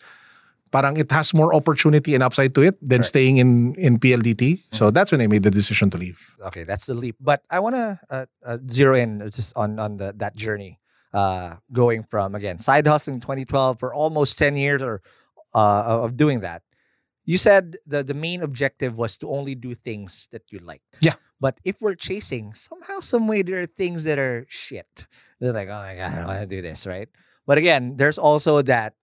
parang 0.75 0.99
it 0.99 1.07
has 1.07 1.31
more 1.31 1.55
opportunity 1.55 2.11
and 2.15 2.19
upside 2.19 2.51
to 2.51 2.59
it 2.59 2.75
than 2.83 2.99
Correct. 2.99 3.15
staying 3.15 3.39
in 3.39 3.71
in 3.79 3.95
PLDT. 3.95 4.75
So 4.75 4.91
that's 4.91 5.15
when 5.15 5.23
I 5.23 5.27
made 5.31 5.47
the 5.47 5.53
decision 5.55 5.87
to 5.95 5.97
leave. 5.97 6.19
Okay, 6.51 6.67
that's 6.67 6.91
the 6.91 6.97
leap. 6.99 7.15
But 7.23 7.47
I 7.47 7.63
want 7.63 7.79
to 7.79 7.87
uh, 8.11 8.25
uh, 8.43 8.59
zero 8.67 8.99
in 8.99 9.23
just 9.31 9.55
on 9.55 9.79
on 9.79 9.95
the, 9.95 10.11
that 10.19 10.35
journey, 10.35 10.83
uh, 11.15 11.63
going 11.71 12.03
from 12.03 12.35
again 12.35 12.59
side 12.59 12.83
hustling 12.91 13.23
2012 13.23 13.79
for 13.79 13.95
almost 13.95 14.35
10 14.35 14.59
years 14.59 14.83
or 14.83 14.99
uh, 15.55 16.03
of 16.03 16.19
doing 16.19 16.43
that. 16.43 16.67
You 17.23 17.39
said 17.39 17.79
the 17.87 18.03
the 18.03 18.13
main 18.13 18.43
objective 18.43 18.99
was 18.99 19.15
to 19.23 19.31
only 19.31 19.55
do 19.55 19.79
things 19.79 20.27
that 20.35 20.51
you 20.51 20.59
liked. 20.59 20.99
Yeah. 20.99 21.15
But 21.39 21.63
if 21.63 21.79
we're 21.79 21.99
chasing, 21.99 22.51
somehow, 22.55 22.99
some 22.99 23.27
way, 23.27 23.43
there 23.43 23.59
are 23.63 23.67
things 23.67 24.03
that 24.07 24.19
are 24.19 24.47
shit. 24.47 25.07
They're 25.39 25.51
like, 25.51 25.67
oh 25.67 25.79
my 25.79 25.95
god, 25.95 26.11
I 26.11 26.15
don't 26.15 26.31
want 26.31 26.43
to 26.43 26.51
do 26.51 26.63
this, 26.63 26.87
right? 26.87 27.07
But 27.45 27.59
again, 27.59 27.95
there's 27.99 28.17
also 28.17 28.63
that 28.63 28.95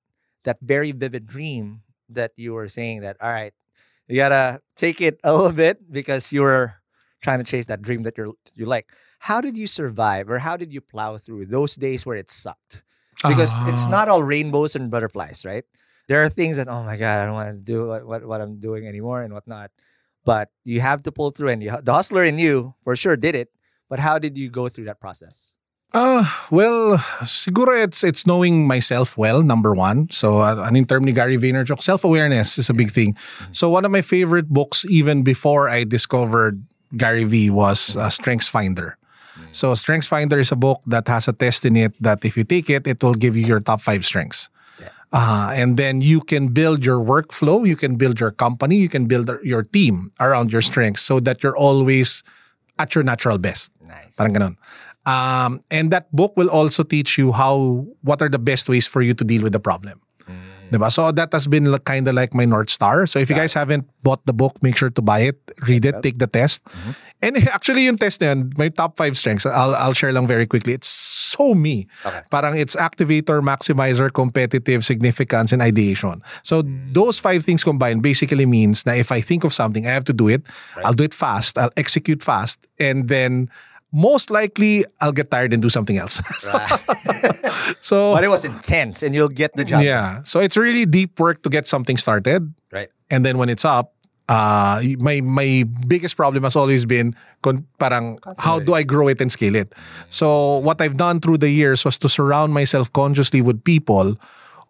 that 0.45 0.59
very 0.63 0.93
vivid 0.93 1.27
dream 1.27 1.83
that 2.09 2.33
you 2.37 2.53
were 2.55 2.69
saying 2.69 3.01
that 3.03 3.17
all 3.21 3.31
right, 3.33 3.53
you 4.09 4.17
gotta 4.17 4.61
take 4.77 5.01
it 5.01 5.19
a 5.25 5.33
little 5.35 5.53
bit 5.53 5.91
because 5.93 6.33
you're 6.33 6.83
trying 7.21 7.39
to 7.39 7.45
chase 7.45 7.67
that 7.67 7.83
dream 7.83 8.03
that 8.05 8.17
you're 8.19 8.35
you 8.55 8.67
like. 8.67 8.91
How 9.21 9.41
did 9.41 9.57
you 9.57 9.67
survive, 9.69 10.29
or 10.29 10.39
how 10.39 10.57
did 10.57 10.73
you 10.75 10.81
plow 10.81 11.17
through 11.17 11.47
those 11.47 11.77
days 11.77 12.05
where 12.05 12.17
it 12.17 12.31
sucked? 12.31 12.83
Because 13.23 13.55
it's 13.71 13.87
Ah. 13.87 13.91
not 13.91 14.09
all 14.09 14.23
rainbows 14.25 14.75
and 14.75 14.91
butterflies, 14.91 15.45
right? 15.45 15.63
There 16.09 16.21
are 16.23 16.29
things 16.29 16.57
that 16.59 16.67
oh 16.67 16.83
my 16.83 16.97
god, 16.99 17.23
I 17.23 17.25
don't 17.27 17.35
want 17.39 17.55
to 17.55 17.63
do 17.63 17.87
what, 17.87 18.03
what 18.05 18.21
what 18.27 18.41
I'm 18.43 18.59
doing 18.59 18.87
anymore 18.87 19.23
and 19.23 19.33
whatnot. 19.33 19.71
But 20.25 20.51
you 20.65 20.81
have 20.83 21.03
to 21.05 21.13
pull 21.13 21.31
through, 21.31 21.51
and 21.55 21.63
you, 21.63 21.71
the 21.83 21.93
hustler 21.95 22.25
in 22.25 22.39
you 22.39 22.75
for 22.83 22.95
sure 22.97 23.17
did 23.17 23.35
it. 23.35 23.51
But 23.89 24.01
how 24.01 24.19
did 24.19 24.37
you 24.37 24.51
go 24.51 24.69
through 24.69 24.87
that 24.91 24.99
process? 25.01 25.55
Uh, 25.95 26.25
well, 26.51 26.97
siguro 27.29 27.77
it's 27.77 28.03
it's 28.03 28.27
knowing 28.27 28.67
myself 28.67 29.19
well, 29.19 29.43
number 29.43 29.75
one. 29.75 30.09
So, 30.09 30.41
uh, 30.41 30.65
an 30.65 30.85
term 30.87 31.05
ni 31.05 31.13
Gary 31.13 31.37
Vaynerchuk, 31.37 31.83
self-awareness 31.83 32.57
is 32.57 32.71
a 32.71 32.75
big 32.75 32.91
thing. 32.91 33.15
So, 33.53 33.69
one 33.69 33.85
of 33.85 33.93
my 33.93 34.01
favorite 34.01 34.49
books, 34.49 34.87
even 34.89 35.23
before 35.23 35.69
I 35.69 35.85
discovered 35.85 36.65
Gary 36.97 37.25
V, 37.25 37.51
was 37.51 37.97
uh, 37.97 38.09
Strengths 38.09 38.49
Finder. 38.49 38.97
So, 39.53 39.75
Strengths 39.75 40.09
Finder 40.09 40.39
is 40.41 40.51
a 40.51 40.57
book 40.57 40.81
that 40.87 41.09
has 41.09 41.29
a 41.29 41.33
test 41.37 41.67
in 41.69 41.77
it 41.77 41.93
that 42.01 42.25
if 42.25 42.37
you 42.37 42.45
take 42.45 42.71
it, 42.71 42.87
it 42.87 43.03
will 43.05 43.15
give 43.15 43.37
you 43.37 43.45
your 43.45 43.61
top 43.61 43.81
five 43.81 44.05
strengths. 44.05 44.49
Uh, 45.13 45.53
and 45.53 45.77
then 45.77 46.01
you 46.01 46.21
can 46.21 46.49
build 46.49 46.85
your 46.85 46.97
workflow, 46.97 47.67
you 47.69 47.77
can 47.77 47.97
build 47.97 48.19
your 48.19 48.31
company, 48.31 48.77
you 48.77 48.89
can 48.89 49.05
build 49.05 49.29
your 49.45 49.63
team 49.63 50.11
around 50.19 50.51
your 50.51 50.63
strengths 50.63 51.03
so 51.03 51.21
that 51.21 51.43
you're 51.43 51.57
always 51.57 52.25
at 52.79 52.95
your 52.95 53.05
natural 53.05 53.37
best. 53.37 53.71
Nice. 53.85 54.17
Parang 54.17 54.33
ganun. 54.33 54.55
Um, 55.05 55.61
and 55.71 55.91
that 55.91 56.11
book 56.13 56.37
will 56.37 56.51
also 56.51 56.83
teach 56.83 57.19
you 57.19 57.33
how, 57.33 57.87
what 58.03 58.23
are 58.23 58.29
the 58.29 58.39
best 58.39 58.69
ways 58.69 58.87
for 58.87 59.03
you 59.03 59.15
to 59.15 59.25
deal 59.25 59.43
with 59.43 59.53
the 59.53 59.61
problem. 59.61 60.01
Diba? 60.73 60.91
So 60.91 61.13
that 61.13 61.31
has 61.33 61.47
been 61.47 61.67
like, 61.67 61.85
kind 61.85 62.09
of 62.09 62.15
like 62.15 62.33
my 62.33 62.47
North 62.47 62.71
Star. 62.71 63.07
So 63.07 63.19
if 63.19 63.29
you 63.29 63.37
guys 63.37 63.53
haven't 63.53 63.85
bought 64.03 64.25
the 64.25 64.33
book, 64.33 64.57
make 64.63 64.77
sure 64.77 64.89
to 64.89 65.03
buy 65.03 65.21
it, 65.21 65.37
read 65.69 65.85
it, 65.85 66.03
take 66.03 66.17
the 66.17 66.27
test. 66.27 66.67
And 67.21 67.37
actually 67.53 67.85
yung 67.85 67.99
test 67.99 68.23
na 68.23 68.29
yun, 68.29 68.53
my 68.57 68.69
top 68.71 68.97
five 68.97 69.19
strengths, 69.19 69.45
I'll, 69.45 69.77
I'll 69.77 69.93
share 69.93 70.13
lang 70.13 70.27
very 70.27 70.47
quickly. 70.47 70.73
It's 70.73 70.89
so 70.89 71.55
me. 71.55 71.87
Okay. 72.07 72.23
Parang 72.31 72.57
it's 72.57 72.75
activator, 72.75 73.45
maximizer, 73.45 74.11
competitive, 74.13 74.83
significance, 74.85 75.53
and 75.53 75.61
ideation. 75.61 76.23
So 76.43 76.63
those 76.65 77.19
five 77.19 77.45
things 77.45 77.65
combined 77.65 78.03
basically 78.03 78.47
means 78.47 78.85
that 78.85 78.97
if 78.97 79.13
I 79.13 79.21
think 79.21 79.45
of 79.45 79.53
something, 79.53 79.87
I 79.87 79.91
have 79.91 80.05
to 80.05 80.15
do 80.15 80.29
it. 80.29 80.47
I'll 80.85 80.97
do 80.97 81.05
it 81.05 81.13
fast. 81.13 81.59
I'll 81.59 81.73
execute 81.77 82.23
fast. 82.23 82.67
And 82.81 83.09
then 83.09 83.51
most 83.93 84.31
likely 84.31 84.85
I'll 85.01 85.13
get 85.13 85.31
tired 85.31 85.53
and 85.53 85.61
do 85.63 85.69
something 85.69 85.99
else. 85.99 86.23
so, 86.39 86.53
so 87.81 88.13
But 88.15 88.25
it 88.25 88.29
was 88.29 88.45
intense, 88.45 89.03
and 89.03 89.15
you'll 89.15 89.29
get 89.29 89.55
the 89.57 89.65
job. 89.65 89.83
yeah. 89.83 90.23
So 90.25 90.41
it's 90.41 90.57
really 90.57 90.87
deep 90.87 91.19
work 91.21 91.43
to 91.43 91.51
get 91.51 91.67
something 91.69 91.97
started. 91.97 92.53
Right. 92.73 92.89
And 93.11 93.25
then 93.25 93.37
when 93.39 93.49
it's 93.49 93.65
up, 93.65 93.93
uh, 94.29 94.81
my 94.99 95.21
my 95.21 95.65
biggest 95.87 96.17
problem 96.17 96.45
has 96.45 96.57
always 96.57 96.87
been 96.87 97.15
con- 97.43 97.67
parang 97.79 98.17
how 98.39 98.61
do 98.61 98.73
I 98.73 98.83
grow 98.83 99.09
it 99.09 99.21
and 99.21 99.31
scale 99.31 99.57
it. 99.57 99.75
So 100.09 100.59
what 100.59 100.81
I've 100.81 100.97
done 100.97 101.21
through 101.21 101.39
the 101.39 101.51
years 101.51 101.85
was 101.85 101.99
to 101.99 102.09
surround 102.09 102.55
myself 102.55 102.89
consciously 102.93 103.43
with 103.43 103.63
people 103.65 104.17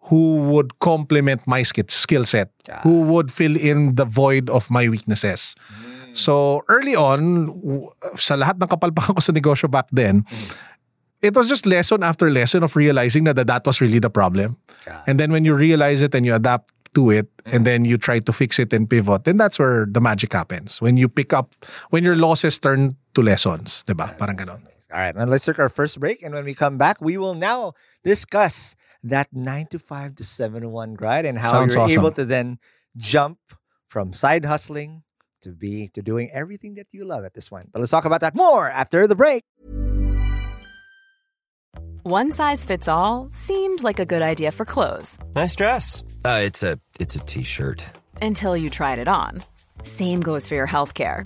who 0.09 0.51
would 0.51 0.77
complement 0.79 1.47
my 1.47 1.63
skill 1.63 1.85
skill 1.87 2.25
set, 2.25 2.51
who 2.83 3.03
would 3.07 3.31
fill 3.31 3.55
in 3.55 3.95
the 3.95 4.03
void 4.03 4.49
of 4.49 4.67
my 4.69 4.89
weaknesses. 4.89 5.55
Mm. 6.13 6.17
So 6.17 6.61
early 6.69 6.93
on, 6.93 7.49
sa 8.15 8.37
lahat 8.37 8.61
ng 8.61 8.69
kapalpakan 8.69 9.17
ko 9.17 9.21
sa 9.21 9.33
negosyo 9.33 9.65
back 9.65 9.89
then, 9.89 10.21
mm. 10.29 10.47
it 11.25 11.33
was 11.33 11.49
just 11.49 11.65
lesson 11.65 12.05
after 12.05 12.29
lesson 12.29 12.61
of 12.61 12.77
realizing 12.77 13.25
that 13.25 13.41
that 13.41 13.65
was 13.65 13.81
really 13.81 13.97
the 13.97 14.13
problem. 14.13 14.61
And 15.09 15.19
then 15.19 15.33
when 15.33 15.43
you 15.43 15.57
realize 15.57 16.05
it 16.05 16.13
and 16.13 16.25
you 16.25 16.37
adapt 16.37 16.69
to 16.93 17.09
it 17.09 17.25
mm. 17.43 17.57
and 17.57 17.65
then 17.65 17.83
you 17.83 17.97
try 17.97 18.21
to 18.21 18.31
fix 18.31 18.61
it 18.61 18.71
and 18.71 18.85
pivot, 18.85 19.25
then 19.25 19.41
that's 19.41 19.57
where 19.57 19.89
the 19.89 19.99
magic 19.99 20.31
happens. 20.33 20.77
When 20.77 20.95
you 20.95 21.09
pick 21.09 21.33
up, 21.33 21.57
when 21.89 22.05
your 22.05 22.15
losses 22.15 22.61
turn 22.61 22.95
to 23.17 23.21
lessons, 23.25 23.83
diba? 23.89 24.13
Parang 24.21 24.37
ganon. 24.37 24.61
All 24.93 25.01
right, 25.01 25.15
now 25.15 25.25
let's 25.25 25.43
take 25.43 25.57
our 25.57 25.73
first 25.73 25.99
break, 25.99 26.21
and 26.21 26.37
when 26.37 26.45
we 26.45 26.53
come 26.53 26.77
back, 26.77 27.01
we 27.01 27.17
will 27.17 27.33
now 27.33 27.73
discuss 28.05 28.75
that 29.01 29.25
nine 29.33 29.65
to 29.73 29.79
five 29.79 30.13
to 30.15 30.23
seven 30.23 30.61
to 30.61 30.69
one 30.69 30.93
grind 30.93 31.25
and 31.25 31.39
how 31.39 31.51
Sounds 31.51 31.73
you're 31.73 31.83
awesome. 31.83 31.99
able 31.99 32.11
to 32.11 32.25
then 32.25 32.59
jump 32.95 33.39
from 33.87 34.13
side 34.13 34.45
hustling 34.45 35.01
to 35.43 35.49
be 35.51 35.87
to 35.93 36.01
doing 36.01 36.29
everything 36.31 36.75
that 36.75 36.87
you 36.91 37.05
love 37.05 37.23
at 37.23 37.33
this 37.33 37.49
point. 37.49 37.71
But 37.71 37.79
let's 37.79 37.91
talk 37.91 38.05
about 38.05 38.21
that 38.21 38.35
more 38.35 38.69
after 38.69 39.07
the 39.07 39.15
break. 39.15 39.43
One 42.03 42.33
size 42.33 42.65
fits 42.65 42.87
all 42.89 43.29
seemed 43.31 43.81
like 43.81 43.99
a 43.99 44.05
good 44.05 44.21
idea 44.21 44.51
for 44.51 44.65
clothes 44.65 45.17
Nice 45.35 45.55
dress. 45.55 46.03
Uh, 46.25 46.41
it's 46.43 46.61
a 46.63 46.77
it's 46.99 47.15
a 47.15 47.19
t-shirt. 47.19 47.85
until 48.21 48.57
you 48.57 48.69
tried 48.69 48.99
it 48.99 49.07
on. 49.07 49.41
Same 49.83 50.21
goes 50.21 50.47
for 50.47 50.55
your 50.55 50.67
healthcare. 50.67 51.25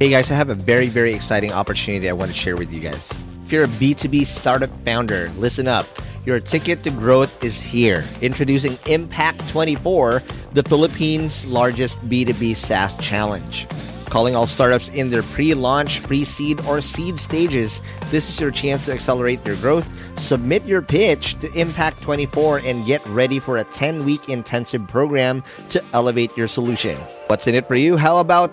Hey 0.00 0.10
guys, 0.10 0.30
I 0.30 0.34
have 0.34 0.48
a 0.48 0.54
very, 0.54 0.86
very 0.86 1.12
exciting 1.12 1.50
opportunity 1.50 2.08
I 2.08 2.12
want 2.12 2.30
to 2.30 2.36
share 2.36 2.56
with 2.56 2.72
you 2.72 2.78
guys. 2.78 3.18
If 3.44 3.50
you're 3.50 3.64
a 3.64 3.66
B2B 3.66 4.28
startup 4.28 4.70
founder, 4.84 5.28
listen 5.36 5.66
up. 5.66 5.86
Your 6.24 6.38
ticket 6.38 6.84
to 6.84 6.92
growth 6.92 7.42
is 7.42 7.60
here. 7.60 8.04
Introducing 8.20 8.78
Impact 8.86 9.48
24, 9.48 10.22
the 10.52 10.62
Philippines' 10.62 11.44
largest 11.46 11.98
B2B 12.08 12.54
SaaS 12.54 12.96
challenge. 12.98 13.66
Calling 14.04 14.36
all 14.36 14.46
startups 14.46 14.88
in 14.90 15.10
their 15.10 15.24
pre 15.24 15.52
launch, 15.54 16.00
pre 16.04 16.24
seed, 16.24 16.60
or 16.60 16.80
seed 16.80 17.18
stages, 17.18 17.82
this 18.12 18.28
is 18.28 18.38
your 18.38 18.52
chance 18.52 18.86
to 18.86 18.92
accelerate 18.92 19.44
your 19.44 19.56
growth. 19.56 19.92
Submit 20.20 20.64
your 20.64 20.80
pitch 20.80 21.40
to 21.40 21.52
Impact 21.54 22.00
24 22.02 22.60
and 22.64 22.86
get 22.86 23.04
ready 23.08 23.40
for 23.40 23.58
a 23.58 23.64
10 23.64 24.04
week 24.04 24.28
intensive 24.28 24.86
program 24.86 25.42
to 25.70 25.84
elevate 25.92 26.36
your 26.36 26.46
solution. 26.46 26.96
What's 27.26 27.48
in 27.48 27.56
it 27.56 27.66
for 27.66 27.74
you? 27.74 27.96
How 27.96 28.18
about 28.18 28.52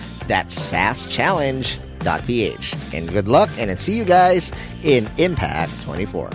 That's 0.31 0.55
saaschallenge.ph. 0.71 2.93
And 2.93 3.11
good 3.11 3.27
luck, 3.27 3.49
and 3.57 3.77
see 3.77 3.97
you 3.97 4.05
guys 4.05 4.53
in 4.81 5.09
Impact 5.17 5.73
24. 5.83 6.29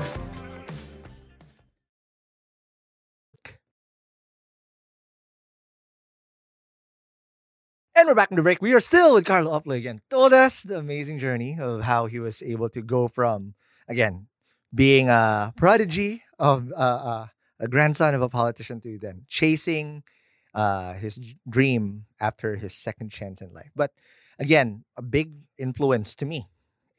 And 7.97 8.07
we're 8.07 8.15
back 8.15 8.31
in 8.31 8.37
the 8.37 8.43
break. 8.43 8.61
We 8.61 8.75
are 8.75 8.81
still 8.81 9.15
with 9.15 9.25
Carlo 9.25 9.59
Ople 9.59 9.75
again. 9.75 10.03
Told 10.11 10.35
us 10.35 10.65
the 10.65 10.77
amazing 10.77 11.19
journey 11.19 11.57
of 11.59 11.81
how 11.81 12.05
he 12.05 12.21
was 12.21 12.43
able 12.43 12.69
to 12.69 12.83
go 12.83 13.09
from, 13.09 13.55
again, 13.89 14.27
being 14.75 15.09
a 15.09 15.55
prodigy 15.57 16.23
of 16.39 16.71
uh, 16.73 16.75
uh, 16.77 17.29
a 17.59 17.67
grandson 17.67 18.15
of 18.15 18.21
a 18.21 18.29
politician 18.29 18.79
to 18.83 18.99
then 18.99 19.25
chasing 19.27 20.03
uh, 20.57 20.95
his 20.97 21.21
dream 21.49 22.07
after 22.19 22.57
his 22.57 22.73
second 22.75 23.13
chance 23.13 23.45
in 23.45 23.53
life. 23.53 23.71
But 23.77 23.93
again, 24.41 24.85
a 24.97 25.03
big 25.05 25.37
influence 25.61 26.17
to 26.17 26.25
me 26.25 26.49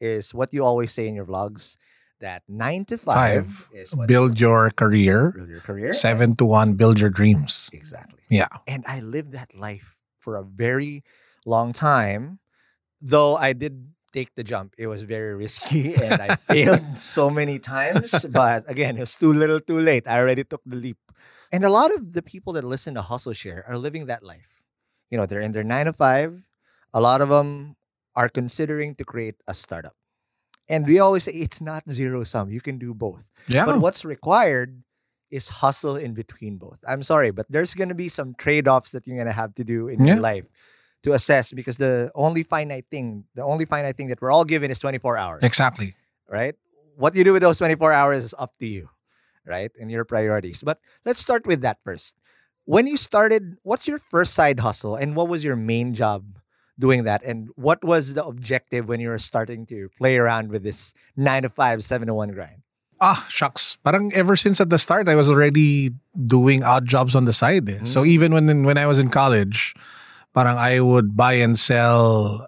is 0.00 0.32
what 0.32 0.54
you 0.54 0.64
always 0.64 0.92
say 0.94 1.10
in 1.10 1.14
your 1.18 1.26
vlogs 1.26 1.76
that 2.20 2.42
nine 2.48 2.84
to 2.86 2.98
five, 2.98 3.68
Five, 3.70 4.06
build 4.06 4.38
your 4.40 4.70
career. 4.70 5.34
build 5.36 5.50
your 5.50 5.60
career. 5.60 5.92
Seven 5.92 6.34
to 6.36 6.46
one, 6.46 6.74
build 6.74 6.98
your 6.98 7.10
dreams. 7.10 7.70
Exactly. 7.72 8.22
Yeah. 8.30 8.48
And 8.66 8.84
I 8.86 9.00
lived 9.00 9.32
that 9.34 9.54
life 9.54 9.98
for 10.18 10.34
a 10.34 10.42
very 10.42 11.02
long 11.46 11.72
time. 11.72 12.38
Though 13.00 13.36
I 13.38 13.52
did 13.54 13.94
take 14.12 14.34
the 14.34 14.42
jump, 14.42 14.74
it 14.78 14.86
was 14.90 15.02
very 15.06 15.34
risky 15.34 15.94
and 15.94 16.18
I 16.20 16.34
failed 16.50 16.98
so 16.98 17.30
many 17.30 17.58
times. 17.58 18.26
But 18.26 18.66
again, 18.66 18.96
it 18.98 19.00
was 19.06 19.14
too 19.14 19.32
little 19.32 19.60
too 19.60 19.78
late. 19.78 20.06
I 20.06 20.18
already 20.18 20.42
took 20.42 20.62
the 20.66 20.74
leap. 20.76 20.98
And 21.52 21.64
a 21.64 21.70
lot 21.70 21.92
of 21.94 22.12
the 22.12 22.22
people 22.22 22.52
that 22.54 22.64
listen 22.64 22.94
to 22.94 23.02
Hustle 23.02 23.32
Share 23.32 23.64
are 23.68 23.78
living 23.78 24.06
that 24.06 24.22
life. 24.22 24.62
You 25.10 25.16
know, 25.18 25.26
they're 25.26 25.40
in 25.40 25.52
their 25.52 25.64
nine 25.64 25.86
to 25.86 25.92
five. 25.92 26.42
A 26.92 27.00
lot 27.00 27.20
of 27.20 27.28
them 27.30 27.76
are 28.14 28.28
considering 28.28 28.94
to 28.96 29.04
create 29.04 29.36
a 29.46 29.54
startup. 29.54 29.94
And 30.68 30.86
we 30.86 30.98
always 30.98 31.24
say 31.24 31.32
it's 31.32 31.60
not 31.62 31.82
zero 31.90 32.24
sum. 32.24 32.50
You 32.50 32.60
can 32.60 32.78
do 32.78 32.92
both. 32.92 33.26
Yeah. 33.48 33.64
But 33.64 33.80
what's 33.80 34.04
required 34.04 34.82
is 35.30 35.48
hustle 35.48 35.96
in 35.96 36.12
between 36.14 36.56
both. 36.58 36.78
I'm 36.86 37.02
sorry, 37.02 37.30
but 37.30 37.46
there's 37.48 37.72
going 37.74 37.88
to 37.88 37.94
be 37.94 38.08
some 38.08 38.34
trade 38.34 38.68
offs 38.68 38.92
that 38.92 39.06
you're 39.06 39.16
going 39.16 39.26
to 39.26 39.32
have 39.32 39.54
to 39.56 39.64
do 39.64 39.88
in 39.88 40.04
Yeah. 40.04 40.14
your 40.14 40.22
life 40.22 40.46
to 41.04 41.12
assess 41.12 41.52
because 41.52 41.76
the 41.78 42.10
only 42.14 42.42
finite 42.42 42.86
thing, 42.90 43.24
the 43.34 43.44
only 43.44 43.64
finite 43.64 43.96
thing 43.96 44.08
that 44.08 44.20
we're 44.20 44.30
all 44.32 44.44
given 44.44 44.70
is 44.70 44.78
24 44.78 45.16
hours. 45.16 45.42
exactly. 45.44 45.94
Right? 46.28 46.54
What 46.96 47.14
you 47.14 47.24
do 47.24 47.32
with 47.32 47.42
those 47.42 47.56
24 47.58 47.92
hours 47.92 48.24
is 48.24 48.34
up 48.38 48.56
to 48.58 48.66
you, 48.66 48.90
right? 49.48 49.72
And 49.80 49.90
your 49.90 50.04
priorities. 50.04 50.62
But 50.62 50.78
let's 51.04 51.18
start 51.20 51.46
with 51.46 51.62
that 51.62 51.82
first. 51.82 52.14
When 52.68 52.86
you 52.86 52.96
started, 53.00 53.56
what's 53.64 53.88
your 53.88 53.98
first 53.98 54.34
side 54.34 54.60
hustle 54.60 54.94
and 54.94 55.16
what 55.16 55.28
was 55.28 55.42
your 55.42 55.56
main 55.56 55.94
job 55.94 56.38
doing 56.78 57.04
that? 57.04 57.24
And 57.24 57.48
what 57.56 57.82
was 57.82 58.12
the 58.14 58.24
objective 58.24 58.86
when 58.86 59.00
you 59.00 59.08
were 59.08 59.18
starting 59.18 59.64
to 59.72 59.88
play 59.96 60.18
around 60.20 60.50
with 60.52 60.62
this 60.62 60.92
nine 61.16 61.42
to 61.42 61.48
five, 61.48 61.82
seven 61.82 62.06
to 62.08 62.14
one 62.14 62.30
grind? 62.30 62.60
Ah, 63.00 63.24
shucks. 63.30 63.78
Parang 63.86 64.12
ever 64.12 64.34
since 64.36 64.60
at 64.60 64.68
the 64.70 64.78
start, 64.78 65.08
I 65.08 65.14
was 65.14 65.30
already 65.30 65.90
doing 66.12 66.62
odd 66.62 66.84
jobs 66.84 67.14
on 67.14 67.24
the 67.24 67.32
side. 67.32 67.70
eh. 67.70 67.78
So 67.84 68.02
Mm. 68.02 68.06
even 68.06 68.28
when 68.34 68.46
when 68.66 68.76
I 68.76 68.86
was 68.90 68.98
in 68.98 69.08
college, 69.08 69.72
parang 70.34 70.58
I 70.58 70.80
would 70.82 71.16
buy 71.16 71.38
and 71.40 71.56
sell. 71.58 72.44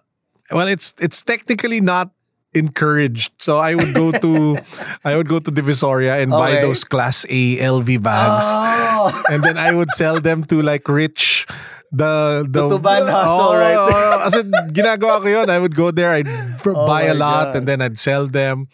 Well, 0.51 0.67
it's 0.67 0.93
it's 0.99 1.23
technically 1.23 1.81
not 1.81 2.11
encouraged. 2.55 3.33
So 3.39 3.59
I 3.59 3.75
would 3.75 3.95
go 3.95 4.11
to 4.13 4.59
I 5.05 5.17
would 5.17 5.29
go 5.29 5.39
to 5.39 5.51
Divisoria 5.51 6.21
and 6.23 6.31
buy 6.31 6.53
Okay. 6.59 6.63
those 6.63 6.85
Class 6.85 7.25
A 7.29 7.59
LV 7.59 8.03
bags, 8.03 8.47
Oh. 8.47 9.11
and 9.31 9.43
then 9.43 9.57
I 9.59 9.73
would 9.73 9.91
sell 9.91 10.21
them 10.21 10.45
to 10.51 10.63
like 10.63 10.89
rich. 10.89 11.47
The 11.91 12.47
the 12.47 12.71
Tutuban 12.71 13.11
hustle 13.11 13.51
Oo, 13.51 13.59
right 13.59 13.75
oo. 13.75 14.23
As 14.23 14.35
in, 14.39 14.55
ginagawa 14.71 15.19
ko 15.23 15.27
yun. 15.27 15.51
I 15.51 15.59
would 15.59 15.75
go 15.75 15.91
there, 15.91 16.15
I'd 16.15 16.31
Oh 16.63 16.87
buy 16.87 17.11
a 17.11 17.15
lot, 17.19 17.51
God. 17.51 17.57
and 17.59 17.65
then 17.67 17.83
I'd 17.83 17.99
sell 17.99 18.31
them. 18.31 18.71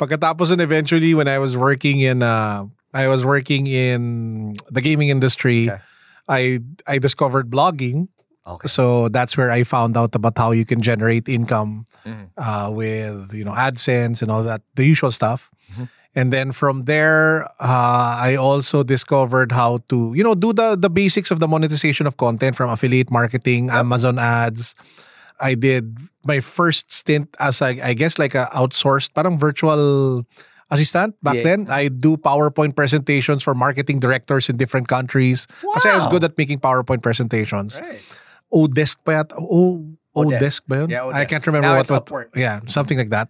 Pagkatapos 0.00 0.48
and 0.50 0.64
eventually 0.64 1.12
when 1.12 1.28
I 1.28 1.36
was 1.38 1.56
working 1.60 2.00
in 2.00 2.24
uh 2.24 2.64
I 2.96 3.06
was 3.12 3.20
working 3.26 3.66
in 3.68 4.54
the 4.72 4.80
gaming 4.80 5.12
industry, 5.12 5.68
Okay. 5.68 5.76
I 6.24 6.64
I 6.88 6.96
discovered 6.96 7.52
blogging. 7.52 8.08
Okay. 8.46 8.68
So 8.68 9.08
that's 9.08 9.36
where 9.36 9.50
I 9.50 9.64
found 9.64 9.96
out 9.96 10.14
about 10.14 10.36
how 10.36 10.52
you 10.52 10.64
can 10.68 10.82
generate 10.84 11.28
income 11.28 11.86
Mhm. 12.04 12.28
uh, 12.36 12.68
with 12.72 13.32
you 13.32 13.44
know 13.44 13.52
AdSense 13.56 14.20
and 14.20 14.30
all 14.30 14.42
that, 14.44 14.60
the 14.76 14.84
usual 14.84 15.10
stuff. 15.10 15.48
Mhm. 15.72 15.88
And 16.14 16.26
then 16.32 16.52
from 16.52 16.84
there, 16.84 17.42
uh, 17.58 18.14
I 18.20 18.36
also 18.36 18.84
discovered 18.84 19.50
how 19.50 19.80
to 19.88 20.12
you 20.14 20.22
know 20.22 20.36
do 20.36 20.52
the 20.52 20.76
the 20.76 20.90
basics 20.92 21.32
of 21.32 21.40
the 21.40 21.48
monetization 21.48 22.06
of 22.06 22.20
content 22.20 22.54
from 22.54 22.68
affiliate 22.68 23.10
marketing, 23.10 23.72
Amazon 23.72 24.20
ads. 24.20 24.76
I 25.40 25.56
did 25.58 25.98
my 26.22 26.38
first 26.38 26.92
stint 26.94 27.32
as 27.40 27.58
I, 27.64 27.80
I 27.82 27.92
guess 27.96 28.20
like 28.20 28.36
a 28.38 28.46
outsourced, 28.54 29.10
parang 29.16 29.34
virtual 29.40 30.22
assistant 30.70 31.16
back 31.24 31.42
Yeah. 31.42 31.42
then. 31.42 31.66
I 31.68 31.88
do 31.88 32.16
PowerPoint 32.16 32.76
presentations 32.76 33.42
for 33.42 33.54
marketing 33.54 33.98
directors 34.00 34.48
in 34.48 34.56
different 34.56 34.86
countries. 34.88 35.46
Kasi 35.74 35.88
I 35.90 35.98
was 35.98 36.06
good 36.06 36.22
at 36.24 36.38
making 36.38 36.60
PowerPoint 36.60 37.02
presentations. 37.02 37.80
Right. 37.82 38.00
Odesk 38.52 38.98
pa 39.04 39.22
yata. 39.22 39.34
O, 39.38 39.84
Odesk. 40.16 40.62
Ba 40.66 40.84
yun? 40.84 40.90
Yeah, 40.90 41.06
I 41.10 41.24
can't 41.24 41.44
remember 41.46 41.68
Now 41.68 41.76
what, 41.76 41.90
what 41.90 42.06
Upwork. 42.06 42.36
yeah, 42.36 42.60
something 42.66 42.98
like 42.98 43.10
that. 43.10 43.28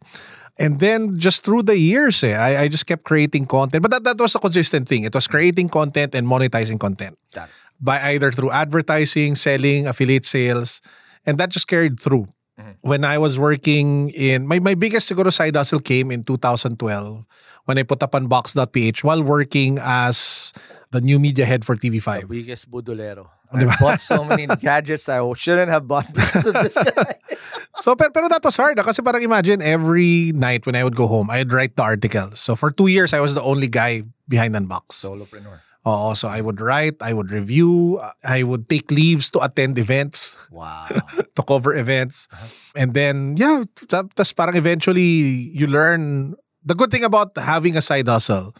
And 0.58 0.78
then 0.78 1.18
just 1.18 1.42
through 1.42 1.62
the 1.66 1.76
years, 1.76 2.22
eh, 2.22 2.36
I, 2.36 2.62
I 2.62 2.68
just 2.68 2.86
kept 2.86 3.02
creating 3.02 3.46
content. 3.46 3.82
But 3.82 3.90
that, 3.90 4.04
that 4.04 4.18
was 4.20 4.34
a 4.34 4.38
consistent 4.38 4.86
thing. 4.88 5.02
It 5.04 5.14
was 5.14 5.26
creating 5.26 5.68
content 5.68 6.14
and 6.14 6.26
monetizing 6.28 6.78
content. 6.78 7.18
It. 7.34 7.42
By 7.80 8.14
either 8.14 8.30
through 8.30 8.52
advertising, 8.52 9.34
selling, 9.34 9.88
affiliate 9.88 10.24
sales. 10.24 10.80
And 11.26 11.38
that 11.38 11.50
just 11.50 11.66
carried 11.66 11.98
through. 11.98 12.28
Mhm. 12.54 12.76
When 12.86 13.02
I 13.02 13.18
was 13.18 13.34
working 13.36 14.10
in, 14.14 14.46
my, 14.46 14.60
my 14.60 14.76
biggest 14.78 15.10
siguro 15.10 15.32
side 15.32 15.56
hustle 15.56 15.80
came 15.80 16.12
in 16.14 16.22
2012 16.22 16.78
when 17.64 17.78
I 17.78 17.82
put 17.82 18.00
up 18.04 18.12
Unbox.ph 18.12 19.02
while 19.02 19.24
working 19.24 19.78
as 19.82 20.52
the 20.92 21.00
new 21.00 21.18
media 21.18 21.46
head 21.46 21.64
for 21.64 21.74
TV5. 21.74 22.28
biggest 22.28 22.70
budolero. 22.70 23.26
I 23.54 23.76
bought 23.80 24.00
so 24.00 24.24
many 24.24 24.46
gadgets 24.60 25.08
I 25.08 25.22
shouldn't 25.34 25.70
have 25.70 25.86
bought 25.86 26.12
because 26.12 26.46
of 26.46 26.54
this 26.54 26.74
guy. 26.74 27.14
So, 27.76 27.96
pero, 27.98 28.10
pero 28.14 28.28
that 28.30 28.38
was 28.44 28.54
hard. 28.56 28.78
ah, 28.78 28.86
Kasi 28.86 29.02
parang 29.02 29.18
imagine 29.26 29.58
every 29.58 30.30
night 30.30 30.62
when 30.64 30.76
I 30.78 30.84
would 30.86 30.94
go 30.94 31.08
home, 31.10 31.26
I'd 31.26 31.50
write 31.52 31.74
the 31.74 31.82
articles. 31.82 32.38
So 32.38 32.54
for 32.54 32.70
two 32.70 32.86
years, 32.86 33.10
I 33.12 33.18
was 33.18 33.34
the 33.34 33.42
only 33.42 33.66
guy 33.66 34.06
behind 34.30 34.54
Unbox. 34.54 35.02
Solopreneur. 35.02 35.58
Oo, 35.84 36.14
so 36.14 36.30
I 36.30 36.40
would 36.40 36.62
write, 36.62 36.94
I 37.02 37.12
would 37.12 37.34
review, 37.34 37.98
I 38.22 38.44
would 38.46 38.70
take 38.70 38.88
leaves 38.94 39.28
to 39.34 39.42
attend 39.42 39.76
events, 39.76 40.38
Wow. 40.54 40.86
to 41.36 41.42
cover 41.42 41.74
events. 41.74 42.30
And 42.78 42.94
then, 42.94 43.34
yeah, 43.36 43.64
ta- 43.90 44.06
tas 44.14 44.32
parang 44.32 44.54
eventually 44.54 45.50
you 45.50 45.66
learn. 45.66 46.36
The 46.64 46.78
good 46.78 46.94
thing 46.94 47.02
about 47.04 47.34
having 47.36 47.76
a 47.76 47.82
side 47.82 48.06
hustle 48.06 48.54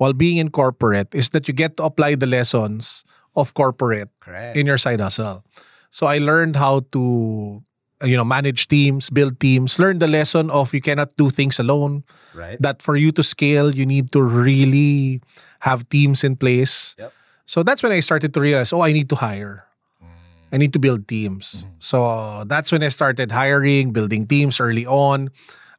while 0.00 0.16
being 0.16 0.38
in 0.40 0.48
corporate 0.50 1.14
is 1.14 1.30
that 1.36 1.46
you 1.46 1.54
get 1.54 1.76
to 1.76 1.84
apply 1.84 2.16
the 2.16 2.26
lessons 2.26 3.04
of 3.36 3.54
corporate 3.54 4.10
Correct. 4.20 4.56
in 4.56 4.66
your 4.66 4.78
side 4.78 5.00
hustle. 5.00 5.44
So 5.90 6.06
I 6.06 6.18
learned 6.18 6.56
how 6.56 6.80
to 6.92 7.62
you 8.02 8.16
know 8.16 8.24
manage 8.24 8.68
teams, 8.68 9.10
build 9.10 9.40
teams, 9.40 9.78
learn 9.78 9.98
the 9.98 10.08
lesson 10.08 10.50
of 10.50 10.74
you 10.74 10.80
cannot 10.80 11.16
do 11.16 11.30
things 11.30 11.58
alone. 11.58 12.04
right. 12.34 12.60
That 12.60 12.82
for 12.82 12.96
you 12.96 13.12
to 13.12 13.22
scale, 13.22 13.74
you 13.74 13.86
need 13.86 14.12
to 14.12 14.22
really 14.22 15.22
have 15.60 15.88
teams 15.88 16.24
in 16.24 16.36
place. 16.36 16.96
Yep. 16.98 17.12
So 17.46 17.62
that's 17.62 17.82
when 17.82 17.92
I 17.92 18.00
started 18.00 18.32
to 18.34 18.40
realize, 18.40 18.72
oh, 18.72 18.80
I 18.80 18.92
need 18.92 19.08
to 19.10 19.16
hire. 19.16 19.66
Mm. 20.02 20.08
I 20.52 20.56
need 20.56 20.72
to 20.72 20.78
build 20.78 21.08
teams. 21.08 21.62
Mm-hmm. 21.62 21.76
So 21.78 22.44
that's 22.44 22.72
when 22.72 22.82
I 22.82 22.88
started 22.88 23.32
hiring, 23.32 23.92
building 23.92 24.26
teams 24.26 24.60
early 24.60 24.86
on. 24.86 25.30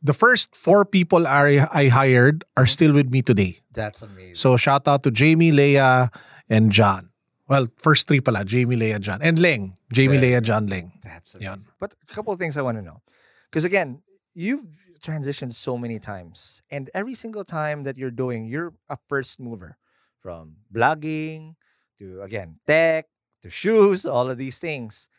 The 0.01 0.13
first 0.13 0.55
four 0.55 0.85
people 0.85 1.25
I, 1.25 1.65
I 1.73 1.87
hired 1.87 2.43
are 2.55 2.63
mm-hmm. 2.63 2.69
still 2.69 2.93
with 2.93 3.09
me 3.09 3.21
today. 3.21 3.59
That's 3.73 4.03
amazing. 4.03 4.35
So 4.35 4.57
shout 4.57 4.87
out 4.87 5.03
to 5.03 5.11
Jamie, 5.11 5.51
Leia, 5.51 6.13
and 6.49 6.71
John. 6.71 7.09
Well, 7.47 7.67
first 7.77 8.07
three 8.07 8.21
pala, 8.21 8.43
Jamie, 8.43 8.75
Leia, 8.75 8.99
John. 8.99 9.19
And 9.21 9.37
Leng. 9.37 9.75
Jamie. 9.93 10.17
Leia, 10.17 10.41
John, 10.41 10.67
Leng. 10.67 10.91
That's 11.03 11.35
Yan. 11.39 11.53
amazing. 11.53 11.71
But 11.79 11.93
a 12.01 12.13
couple 12.13 12.33
of 12.33 12.39
things 12.39 12.57
I 12.57 12.61
want 12.61 12.77
to 12.77 12.81
know. 12.81 13.01
Because 13.49 13.65
again, 13.65 14.01
you've 14.33 14.65
transitioned 14.99 15.53
so 15.53 15.77
many 15.77 15.99
times. 15.99 16.63
And 16.71 16.89
every 16.93 17.13
single 17.13 17.43
time 17.45 17.83
that 17.83 17.97
you're 17.97 18.11
doing, 18.11 18.45
you're 18.45 18.73
a 18.89 18.97
first 19.07 19.39
mover 19.39 19.77
from 20.19 20.57
blogging 20.73 21.55
to, 21.99 22.21
again, 22.21 22.57
tech 22.65 23.05
to 23.43 23.49
shoes, 23.49 24.05
all 24.09 24.29
of 24.29 24.37
these 24.37 24.57
things. 24.57 25.09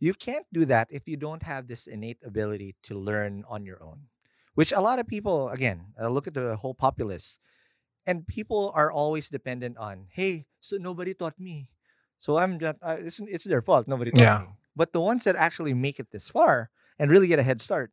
You 0.00 0.14
can't 0.14 0.46
do 0.52 0.64
that 0.64 0.88
if 0.90 1.06
you 1.06 1.16
don't 1.16 1.42
have 1.42 1.68
this 1.68 1.86
innate 1.86 2.18
ability 2.24 2.76
to 2.84 2.98
learn 2.98 3.44
on 3.48 3.64
your 3.64 3.82
own, 3.82 4.08
which 4.54 4.72
a 4.72 4.80
lot 4.80 4.98
of 4.98 5.06
people, 5.06 5.50
again, 5.50 5.92
uh, 6.00 6.08
look 6.08 6.26
at 6.26 6.34
the 6.34 6.56
whole 6.56 6.74
populace. 6.74 7.38
And 8.06 8.26
people 8.26 8.72
are 8.74 8.92
always 8.92 9.30
dependent 9.30 9.78
on, 9.78 10.08
hey, 10.10 10.44
so 10.60 10.76
nobody 10.76 11.14
taught 11.14 11.38
me. 11.40 11.70
So 12.18 12.38
I'm 12.38 12.58
just, 12.58 12.76
uh, 12.82 12.96
it's, 12.98 13.20
it's 13.20 13.44
their 13.44 13.62
fault. 13.62 13.86
Nobody 13.88 14.10
taught 14.10 14.20
Yeah. 14.20 14.38
me. 14.40 14.54
But 14.76 14.92
the 14.92 15.00
ones 15.00 15.24
that 15.24 15.36
actually 15.36 15.74
make 15.74 16.00
it 16.00 16.10
this 16.10 16.28
far 16.28 16.70
and 16.98 17.10
really 17.10 17.26
get 17.28 17.38
a 17.38 17.42
head 17.46 17.60
start, 17.60 17.92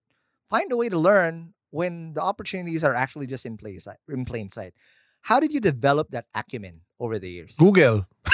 find 0.49 0.71
a 0.71 0.77
way 0.77 0.89
to 0.89 0.97
learn 0.97 1.53
when 1.69 2.13
the 2.13 2.21
opportunities 2.21 2.83
are 2.83 2.93
actually 2.95 3.27
just 3.27 3.45
in 3.45 3.55
place 3.57 3.87
in 4.09 4.25
plain 4.25 4.49
sight. 4.49 4.73
How 5.21 5.39
did 5.39 5.53
you 5.53 5.59
develop 5.61 6.09
that 6.11 6.25
acumen 6.33 6.81
over 6.99 7.19
the 7.19 7.29
years? 7.29 7.55
Google. 7.57 8.07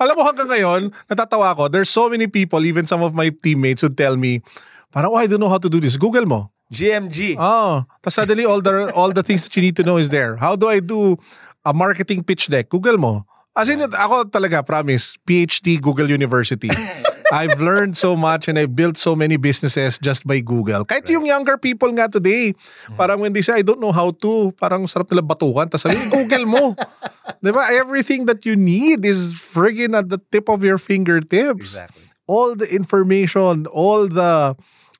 Alam 0.00 0.14
mo 0.18 0.22
hanggang 0.26 0.48
ngayon, 0.50 0.80
natatawa 1.06 1.54
ako. 1.54 1.68
There's 1.70 1.88
so 1.92 2.10
many 2.10 2.26
people, 2.26 2.64
even 2.66 2.82
some 2.84 3.00
of 3.02 3.14
my 3.14 3.30
teammates 3.30 3.82
would 3.86 3.94
tell 3.96 4.16
me, 4.18 4.42
parang, 4.90 5.12
oh, 5.14 5.20
I 5.20 5.26
don't 5.30 5.38
know 5.38 5.48
how 5.48 5.62
to 5.62 5.70
do 5.70 5.78
this. 5.78 5.94
Google 5.96 6.26
mo. 6.26 6.50
GMG. 6.72 7.36
Oh, 7.38 7.84
tapos 8.02 8.14
suddenly 8.18 8.42
all 8.48 8.58
the 8.58 8.90
all 8.96 9.12
the 9.12 9.22
things 9.22 9.44
that 9.46 9.54
you 9.54 9.62
need 9.62 9.76
to 9.78 9.84
know 9.86 10.00
is 10.00 10.08
there. 10.10 10.34
How 10.34 10.56
do 10.56 10.66
I 10.66 10.80
do 10.80 11.14
a 11.62 11.70
marketing 11.76 12.24
pitch 12.24 12.48
deck? 12.50 12.72
Google 12.72 12.98
mo. 12.98 13.22
As 13.54 13.70
in, 13.70 13.78
ako 13.86 14.26
talaga, 14.26 14.66
promise, 14.66 15.14
PhD 15.22 15.78
Google 15.80 16.10
University. 16.10 16.70
I've 17.32 17.58
learned 17.58 17.96
so 17.96 18.14
much 18.14 18.46
and 18.50 18.58
I've 18.58 18.76
built 18.76 18.98
so 18.98 19.16
many 19.16 19.38
businesses 19.38 19.98
just 19.98 20.26
by 20.26 20.38
Google. 20.44 20.84
Kahit 20.84 21.08
yung 21.08 21.24
younger 21.24 21.56
people 21.56 21.88
nga 21.96 22.06
today, 22.10 22.52
parang 22.98 23.18
when 23.22 23.32
they 23.32 23.40
say, 23.42 23.58
I 23.58 23.62
don't 23.62 23.80
know 23.80 23.90
how 23.94 24.10
to, 24.22 24.52
parang 24.60 24.84
sarap 24.86 25.08
nila 25.10 25.22
batukan. 25.24 25.70
Tapos 25.72 25.86
sabi, 25.88 25.96
Google 26.12 26.44
mo. 26.46 26.64
Di 27.42 27.50
ba? 27.50 27.72
Everything 27.72 28.26
that 28.26 28.44
you 28.44 28.54
need 28.54 29.02
is 29.06 29.32
friggin' 29.32 29.96
at 29.96 30.10
the 30.12 30.20
tip 30.30 30.50
of 30.52 30.62
your 30.62 30.76
fingertips 30.76 31.80
Exactly. 31.80 32.04
all 32.28 32.52
the 32.54 32.68
information, 32.68 33.64
all 33.72 34.06
the 34.06 34.54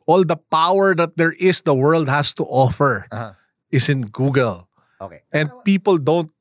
all 0.08 0.24
the 0.24 0.36
power 0.52 0.94
that 0.96 1.16
there 1.16 1.32
is 1.40 1.62
the 1.64 1.74
world 1.76 2.08
has 2.08 2.32
to 2.36 2.44
offer 2.48 3.04
Uh-huh. 3.12 3.32
is 3.70 3.88
in 3.92 4.08
Google. 4.08 4.68
Okay. 5.00 5.20
And 5.32 5.52
people 5.64 6.00
don't 6.00 6.32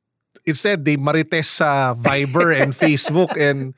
instead 0.44 0.84
they 0.84 0.96
marites 0.96 1.60
sa 1.60 1.94
Viber 1.94 2.52
and 2.52 2.72
Facebook 2.84 3.34
and 3.36 3.74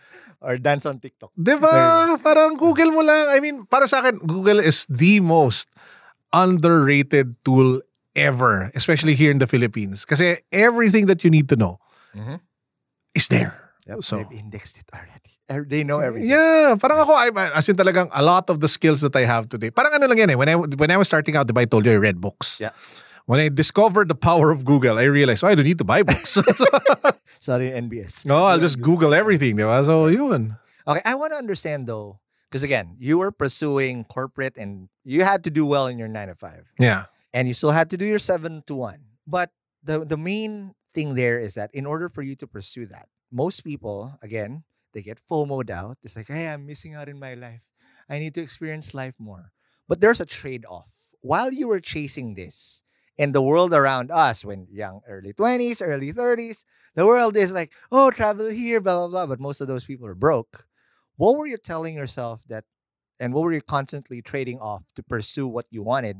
Or 0.46 0.62
dance 0.62 0.86
on 0.86 1.02
TikTok. 1.02 1.34
'di 1.34 1.58
ba? 1.58 1.74
Parang 2.22 2.54
Google 2.54 2.94
mo 2.94 3.02
lang. 3.02 3.34
I 3.34 3.42
mean, 3.42 3.66
para 3.66 3.90
sa 3.90 4.06
akin 4.06 4.22
Google 4.22 4.62
is 4.62 4.86
the 4.86 5.18
most 5.18 5.74
underrated 6.30 7.34
tool 7.42 7.82
ever, 8.14 8.70
especially 8.76 9.16
here 9.16 9.32
in 9.32 9.40
the 9.42 9.48
Philippines. 9.48 10.06
Kasi 10.06 10.38
everything 10.54 11.08
that 11.10 11.24
you 11.26 11.32
need 11.34 11.50
to 11.50 11.58
know 11.58 11.82
Mhm. 12.14 12.38
is 13.14 13.26
there. 13.28 13.58
Yep. 13.90 13.98
So 14.02 14.22
They've 14.22 14.38
indexed 14.46 14.78
it 14.78 14.88
already. 14.94 15.34
Er- 15.46 15.66
They 15.66 15.82
know 15.82 16.02
everything. 16.02 16.30
Yeah, 16.30 16.74
parang 16.78 17.02
ako, 17.02 17.14
I, 17.14 17.30
as 17.54 17.66
in 17.66 17.78
talagang 17.78 18.10
a 18.10 18.22
lot 18.22 18.50
of 18.50 18.58
the 18.62 18.70
skills 18.70 19.02
that 19.02 19.14
I 19.14 19.26
have 19.26 19.46
today. 19.46 19.70
Parang 19.70 19.94
ano 19.94 20.06
lang 20.06 20.18
yan 20.18 20.30
eh, 20.34 20.38
when 20.38 20.50
I, 20.50 20.56
when 20.58 20.90
I 20.90 20.98
was 20.98 21.06
starting 21.06 21.34
out, 21.38 21.46
diba 21.46 21.62
I 21.62 21.70
told 21.70 21.86
you 21.86 21.94
I 21.94 22.02
read 22.02 22.18
books. 22.18 22.58
Yeah. 22.62 22.74
When 23.26 23.40
I 23.40 23.50
discovered 23.50 24.08
the 24.08 24.16
power 24.16 24.52
of 24.52 24.66
Google, 24.66 25.00
I 25.00 25.04
realized, 25.10 25.44
oh, 25.44 25.48
I 25.48 25.56
don't 25.56 25.66
need 25.66 25.80
to 25.80 25.84
buy 25.84 26.04
books. 26.04 26.38
Sorry, 27.40 27.70
NBS. 27.72 28.26
no, 28.26 28.46
I'll 28.46 28.60
just 28.60 28.82
Google 28.82 29.14
everything, 29.14 29.58
diba? 29.58 29.86
So, 29.86 30.08
yun. 30.08 30.58
Okay, 30.88 31.02
I 31.06 31.16
want 31.16 31.34
to 31.34 31.38
understand 31.38 31.88
though, 31.88 32.20
because 32.50 32.62
again, 32.64 32.96
you 33.00 33.18
were 33.18 33.32
pursuing 33.32 34.04
corporate 34.06 34.58
and 34.58 34.90
you 35.04 35.24
had 35.24 35.44
to 35.46 35.50
do 35.50 35.66
well 35.66 35.88
in 35.88 35.98
your 35.98 36.08
nine 36.08 36.28
to 36.30 36.36
five. 36.36 36.70
Yeah. 36.80 37.06
and 37.34 37.48
you 37.50 37.54
still 37.54 37.72
had 37.76 37.90
to 37.92 37.98
do 37.98 38.06
your 38.06 38.20
seven 38.22 38.64
to 38.68 38.76
one. 38.78 39.02
But 39.28 39.50
the 39.84 40.06
the 40.06 40.16
main 40.18 40.72
thing 40.94 41.16
there 41.18 41.36
is 41.42 41.56
that 41.60 41.74
in 41.74 41.86
order 41.86 42.08
for 42.08 42.22
you 42.22 42.38
to 42.40 42.48
pursue 42.48 42.86
that, 42.94 43.10
most 43.34 43.66
people 43.66 44.16
again 44.22 44.64
they 44.94 45.02
get 45.04 45.20
FOMOed 45.28 45.68
out. 45.74 45.98
It's 46.06 46.16
like, 46.16 46.30
hey, 46.32 46.48
I'm 46.48 46.64
missing 46.70 46.94
out 46.96 47.10
in 47.10 47.20
my 47.20 47.34
life. 47.36 47.66
I 48.08 48.22
need 48.22 48.32
to 48.38 48.42
experience 48.46 48.94
life 48.96 49.18
more. 49.20 49.52
But 49.90 50.00
there's 50.00 50.22
a 50.22 50.26
trade 50.30 50.64
off. 50.70 51.12
While 51.20 51.52
you 51.52 51.68
were 51.68 51.82
chasing 51.84 52.38
this, 52.40 52.85
And 53.18 53.34
the 53.34 53.42
world 53.42 53.74
around 53.74 54.12
us, 54.12 54.44
when 54.44 54.68
young, 54.70 55.02
early 55.08 55.32
20s, 55.32 55.82
early 55.82 56.12
30s, 56.12 56.66
the 56.96 57.06
world 57.06 57.38
is 57.38 57.54
like, 57.54 57.72
oh, 57.92 58.12
travel 58.12 58.50
here, 58.50 58.82
blah, 58.82 58.96
blah, 58.96 59.08
blah. 59.08 59.26
But 59.26 59.40
most 59.40 59.62
of 59.62 59.68
those 59.68 59.86
people 59.86 60.06
are 60.08 60.16
broke. 60.16 60.68
What 61.16 61.38
were 61.38 61.48
you 61.48 61.58
telling 61.58 61.96
yourself 61.96 62.42
that, 62.50 62.66
and 63.20 63.34
what 63.34 63.44
were 63.44 63.54
you 63.54 63.62
constantly 63.62 64.22
trading 64.22 64.60
off 64.60 64.84
to 64.96 65.04
pursue 65.04 65.48
what 65.48 65.66
you 65.72 65.82
wanted 65.82 66.18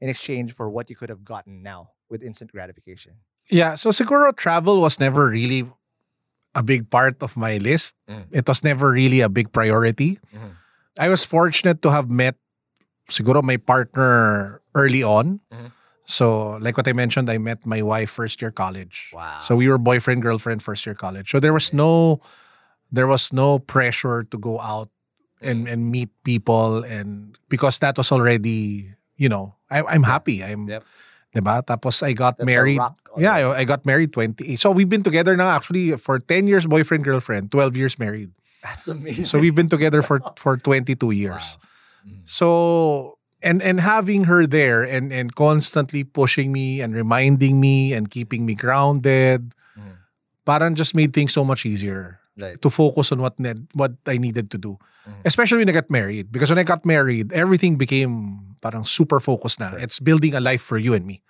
in 0.00 0.08
exchange 0.08 0.54
for 0.54 0.70
what 0.70 0.88
you 0.88 0.96
could 0.96 1.10
have 1.10 1.24
gotten 1.24 1.62
now 1.62 1.90
with 2.08 2.22
instant 2.22 2.52
gratification? 2.52 3.20
Yeah, 3.50 3.74
so 3.76 3.90
siguro 3.90 4.34
travel 4.34 4.80
was 4.80 5.00
never 5.00 5.28
really 5.28 5.68
a 6.54 6.62
big 6.62 6.88
part 6.88 7.22
of 7.22 7.36
my 7.36 7.58
list. 7.58 7.94
Mm. 8.08 8.24
It 8.32 8.48
was 8.48 8.64
never 8.64 8.90
really 8.90 9.20
a 9.20 9.28
big 9.28 9.52
priority. 9.52 10.18
Mhm. 10.32 10.56
I 10.98 11.08
was 11.08 11.24
fortunate 11.24 11.82
to 11.82 11.90
have 11.92 12.08
met 12.08 12.36
siguro 13.08 13.42
my 13.42 13.56
partner 13.56 14.60
early 14.74 15.02
on. 15.02 15.40
Mhm. 15.52 15.72
So, 16.08 16.56
like 16.64 16.74
what 16.80 16.88
I 16.88 16.94
mentioned, 16.96 17.28
I 17.28 17.36
met 17.36 17.66
my 17.66 17.82
wife 17.82 18.08
first 18.08 18.40
year 18.40 18.50
college. 18.50 19.12
Wow. 19.12 19.40
So 19.40 19.54
we 19.54 19.68
were 19.68 19.76
boyfriend 19.76 20.22
girlfriend 20.22 20.62
first 20.62 20.86
year 20.86 20.96
college. 20.96 21.30
So 21.30 21.38
there 21.38 21.52
was 21.52 21.74
no 21.74 22.20
there 22.90 23.06
was 23.06 23.30
no 23.30 23.58
pressure 23.60 24.24
to 24.24 24.38
go 24.40 24.58
out 24.58 24.88
and 25.44 25.68
and 25.68 25.92
meet 25.92 26.08
people 26.24 26.80
and 26.82 27.36
because 27.52 27.78
that 27.84 28.00
was 28.00 28.10
already, 28.10 28.88
you 29.20 29.28
know, 29.28 29.60
I, 29.70 29.84
I'm 29.84 30.02
happy. 30.02 30.42
I'm 30.42 30.66
Yep. 30.66 30.84
Diba? 31.36 31.60
Tapos 31.60 32.00
I 32.02 32.16
got 32.16 32.38
That's 32.40 32.48
married. 32.48 32.80
Yeah. 33.20 33.52
I, 33.52 33.60
I 33.60 33.64
got 33.68 33.84
married 33.84 34.16
28. 34.16 34.58
So 34.58 34.72
we've 34.72 34.88
been 34.88 35.04
together 35.04 35.36
now 35.36 35.52
actually 35.52 35.92
for 36.00 36.18
10 36.18 36.48
years 36.48 36.64
boyfriend 36.64 37.04
girlfriend, 37.04 37.52
12 37.52 37.76
years 37.76 37.98
married. 37.98 38.32
That's 38.64 38.88
amazing. 38.88 39.28
So 39.28 39.38
we've 39.38 39.54
been 39.54 39.68
together 39.68 40.00
for 40.00 40.24
for 40.40 40.56
22 40.56 41.12
years. 41.12 41.60
So 42.24 43.17
and 43.42 43.62
and 43.62 43.80
having 43.80 44.24
her 44.24 44.46
there 44.46 44.82
and 44.82 45.12
and 45.12 45.34
constantly 45.34 46.02
pushing 46.02 46.50
me 46.52 46.80
and 46.80 46.94
reminding 46.94 47.60
me 47.60 47.92
and 47.94 48.10
keeping 48.10 48.42
me 48.46 48.54
grounded, 48.54 49.54
Mhm. 49.78 49.94
parang 50.44 50.74
just 50.74 50.94
made 50.94 51.12
things 51.14 51.32
so 51.32 51.44
much 51.44 51.62
easier 51.66 52.18
Right. 52.38 52.54
to 52.62 52.70
focus 52.70 53.10
on 53.10 53.18
what 53.22 53.38
need, 53.38 53.66
what 53.74 53.94
I 54.06 54.18
needed 54.18 54.50
to 54.54 54.58
do. 54.58 54.78
Mhm. 55.06 55.22
Especially 55.26 55.58
when 55.62 55.70
I 55.70 55.74
got 55.74 55.90
married. 55.90 56.30
Because 56.30 56.50
when 56.50 56.58
I 56.58 56.66
got 56.66 56.86
married, 56.86 57.32
everything 57.34 57.74
became 57.78 58.38
parang 58.62 58.86
super 58.86 59.18
focused 59.22 59.58
na. 59.62 59.74
It's 59.78 59.98
building 60.02 60.34
a 60.34 60.42
life 60.42 60.62
for 60.62 60.78
you 60.78 60.94
and 60.94 61.06
me. 61.06 61.22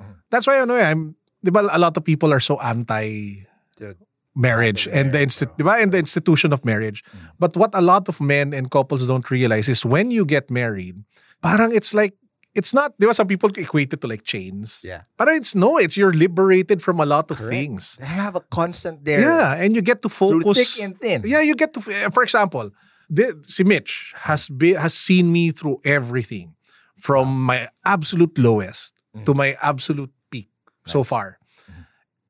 Mhm. 0.00 0.24
That's 0.32 0.46
why 0.48 0.60
ano, 0.60 0.76
eh, 0.76 0.88
I'm, 0.88 1.16
di 1.44 1.48
ba, 1.52 1.64
a 1.68 1.80
lot 1.80 1.96
of 1.96 2.04
people 2.04 2.32
are 2.32 2.40
so 2.44 2.56
anti 2.60 3.44
Dude. 3.76 3.96
marriage 4.36 4.88
and 4.90 5.12
the 5.12 5.20
insti- 5.20 5.48
di 5.56 5.64
ba, 5.64 5.76
and 5.80 5.92
the 5.92 6.00
institution 6.00 6.52
of 6.52 6.64
marriage. 6.64 7.04
But 7.40 7.56
what 7.56 7.72
a 7.72 7.80
lot 7.84 8.08
of 8.08 8.20
men 8.20 8.52
and 8.52 8.68
couples 8.72 9.04
don't 9.06 9.28
realize 9.32 9.68
is 9.68 9.84
when 9.84 10.10
you 10.12 10.24
get 10.24 10.48
married, 10.50 11.04
parang 11.44 11.70
it's 11.76 11.92
like 11.92 12.16
it's 12.56 12.72
not, 12.72 12.94
there 13.02 13.10
ba, 13.10 13.14
some 13.14 13.26
people 13.26 13.50
equate 13.58 13.92
it 13.92 14.00
to 14.00 14.06
like 14.06 14.22
chains. 14.22 14.80
Yeah. 14.86 15.02
Parang 15.18 15.36
it's 15.42 15.54
no, 15.58 15.76
it's 15.76 15.96
you're 15.98 16.14
liberated 16.14 16.80
from 16.80 17.00
a 17.02 17.06
lot 17.06 17.28
of 17.30 17.36
Correct. 17.36 17.50
things. 17.52 17.82
They 18.00 18.06
have 18.06 18.36
a 18.38 18.40
constant 18.46 19.04
there. 19.04 19.20
Yeah, 19.20 19.58
and 19.60 19.74
you 19.76 19.82
get 19.82 20.00
to 20.02 20.08
focus. 20.08 20.56
thick 20.56 20.84
and 20.86 20.94
thin. 21.00 21.22
Yeah, 21.26 21.42
you 21.42 21.54
get 21.58 21.74
to. 21.74 21.80
eh, 21.92 22.08
For 22.14 22.22
example, 22.22 22.70
the, 23.10 23.34
si 23.50 23.64
Mitch 23.66 24.14
has 24.24 24.48
be, 24.48 24.72
has 24.74 24.94
seen 24.94 25.30
me 25.34 25.50
through 25.52 25.78
everything, 25.84 26.54
from 26.96 27.28
my 27.44 27.68
absolute 27.84 28.38
lowest 28.38 28.94
to 29.26 29.34
my 29.34 29.54
absolute 29.62 30.10
peak 30.30 30.48
so 30.86 31.00
Nice. 31.00 31.08
far, 31.10 31.38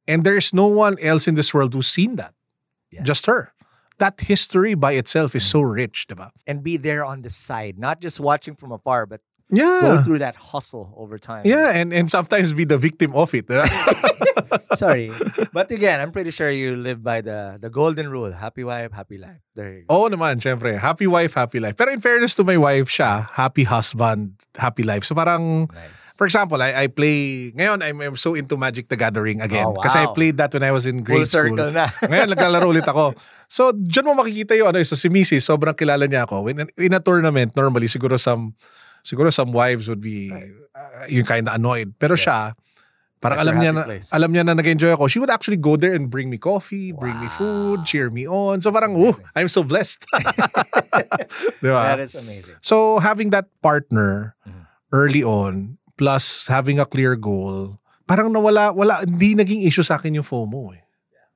and 0.09 0.25
there's 0.25 0.53
no 0.53 0.67
one 0.67 0.97
else 1.01 1.29
in 1.29 1.35
this 1.37 1.53
world 1.55 1.73
who's 1.73 1.87
seen 1.89 2.17
that. 2.17 2.35
Yeah. 2.91 3.05
Just 3.05 3.27
her. 3.27 3.53
That 3.99 4.21
history 4.21 4.75
by 4.75 4.93
itself 4.93 5.35
is 5.35 5.47
so 5.47 5.61
mm. 5.61 5.75
rich, 5.75 6.07
diba? 6.09 6.31
And 6.47 6.63
be 6.63 6.77
there 6.77 7.05
on 7.05 7.23
the 7.23 7.31
side, 7.31 7.79
not 7.79 8.01
just 8.01 8.19
watching 8.19 8.57
from 8.57 8.73
afar, 8.73 9.07
but 9.07 9.21
go 9.51 9.57
Yeah. 9.61 10.03
through 10.03 10.21
that 10.21 10.37
hustle 10.37 10.93
over 10.97 11.19
time. 11.19 11.45
Yeah, 11.45 11.77
and, 11.77 11.93
and 11.93 12.09
sometimes 12.09 12.53
be 12.53 12.65
the 12.65 12.79
victim 12.79 13.13
of 13.13 13.35
it. 13.35 13.47
diba? 13.47 13.69
Sorry. 14.77 15.11
But 15.55 15.71
again, 15.71 16.01
I'm 16.03 16.11
pretty 16.11 16.31
sure 16.35 16.51
you 16.51 16.75
live 16.75 16.99
by 16.99 17.23
the 17.23 17.63
the 17.63 17.71
golden 17.71 18.11
rule. 18.11 18.35
Happy 18.35 18.67
wife, 18.67 18.91
happy 18.91 19.23
life. 19.23 19.39
There 19.55 19.71
you 19.71 19.81
go. 19.87 19.95
Oo 19.95 20.07
naman, 20.11 20.43
syempre. 20.43 20.75
Happy 20.75 21.07
wife, 21.07 21.39
happy 21.39 21.63
life. 21.63 21.79
Pero 21.79 21.95
in 21.95 22.03
fairness 22.03 22.35
to 22.35 22.43
my 22.43 22.59
wife, 22.59 22.91
siya, 22.91 23.31
happy 23.39 23.63
husband, 23.63 24.35
happy 24.59 24.83
life. 24.83 25.07
So 25.07 25.15
parang, 25.15 25.71
Nice. 25.71 26.19
for 26.19 26.27
example, 26.27 26.59
I, 26.59 26.75
I 26.75 26.87
play, 26.91 27.55
ngayon 27.55 27.87
I'm, 27.87 28.03
I'm 28.03 28.17
so 28.19 28.35
into 28.35 28.59
Magic 28.59 28.91
the 28.91 28.99
Gathering 28.99 29.39
again. 29.39 29.71
Oh, 29.71 29.79
Kasi 29.79 30.03
I 30.03 30.11
played 30.11 30.43
that 30.43 30.51
when 30.51 30.67
I 30.67 30.75
was 30.75 30.91
in 30.91 31.07
Full 31.07 31.23
grade 31.23 31.31
school. 31.31 31.55
circle 31.55 31.71
na. 31.71 31.87
ngayon, 32.11 32.35
naglalaro 32.35 32.67
ulit 32.67 32.87
ako. 32.91 33.15
So, 33.47 33.71
dyan 33.71 34.11
mo 34.11 34.19
makikita 34.19 34.59
yung 34.59 34.75
ano, 34.75 34.83
so 34.83 34.99
si 34.99 35.07
Missy, 35.07 35.39
sobrang 35.39 35.79
kilala 35.79 36.11
niya 36.11 36.27
ako. 36.27 36.51
In, 36.51 36.67
in 36.75 36.91
a 36.91 36.99
tournament, 36.99 37.55
normally, 37.55 37.87
siguro 37.87 38.19
some, 38.19 38.59
siguro 39.05 39.29
some 39.31 39.53
wives 39.53 39.87
would 39.87 40.01
be, 40.01 40.33
uh, 40.33 41.05
yung 41.07 41.29
kind 41.29 41.47
of 41.47 41.55
annoyed. 41.55 41.93
Pero 42.01 42.17
siya, 42.17 42.57
parang 43.21 43.39
That's 43.39 43.49
alam 43.49 43.57
niya 43.61 43.73
na, 43.73 43.83
place. 43.85 44.09
alam 44.13 44.31
niya 44.33 44.45
na 44.45 44.53
nag-enjoy 44.57 44.97
ako. 44.97 45.09
She 45.09 45.21
would 45.21 45.31
actually 45.31 45.57
go 45.57 45.77
there 45.77 45.93
and 45.93 46.09
bring 46.09 46.29
me 46.29 46.37
coffee, 46.37 46.93
bring 46.93 47.21
me 47.21 47.29
food, 47.29 47.85
cheer 47.85 48.09
me 48.11 48.25
on. 48.27 48.61
So 48.61 48.73
parang, 48.73 48.97
oh, 48.97 49.17
I'm 49.37 49.49
so 49.49 49.63
blessed. 49.63 50.05
That 51.63 52.01
is 52.01 52.15
amazing. 52.15 52.57
So 52.61 52.99
having 52.99 53.31
that 53.31 53.49
partner 53.63 54.37
Mhm. 54.45 54.65
early 54.93 55.23
on, 55.23 55.79
plus 55.97 56.47
having 56.49 56.79
a 56.79 56.87
clear 56.87 57.17
goal, 57.17 57.79
parang 58.07 58.33
nawala, 58.33 58.75
wala, 58.75 59.01
hindi 59.07 59.35
naging 59.35 59.65
issue 59.67 59.83
sa 59.87 59.97
akin 59.97 60.21
yung 60.21 60.27
FOMO 60.27 60.75
eh. 60.75 60.83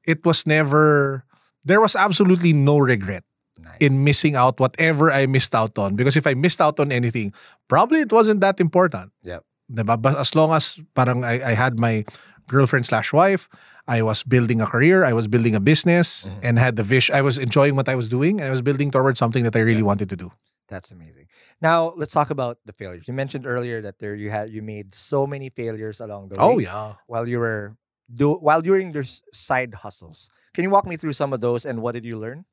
It 0.04 0.24
was 0.24 0.46
never, 0.46 1.24
there 1.64 1.81
was 1.81 1.96
absolutely 1.96 2.52
no 2.52 2.78
regret 2.78 3.24
Nice. 3.68 3.81
in 3.81 4.04
missing 4.04 4.35
out 4.37 4.59
whatever 4.59 5.12
I 5.12 5.26
missed 5.26 5.54
out 5.54 5.78
on. 5.78 5.94
Because 5.94 6.16
if 6.16 6.26
I 6.26 6.35
missed 6.35 6.61
out 6.61 6.81
on 6.81 6.90
anything, 6.92 7.33
probably 7.68 8.00
it 8.00 8.12
wasn't 8.12 8.40
that 8.40 8.61
important. 8.61 9.12
Yeah. 9.22 9.40
Diba? 9.70 10.00
But 10.00 10.16
as 10.16 10.35
long 10.35 10.52
as 10.52 10.81
parang 10.96 11.24
I, 11.24 11.52
I 11.52 11.54
had 11.54 11.78
my 11.78 12.04
girlfriend 12.48 12.87
slash 12.87 13.12
wife, 13.12 13.48
I 13.87 14.02
was 14.02 14.22
building 14.22 14.61
a 14.61 14.66
career, 14.66 15.04
I 15.04 15.12
was 15.12 15.28
building 15.28 15.54
a 15.54 15.61
business, 15.61 16.26
Mm-hmm. 16.28 16.40
and 16.46 16.59
had 16.59 16.76
the 16.76 16.83
vision. 16.85 17.14
I 17.14 17.22
was 17.22 17.37
enjoying 17.38 17.76
what 17.76 17.88
I 17.88 17.94
was 17.94 18.09
doing, 18.09 18.40
and 18.40 18.48
I 18.48 18.52
was 18.52 18.62
building 18.62 18.90
towards 18.90 19.18
something 19.18 19.44
that 19.44 19.57
I 19.57 19.61
really 19.61 19.83
wanted 19.83 20.09
to 20.11 20.16
do. 20.16 20.33
That's 20.68 20.92
amazing. 20.92 21.26
Now 21.61 21.92
let's 21.96 22.12
talk 22.12 22.28
about 22.31 22.59
the 22.68 22.72
failures. 22.72 23.09
You 23.09 23.14
mentioned 23.14 23.46
earlier 23.46 23.81
that 23.83 23.98
there 23.98 24.14
you 24.14 24.28
had 24.31 24.52
you 24.52 24.61
made 24.62 24.94
so 24.94 25.26
many 25.26 25.48
failures 25.48 26.00
along 26.00 26.28
the 26.28 26.37
way. 26.37 26.44
Oh 26.44 26.59
yeah. 26.61 26.94
While 27.09 27.26
you 27.26 27.40
were 27.40 27.76
do 28.12 28.37
while 28.37 28.61
during 28.61 28.92
your 28.92 29.04
side 29.33 29.74
hustles. 29.85 30.28
Can 30.54 30.64
you 30.64 30.70
walk 30.70 30.85
me 30.87 30.96
through 31.00 31.12
some 31.16 31.33
of 31.33 31.40
those 31.40 31.64
and 31.64 31.81
what 31.81 31.92
did 31.96 32.04
you 32.04 32.16
learn? 32.20 32.44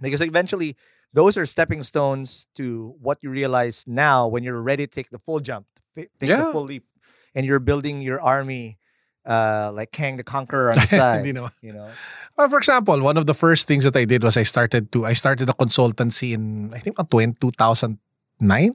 Because 0.00 0.20
eventually 0.20 0.76
those 1.12 1.36
are 1.36 1.46
stepping 1.46 1.82
stones 1.82 2.46
to 2.56 2.94
what 3.00 3.18
you 3.22 3.30
realize 3.30 3.84
now 3.86 4.26
when 4.28 4.42
you're 4.44 4.60
ready 4.60 4.86
to 4.86 4.92
take 4.92 5.10
the 5.10 5.18
full 5.18 5.40
jump, 5.40 5.66
take 5.96 6.10
the 6.18 6.50
full 6.52 6.62
leap, 6.64 6.84
and 7.34 7.46
you're 7.46 7.60
building 7.60 8.02
your 8.02 8.20
army 8.20 8.78
uh, 9.24 9.72
like 9.74 9.90
Kang 9.90 10.16
the 10.16 10.22
Conqueror 10.22 10.70
on 10.70 10.76
the 10.76 10.86
side. 10.86 11.24
Hindi 11.24 11.40
naman. 11.40 11.50
you 11.60 11.72
know, 11.72 11.88
Well, 12.38 12.48
for 12.48 12.58
example, 12.58 13.00
one 13.02 13.16
of 13.16 13.26
the 13.26 13.34
first 13.34 13.66
things 13.66 13.82
that 13.84 13.96
I 13.96 14.04
did 14.04 14.22
was 14.22 14.36
I 14.36 14.44
started 14.44 14.92
to 14.92 15.04
I 15.04 15.14
started 15.14 15.48
a 15.48 15.52
consultancy 15.54 16.32
in 16.32 16.70
I 16.72 16.78
think 16.78 17.00
uh, 17.00 17.04
20, 17.10 17.34
2009, 17.40 17.98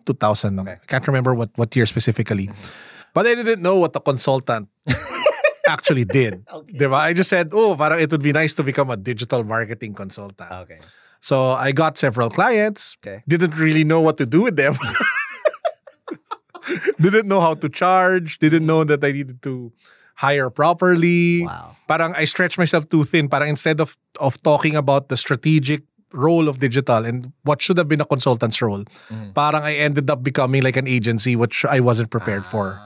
2000. 0.05 0.60
Okay. 0.60 0.71
I 0.81 0.86
can't 0.88 1.07
remember 1.07 1.34
what 1.34 1.51
what 1.55 1.75
year 1.75 1.86
specifically. 1.86 2.49
But 3.13 3.27
I 3.27 3.36
didn't 3.36 3.62
know 3.62 3.77
what 3.77 3.93
the 3.93 3.99
consultant 4.01 4.67
actually 5.67 6.05
did. 6.05 6.43
Okay. 6.51 6.77
Diba? 6.77 6.95
I 6.99 7.13
just 7.13 7.29
said, 7.29 7.51
"Oh, 7.53 7.75
parang 7.75 7.99
it 7.99 8.12
would 8.12 8.23
be 8.23 8.31
nice 8.31 8.53
to 8.55 8.63
become 8.63 8.89
a 8.91 8.97
digital 8.97 9.43
marketing 9.43 9.93
consultant." 9.93 10.51
okay, 10.67 10.79
So 11.21 11.51
I 11.53 11.71
got 11.71 11.97
several 11.97 12.29
clients. 12.29 12.97
Okay. 12.99 13.23
Didn't 13.27 13.55
really 13.57 13.86
know 13.86 14.01
what 14.01 14.17
to 14.17 14.25
do 14.25 14.41
with 14.43 14.57
them. 14.57 14.75
didn't 16.99 17.27
know 17.27 17.41
how 17.41 17.53
to 17.55 17.69
charge. 17.69 18.39
Didn't 18.39 18.65
know 18.65 18.84
that 18.84 19.03
I 19.03 19.12
needed 19.12 19.41
to 19.43 19.71
hire 20.15 20.49
properly. 20.49 21.43
wow, 21.45 21.75
Parang 21.88 22.13
I 22.15 22.25
stretched 22.25 22.57
myself 22.57 22.88
too 22.89 23.03
thin. 23.03 23.27
Parang 23.29 23.49
instead 23.49 23.81
of 23.81 23.97
of 24.19 24.41
talking 24.43 24.75
about 24.75 25.10
the 25.10 25.17
strategic 25.17 25.84
role 26.13 26.47
of 26.49 26.60
digital 26.60 27.05
and 27.05 27.31
what 27.43 27.62
should 27.62 27.77
have 27.77 27.88
been 27.88 28.01
a 28.01 28.05
consultant's 28.05 28.62
role, 28.62 28.84
Mhm. 29.10 29.34
parang 29.34 29.63
I 29.63 29.75
ended 29.79 30.10
up 30.12 30.21
becoming 30.23 30.62
like 30.62 30.75
an 30.75 30.88
agency 30.88 31.36
which 31.36 31.65
I 31.65 31.79
wasn't 31.79 32.12
prepared 32.12 32.46
for. 32.46 32.77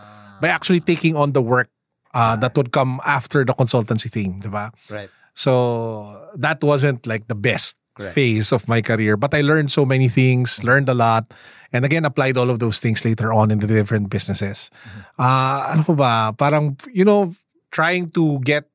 By 0.41 0.49
actually 0.49 0.79
taking 0.79 1.15
on 1.15 1.31
the 1.33 1.41
work 1.41 1.69
uh, 2.13 2.35
that 2.39 2.55
would 2.55 2.71
come 2.71 3.01
after 3.05 3.43
the 3.43 3.51
consultancy 3.53 4.07
thing, 4.11 4.39
diba? 4.39 4.71
right, 4.89 5.09
So 5.33 6.31
that 6.39 6.63
wasn't 6.63 7.03
like 7.07 7.27
the 7.27 7.35
best 7.35 7.75
Correct. 7.95 8.11
phase 8.11 8.51
of 8.51 8.67
my 8.67 8.83
career. 8.83 9.15
But 9.15 9.33
I 9.33 9.39
learned 9.39 9.71
so 9.71 9.87
many 9.87 10.11
things, 10.11 10.63
learned 10.67 10.91
a 10.91 10.93
lot, 10.93 11.31
and 11.71 11.87
again 11.87 12.03
applied 12.03 12.35
all 12.35 12.51
of 12.51 12.59
those 12.59 12.83
things 12.83 13.07
later 13.07 13.31
on 13.31 13.51
in 13.51 13.59
the 13.63 13.67
different 13.67 14.11
businesses. 14.11 14.67
Ah, 15.15 15.71
ano 15.71 15.83
pa 15.87 15.95
ba? 15.95 16.13
Parang 16.35 16.75
you 16.91 17.07
know, 17.07 17.31
trying 17.71 18.11
to 18.11 18.43
get 18.43 18.67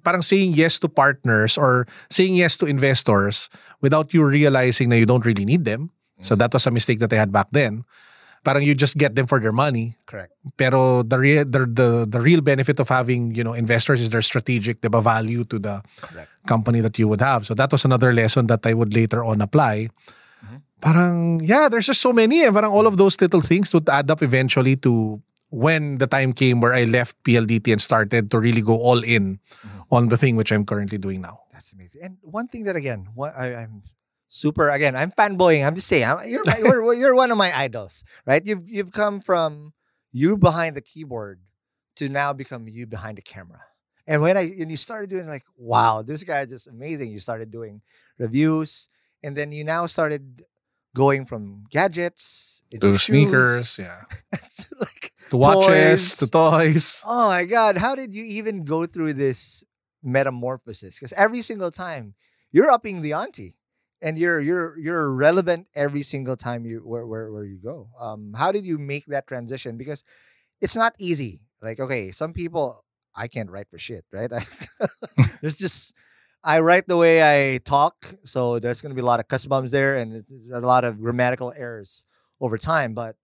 parang 0.00 0.24
saying 0.24 0.56
yes 0.56 0.80
to 0.80 0.88
partners 0.88 1.60
or 1.60 1.84
saying 2.08 2.32
yes 2.32 2.56
to 2.56 2.64
investors 2.64 3.52
without 3.84 4.16
you 4.16 4.24
realizing 4.24 4.88
that 4.88 4.96
you 4.96 5.04
don't 5.04 5.28
really 5.28 5.44
need 5.44 5.68
them. 5.68 5.92
So 6.22 6.38
that 6.38 6.54
was 6.54 6.64
a 6.66 6.70
mistake 6.70 7.02
that 7.02 7.12
I 7.12 7.18
had 7.18 7.34
back 7.34 7.50
then. 7.50 7.82
Parang 8.42 8.62
you 8.66 8.74
just 8.74 8.98
get 8.98 9.14
them 9.14 9.26
for 9.30 9.38
their 9.38 9.52
money. 9.54 9.94
correct, 10.06 10.34
Pero 10.58 11.02
the 11.06 11.18
real 11.18 11.44
the, 11.46 11.62
the 11.66 11.88
the 12.10 12.20
real 12.20 12.42
benefit 12.42 12.80
of 12.82 12.88
having, 12.90 13.34
you 13.34 13.44
know, 13.46 13.54
investors 13.54 14.00
is 14.02 14.10
their 14.10 14.22
strategic 14.22 14.82
diba, 14.82 14.98
value 15.02 15.44
to 15.46 15.58
the 15.62 15.78
correct. 16.02 16.26
company 16.46 16.80
that 16.82 16.98
you 16.98 17.06
would 17.06 17.20
have. 17.22 17.46
So 17.46 17.54
that 17.54 17.70
was 17.70 17.84
another 17.86 18.10
lesson 18.12 18.46
that 18.50 18.66
I 18.66 18.74
would 18.74 18.94
later 18.94 19.22
on 19.22 19.40
apply. 19.40 19.88
Parang, 20.82 21.38
yeah, 21.38 21.68
there's 21.70 21.86
just 21.86 22.02
so 22.02 22.12
many. 22.12 22.42
Eh. 22.42 22.50
Parang 22.50 22.72
all 22.74 22.90
of 22.90 22.96
those 22.98 23.14
little 23.22 23.40
things 23.40 23.70
would 23.72 23.86
add 23.88 24.10
up 24.10 24.18
eventually 24.22 24.74
to 24.82 25.22
when 25.54 25.98
the 26.02 26.08
time 26.10 26.32
came 26.34 26.58
where 26.60 26.74
I 26.74 26.82
left 26.90 27.14
PLDT 27.22 27.70
and 27.70 27.80
started 27.80 28.30
to 28.34 28.40
really 28.42 28.62
go 28.66 28.74
all 28.74 28.98
in 29.04 29.38
on 29.94 30.08
the 30.10 30.16
thing 30.18 30.34
which 30.34 30.50
I'm 30.50 30.66
currently 30.66 30.98
doing 30.98 31.20
now. 31.22 31.38
That's 31.54 31.70
amazing. 31.72 32.02
And 32.02 32.18
one 32.22 32.48
thing 32.48 32.64
that 32.66 32.74
again, 32.74 33.06
what 33.14 33.30
I, 33.38 33.54
I'm 33.62 33.86
super 34.32 34.70
again, 34.70 34.96
I'm 34.96 35.10
fanboying. 35.10 35.64
I'm 35.66 35.74
just 35.74 35.86
saying, 35.86 36.04
I'm, 36.04 36.26
you're, 36.28 36.42
my, 36.46 36.56
you're 36.56 36.94
you're 37.00 37.14
one 37.14 37.30
of 37.30 37.36
my 37.36 37.56
idols, 37.56 38.02
right? 38.26 38.42
You've 38.44 38.68
you've 38.68 38.92
come 38.92 39.20
from 39.20 39.74
you 40.10 40.36
behind 40.38 40.74
the 40.76 40.80
keyboard 40.80 41.40
to 41.96 42.08
now 42.08 42.32
become 42.32 42.66
you 42.66 42.86
behind 42.86 43.18
the 43.18 43.22
camera. 43.22 43.60
And 44.06 44.22
when 44.22 44.36
I 44.36 44.42
and 44.58 44.70
you 44.70 44.76
started 44.76 45.10
doing 45.10 45.28
like, 45.28 45.44
wow, 45.56 46.02
this 46.02 46.24
guy 46.24 46.40
is 46.42 46.48
just 46.48 46.66
amazing. 46.66 47.12
You 47.12 47.20
started 47.20 47.50
doing 47.52 47.82
reviews, 48.18 48.88
and 49.22 49.36
then 49.36 49.52
you 49.52 49.64
now 49.64 49.86
started 49.86 50.42
going 50.96 51.24
from 51.26 51.64
gadgets 51.70 52.62
To 52.80 52.98
sneakers, 52.98 53.78
yeah. 53.78 54.02
to 54.58 54.66
like 54.80 55.12
To 55.30 55.36
watches, 55.36 56.16
toys. 56.16 56.16
to 56.18 56.26
toys. 56.30 57.02
Oh 57.06 57.28
my 57.28 57.44
God. 57.44 57.76
How 57.76 57.94
did 57.94 58.14
you 58.14 58.24
even 58.24 58.64
go 58.64 58.86
through 58.86 59.12
this 59.14 59.62
metamorphosis? 60.02 60.96
Because 60.96 61.12
every 61.14 61.42
single 61.42 61.70
time 61.70 62.14
you're 62.50 62.70
upping 62.70 63.00
the 63.02 63.12
ante 63.12 63.56
and 64.02 64.18
you're 64.18 64.40
you're 64.40 64.78
you're 64.78 65.12
relevant 65.12 65.68
every 65.74 66.02
single 66.02 66.36
time 66.36 66.66
you 66.66 66.80
where 66.84 67.06
where, 67.06 67.32
where 67.32 67.44
you 67.44 67.58
go. 67.62 67.88
Um, 67.98 68.34
how 68.36 68.52
did 68.52 68.66
you 68.66 68.76
make 68.78 69.06
that 69.06 69.26
transition? 69.26 69.78
Because 69.78 70.04
it's 70.60 70.76
not 70.76 70.94
easy. 70.98 71.40
Like, 71.62 71.80
okay, 71.80 72.10
some 72.10 72.32
people 72.32 72.84
I 73.14 73.28
can't 73.28 73.50
write 73.50 73.70
for 73.70 73.78
shit, 73.78 74.04
right? 74.12 74.30
there's 75.40 75.56
just 75.56 75.94
I 76.44 76.58
write 76.60 76.88
the 76.88 76.96
way 76.96 77.22
I 77.22 77.58
talk, 77.58 78.14
so 78.24 78.58
there's 78.58 78.82
gonna 78.82 78.94
be 78.94 79.00
a 79.00 79.06
lot 79.06 79.20
of 79.20 79.28
cuss 79.28 79.46
bombs 79.46 79.70
there 79.70 79.96
and 79.96 80.24
a 80.52 80.60
lot 80.60 80.84
of 80.84 81.00
grammatical 81.00 81.52
errors 81.56 82.04
over 82.40 82.58
time. 82.58 82.94
But 82.94 83.16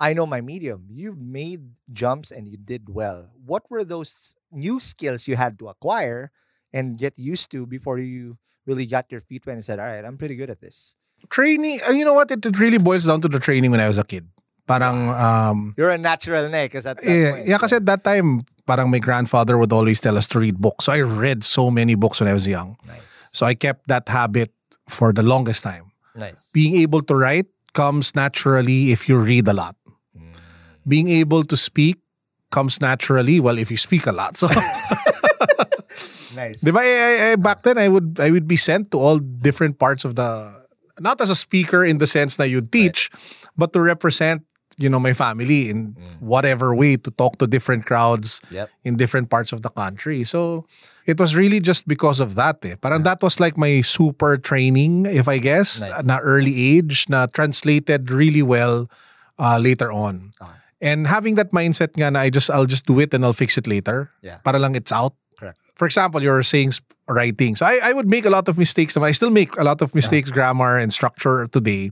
I 0.00 0.14
know 0.14 0.26
my 0.26 0.40
medium. 0.40 0.86
You've 0.90 1.18
made 1.18 1.62
jumps 1.92 2.30
and 2.30 2.48
you 2.48 2.56
did 2.56 2.88
well. 2.88 3.30
What 3.44 3.70
were 3.70 3.84
those 3.84 4.34
new 4.50 4.80
skills 4.80 5.28
you 5.28 5.36
had 5.36 5.58
to 5.60 5.68
acquire 5.68 6.32
and 6.72 6.98
get 6.98 7.18
used 7.18 7.50
to 7.52 7.66
before 7.66 7.98
you 7.98 8.36
really 8.66 8.86
got 8.86 9.06
your 9.10 9.20
feet 9.20 9.46
wet 9.46 9.56
and 9.56 9.64
said, 9.64 9.78
"All 9.78 9.86
right, 9.86 10.04
I'm 10.04 10.16
pretty 10.18 10.36
good 10.36 10.50
at 10.50 10.60
this." 10.60 10.96
Training, 11.30 11.80
uh, 11.88 11.92
you 11.92 12.04
know 12.04 12.14
what? 12.14 12.30
It, 12.30 12.44
it 12.46 12.58
really 12.58 12.78
boils 12.78 13.06
down 13.06 13.20
to 13.22 13.28
the 13.28 13.40
training 13.40 13.70
when 13.70 13.80
I 13.80 13.88
was 13.88 13.98
a 13.98 14.04
kid. 14.04 14.28
Parang, 14.68 15.08
um, 15.16 15.74
You're 15.76 15.90
a 15.90 15.98
natural 15.98 16.44
na 16.52 16.62
because 16.68 16.84
at 16.86 17.00
that 17.00 17.08
yeah, 17.08 17.32
point, 17.32 17.48
yeah, 17.48 17.58
kasi 17.58 17.76
at 17.76 17.86
that 17.86 18.04
time, 18.04 18.42
parang 18.68 18.90
my 18.92 19.00
grandfather 19.00 19.56
would 19.56 19.72
always 19.72 19.98
tell 19.98 20.16
us 20.16 20.28
to 20.28 20.38
read 20.38 20.60
books. 20.60 20.84
So 20.84 20.92
I 20.92 21.00
read 21.00 21.42
so 21.42 21.70
many 21.72 21.94
books 21.96 22.20
when 22.20 22.28
I 22.28 22.34
was 22.36 22.46
young. 22.46 22.76
nice, 22.86 23.30
So 23.32 23.46
I 23.46 23.54
kept 23.56 23.88
that 23.88 24.08
habit 24.12 24.52
for 24.86 25.12
the 25.16 25.22
longest 25.24 25.64
time. 25.64 25.90
nice. 26.14 26.52
Being 26.52 26.76
able 26.84 27.00
to 27.08 27.14
write 27.16 27.46
comes 27.72 28.14
naturally 28.14 28.92
if 28.92 29.08
you 29.08 29.16
read 29.16 29.48
a 29.48 29.54
lot. 29.56 29.74
Mm. 30.12 30.36
Being 30.86 31.08
able 31.16 31.44
to 31.44 31.56
speak 31.56 31.96
comes 32.52 32.80
naturally, 32.80 33.40
well, 33.40 33.56
if 33.58 33.70
you 33.72 33.76
speak 33.80 34.04
a 34.06 34.12
lot. 34.12 34.36
So, 34.36 34.48
Nice. 36.38 36.62
Di 36.62 36.70
ba, 36.70 36.78
eh, 36.86 36.86
eh, 36.86 37.16
eh, 37.32 37.36
back 37.36 37.66
then 37.66 37.82
I 37.82 37.90
would 37.90 38.22
I 38.22 38.30
would 38.30 38.46
be 38.46 38.54
sent 38.54 38.94
to 38.94 38.98
all 39.02 39.18
different 39.18 39.82
parts 39.82 40.06
of 40.06 40.14
the 40.14 40.54
not 41.02 41.18
as 41.18 41.30
a 41.30 41.38
speaker 41.38 41.82
in 41.82 41.98
the 41.98 42.06
sense 42.06 42.38
that 42.38 42.46
you 42.46 42.62
teach, 42.62 43.10
but 43.58 43.74
to 43.74 43.82
represent 43.82 44.46
you 44.78 44.86
know 44.86 45.02
my 45.02 45.10
family 45.10 45.66
in 45.66 45.98
whatever 46.22 46.70
way 46.70 46.94
to 46.94 47.10
talk 47.18 47.42
to 47.42 47.50
different 47.50 47.82
crowds 47.82 48.38
Yep. 48.54 48.70
in 48.86 48.94
different 48.94 49.26
parts 49.26 49.50
of 49.50 49.66
the 49.66 49.70
country. 49.74 50.22
So 50.22 50.70
it 51.02 51.18
was 51.18 51.34
really 51.34 51.58
just 51.58 51.90
because 51.90 52.22
of 52.22 52.38
that. 52.38 52.62
Eh. 52.62 52.78
Parang 52.78 53.02
that 53.02 53.18
was 53.18 53.42
like 53.42 53.58
my 53.58 53.82
super 53.82 54.38
training, 54.38 55.10
if 55.10 55.26
I 55.26 55.42
guess, 55.42 55.82
Nice. 55.82 56.06
na 56.06 56.22
early 56.22 56.54
age, 56.78 57.10
na 57.10 57.26
translated 57.26 58.06
really 58.14 58.42
well 58.46 58.86
uh, 59.42 59.58
later 59.58 59.90
on. 59.90 60.30
Okay. 60.38 60.54
And 60.78 61.10
having 61.10 61.34
that 61.34 61.50
mindset 61.50 61.98
nga 61.98 62.14
na 62.14 62.22
I 62.22 62.30
just 62.30 62.46
I'll 62.46 62.70
just 62.70 62.86
do 62.86 63.02
it 63.02 63.10
and 63.10 63.26
I'll 63.26 63.34
fix 63.34 63.58
it 63.58 63.66
later. 63.66 64.14
Yeah. 64.22 64.38
Para 64.46 64.62
lang 64.62 64.78
it's 64.78 64.94
out. 64.94 65.18
Correct. 65.38 65.58
For 65.78 65.86
example, 65.86 66.22
you're 66.22 66.42
saying 66.42 66.72
writing. 67.06 67.54
So 67.54 67.64
I, 67.64 67.78
I 67.82 67.92
would 67.94 68.10
make 68.10 68.26
a 68.26 68.30
lot 68.30 68.48
of 68.48 68.58
mistakes. 68.58 68.96
I 68.96 69.12
still 69.12 69.30
make 69.30 69.56
a 69.56 69.62
lot 69.62 69.80
of 69.80 69.94
mistakes, 69.94 70.30
grammar 70.30 70.78
and 70.78 70.92
structure 70.92 71.46
today. 71.46 71.90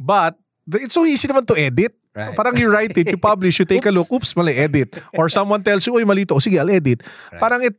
But 0.00 0.40
it's 0.72 0.94
so 0.94 1.04
easy 1.04 1.28
naman 1.28 1.46
to 1.52 1.54
edit. 1.54 1.92
Right. 2.16 2.32
Parang 2.32 2.56
you 2.56 2.72
write 2.72 2.96
it, 2.96 3.12
you 3.12 3.20
publish, 3.20 3.60
you 3.60 3.68
take 3.68 3.84
a 3.84 3.92
look, 3.92 4.08
oops, 4.08 4.32
mali, 4.32 4.56
edit. 4.56 4.96
Or 5.12 5.28
someone 5.28 5.60
tells 5.60 5.84
you, 5.84 5.92
uy, 5.92 6.08
mali 6.08 6.24
to. 6.24 6.34
O, 6.34 6.40
sige, 6.40 6.56
I'll 6.56 6.72
edit. 6.72 7.04
Parang 7.36 7.60
it, 7.60 7.76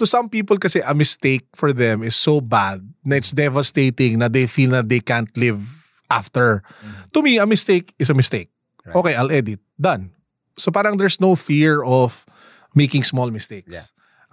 to 0.00 0.08
some 0.08 0.32
people 0.32 0.56
kasi 0.56 0.80
a 0.80 0.96
mistake 0.96 1.44
for 1.52 1.76
them 1.76 2.00
is 2.00 2.16
so 2.16 2.40
bad 2.40 2.80
na 3.04 3.20
it's 3.20 3.36
devastating 3.36 4.16
na 4.16 4.32
they 4.32 4.48
feel 4.48 4.72
na 4.72 4.80
they 4.80 5.04
can't 5.04 5.28
live 5.36 5.60
after. 6.08 6.64
To 7.12 7.20
me, 7.20 7.36
a 7.36 7.44
mistake 7.44 7.92
is 8.00 8.08
a 8.08 8.16
mistake. 8.16 8.48
Right. 8.88 8.96
Okay, 8.96 9.14
I'll 9.14 9.30
edit. 9.30 9.60
Done. 9.76 10.16
So 10.56 10.72
parang 10.72 10.96
there's 10.96 11.20
no 11.20 11.36
fear 11.36 11.84
of 11.84 12.24
making 12.72 13.04
small 13.04 13.28
mistakes. 13.28 13.68
Yeah. 13.68 13.84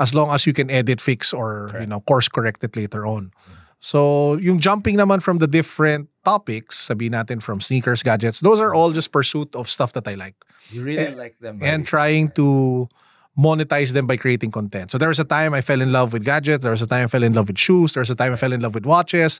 As 0.01 0.17
long 0.17 0.33
as 0.33 0.49
you 0.49 0.53
can 0.57 0.73
edit, 0.73 0.97
fix, 0.97 1.29
or 1.29 1.77
you 1.77 1.85
know, 1.85 2.01
course 2.01 2.25
correct 2.25 2.65
it 2.65 2.73
later 2.73 3.05
on. 3.05 3.29
So 3.77 4.37
yung 4.41 4.57
jumping 4.57 4.97
naman 4.97 5.21
from 5.21 5.37
the 5.37 5.45
different 5.45 6.09
topics, 6.25 6.89
sabihin 6.89 7.13
natin 7.13 7.41
from 7.41 7.61
sneakers, 7.61 8.01
gadgets, 8.01 8.41
those 8.41 8.57
are 8.57 8.73
all 8.73 8.93
just 8.93 9.13
pursuit 9.13 9.53
of 9.53 9.69
stuff 9.69 9.93
that 9.93 10.09
I 10.09 10.17
like 10.17 10.37
You 10.73 10.81
really 10.81 11.13
like 11.13 11.37
them, 11.37 11.61
and 11.61 11.85
trying 11.85 12.29
to 12.37 12.89
monetize 13.37 13.93
them 13.93 14.05
by 14.05 14.17
creating 14.17 14.51
content. 14.51 14.91
So 14.91 14.97
there 14.97 15.09
was 15.09 15.19
a 15.19 15.25
time 15.25 15.53
I 15.53 15.61
fell 15.61 15.81
in 15.81 15.91
love 15.91 16.13
with 16.13 16.25
gadgets. 16.25 16.61
There 16.61 16.71
was 16.71 16.81
a 16.81 16.87
time 16.87 17.05
I 17.05 17.07
fell 17.07 17.23
in 17.23 17.33
love 17.33 17.47
with 17.47 17.57
shoes. 17.57 17.93
There 17.93 18.01
was 18.01 18.09
a 18.09 18.15
time 18.15 18.33
I 18.33 18.35
fell 18.35 18.53
in 18.53 18.61
love 18.61 18.75
with 18.75 18.85
watches. 18.85 19.39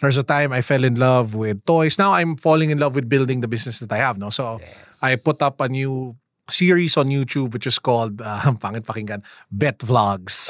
There's 0.00 0.16
a 0.16 0.22
time 0.22 0.52
I 0.52 0.60
fell 0.60 0.84
in 0.84 0.96
love 0.96 1.34
with 1.34 1.64
toys. 1.64 1.98
Now 1.98 2.12
I'm 2.12 2.36
falling 2.36 2.70
in 2.70 2.78
love 2.78 2.94
with 2.94 3.08
building 3.08 3.40
the 3.40 3.48
business 3.48 3.78
that 3.78 3.92
I 3.92 3.98
have. 3.98 4.18
No, 4.18 4.30
so 4.30 4.60
I 5.02 5.16
put 5.16 5.40
up 5.40 5.60
a 5.60 5.68
new 5.68 6.16
series 6.50 6.96
on 6.96 7.08
YouTube 7.08 7.52
which 7.52 7.66
is 7.66 7.78
called 7.78 8.20
uh, 8.20 8.40
pangit 8.62 8.84
pakinggan 8.84 9.22
Bet 9.52 9.78
Vlogs. 9.78 10.48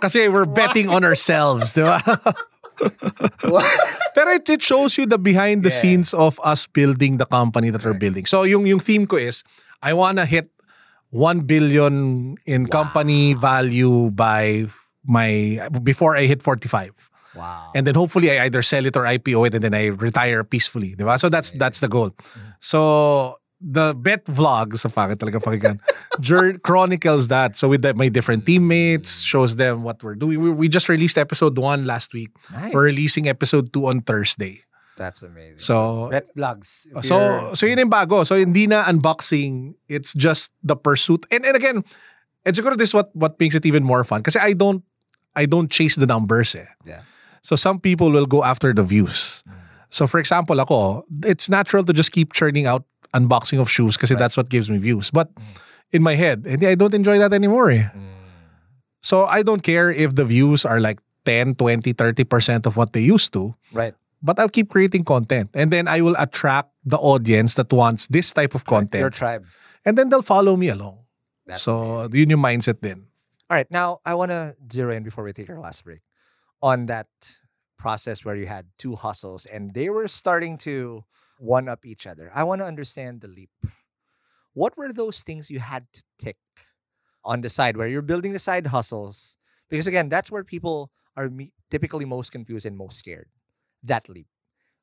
Kasi 0.00 0.28
we're 0.28 0.46
betting 0.48 0.88
on 0.88 1.04
ourselves, 1.04 1.72
di 1.74 1.82
ba? 1.82 2.00
Pero 4.14 4.28
it, 4.34 4.48
it 4.48 4.62
shows 4.62 4.96
you 4.98 5.06
the 5.06 5.18
behind 5.18 5.62
the 5.62 5.70
Yeah. 5.70 5.80
scenes 5.80 6.14
of 6.14 6.40
us 6.42 6.66
building 6.66 7.18
the 7.18 7.26
company 7.26 7.70
that 7.70 7.84
we're 7.84 7.94
building. 7.98 8.26
So 8.26 8.42
yung 8.42 8.66
yung 8.66 8.80
theme 8.80 9.06
ko 9.06 9.16
is 9.16 9.42
I 9.82 9.92
wanna 9.94 10.26
hit 10.26 10.50
1 11.10 11.46
billion 11.48 12.36
in 12.44 12.66
company 12.66 13.32
value 13.34 14.10
by 14.10 14.66
my 15.06 15.62
before 15.82 16.16
I 16.16 16.26
hit 16.26 16.42
45. 16.42 16.92
Wow. 17.36 17.70
And 17.74 17.86
then 17.86 17.94
hopefully 17.94 18.34
I 18.34 18.44
either 18.50 18.62
sell 18.62 18.84
it 18.84 18.96
or 18.96 19.04
IPO 19.06 19.46
it 19.46 19.54
and 19.54 19.62
then 19.62 19.74
I 19.74 19.86
retire 19.94 20.42
peacefully. 20.42 20.96
Di 20.98 21.04
ba? 21.04 21.18
So 21.18 21.28
that's 21.30 21.52
that's 21.54 21.78
the 21.80 21.88
goal. 21.88 22.10
So 22.58 23.38
the 23.60 23.94
bet 23.94 24.24
vlog 24.26 24.76
sa 24.78 24.88
pangit 24.88 25.18
talaga 25.18 25.42
pakinggan. 25.42 25.78
Jour- 26.20 26.58
chronicles 26.58 27.28
that. 27.28 27.56
So 27.56 27.68
with 27.68 27.82
the, 27.82 27.94
my 27.94 28.08
different 28.08 28.46
teammates 28.46 29.22
shows 29.22 29.56
them 29.56 29.82
what 29.82 30.02
we're 30.02 30.14
doing. 30.14 30.40
We, 30.40 30.50
we 30.50 30.68
just 30.68 30.88
released 30.88 31.18
episode 31.18 31.58
1 31.58 31.84
last 31.86 32.14
week. 32.14 32.30
Nice. 32.52 32.72
we're 32.72 32.84
releasing 32.86 33.26
episode 33.28 33.72
2 33.72 33.86
on 33.86 34.00
Thursday. 34.02 34.60
That's 34.96 35.22
amazing. 35.22 35.58
so 35.62 36.08
Red 36.10 36.26
vlogs. 36.36 36.86
So 37.06 37.18
you're- 37.18 37.54
so 37.54 37.66
yun 37.66 37.78
yung 37.78 37.90
bago. 37.90 38.26
So 38.26 38.34
hindi 38.36 38.66
na 38.66 38.84
unboxing. 38.84 39.74
It's 39.88 40.12
just 40.14 40.50
the 40.62 40.74
pursuit. 40.74 41.26
And 41.30 41.46
and 41.46 41.54
again 41.54 41.84
and 42.46 42.52
siguro 42.54 42.76
this 42.76 42.94
what 42.94 43.14
what 43.14 43.38
makes 43.38 43.54
it 43.54 43.66
even 43.66 43.82
more 43.86 44.02
fun. 44.02 44.22
Kasi 44.26 44.38
I 44.42 44.54
don't 44.54 44.82
I 45.38 45.46
don't 45.46 45.70
chase 45.70 45.94
the 45.94 46.06
numbers 46.06 46.54
eh. 46.58 46.66
Yeah. 46.86 47.02
so 47.46 47.54
some 47.54 47.78
people 47.78 48.10
will 48.10 48.26
go 48.26 48.42
after 48.42 48.74
the 48.74 48.82
views. 48.82 49.42
So 49.90 50.06
for 50.10 50.18
example, 50.18 50.58
ako, 50.60 51.06
it's 51.24 51.48
natural 51.48 51.82
to 51.86 51.94
just 51.94 52.10
keep 52.10 52.34
churning 52.34 52.66
out 52.66 52.82
unboxing 53.14 53.60
of 53.60 53.70
shoes 53.70 53.96
kasi 53.96 54.14
that's 54.14 54.36
what 54.36 54.48
gives 54.48 54.70
me 54.70 54.78
views. 54.78 55.10
But 55.10 55.30
in 55.92 56.02
my 56.02 56.14
head, 56.14 56.46
I 56.46 56.74
don't 56.74 56.94
enjoy 56.94 57.18
that 57.18 57.32
anymore. 57.32 57.70
eh. 57.70 57.88
So 59.00 59.26
I 59.26 59.42
don't 59.42 59.62
care 59.62 59.90
if 59.90 60.14
the 60.14 60.24
views 60.24 60.66
are 60.66 60.80
like 60.80 61.00
10, 61.24 61.54
20, 61.54 61.94
30% 61.94 62.66
of 62.66 62.76
what 62.76 62.92
they 62.92 63.00
used 63.00 63.32
to, 63.34 63.54
Right. 63.72 63.94
but 64.22 64.38
I'll 64.38 64.48
keep 64.48 64.70
creating 64.70 65.04
content. 65.04 65.50
And 65.54 65.70
then 65.70 65.86
I 65.88 66.00
will 66.00 66.16
attract 66.18 66.70
the 66.84 66.96
audience 66.98 67.54
that 67.54 67.72
wants 67.72 68.06
this 68.08 68.32
type 68.32 68.54
of 68.54 68.64
content. 68.64 69.00
Your 69.00 69.10
tribe. 69.10 69.44
And 69.84 69.96
then 69.96 70.08
they'll 70.08 70.22
follow 70.26 70.56
me 70.56 70.68
along. 70.68 70.98
That's 71.46 71.62
so 71.62 72.08
yun 72.12 72.30
yung 72.30 72.40
mindset 72.42 72.80
din. 72.82 73.06
All 73.48 73.56
right, 73.56 73.70
now 73.70 74.00
I 74.04 74.12
want 74.14 74.30
to 74.30 74.56
zero 74.70 74.92
in 74.92 75.02
before 75.02 75.24
we 75.24 75.32
take 75.32 75.48
our 75.48 75.60
last 75.60 75.84
break 75.84 76.00
on 76.60 76.86
that 76.86 77.08
process 77.78 78.24
where 78.24 78.36
you 78.36 78.44
had 78.46 78.66
two 78.76 78.96
hustles 78.96 79.46
and 79.46 79.72
they 79.72 79.88
were 79.88 80.08
starting 80.08 80.58
to 80.58 81.04
one 81.38 81.68
up 81.68 81.86
each 81.86 82.06
other. 82.06 82.30
I 82.34 82.44
want 82.44 82.60
to 82.60 82.66
understand 82.66 83.20
the 83.20 83.28
leap. 83.28 83.50
What 84.54 84.76
were 84.76 84.92
those 84.92 85.22
things 85.22 85.50
you 85.50 85.60
had 85.60 85.86
to 85.92 86.02
tick 86.18 86.36
on 87.24 87.40
the 87.40 87.48
side 87.48 87.76
where 87.76 87.88
you're 87.88 88.02
building 88.02 88.32
the 88.32 88.38
side 88.38 88.66
hustles? 88.66 89.36
Because 89.70 89.86
again, 89.86 90.08
that's 90.08 90.30
where 90.30 90.44
people 90.44 90.90
are 91.16 91.28
me- 91.28 91.52
typically 91.70 92.04
most 92.04 92.32
confused 92.32 92.66
and 92.66 92.76
most 92.76 92.98
scared. 92.98 93.28
That 93.82 94.08
leap. 94.08 94.26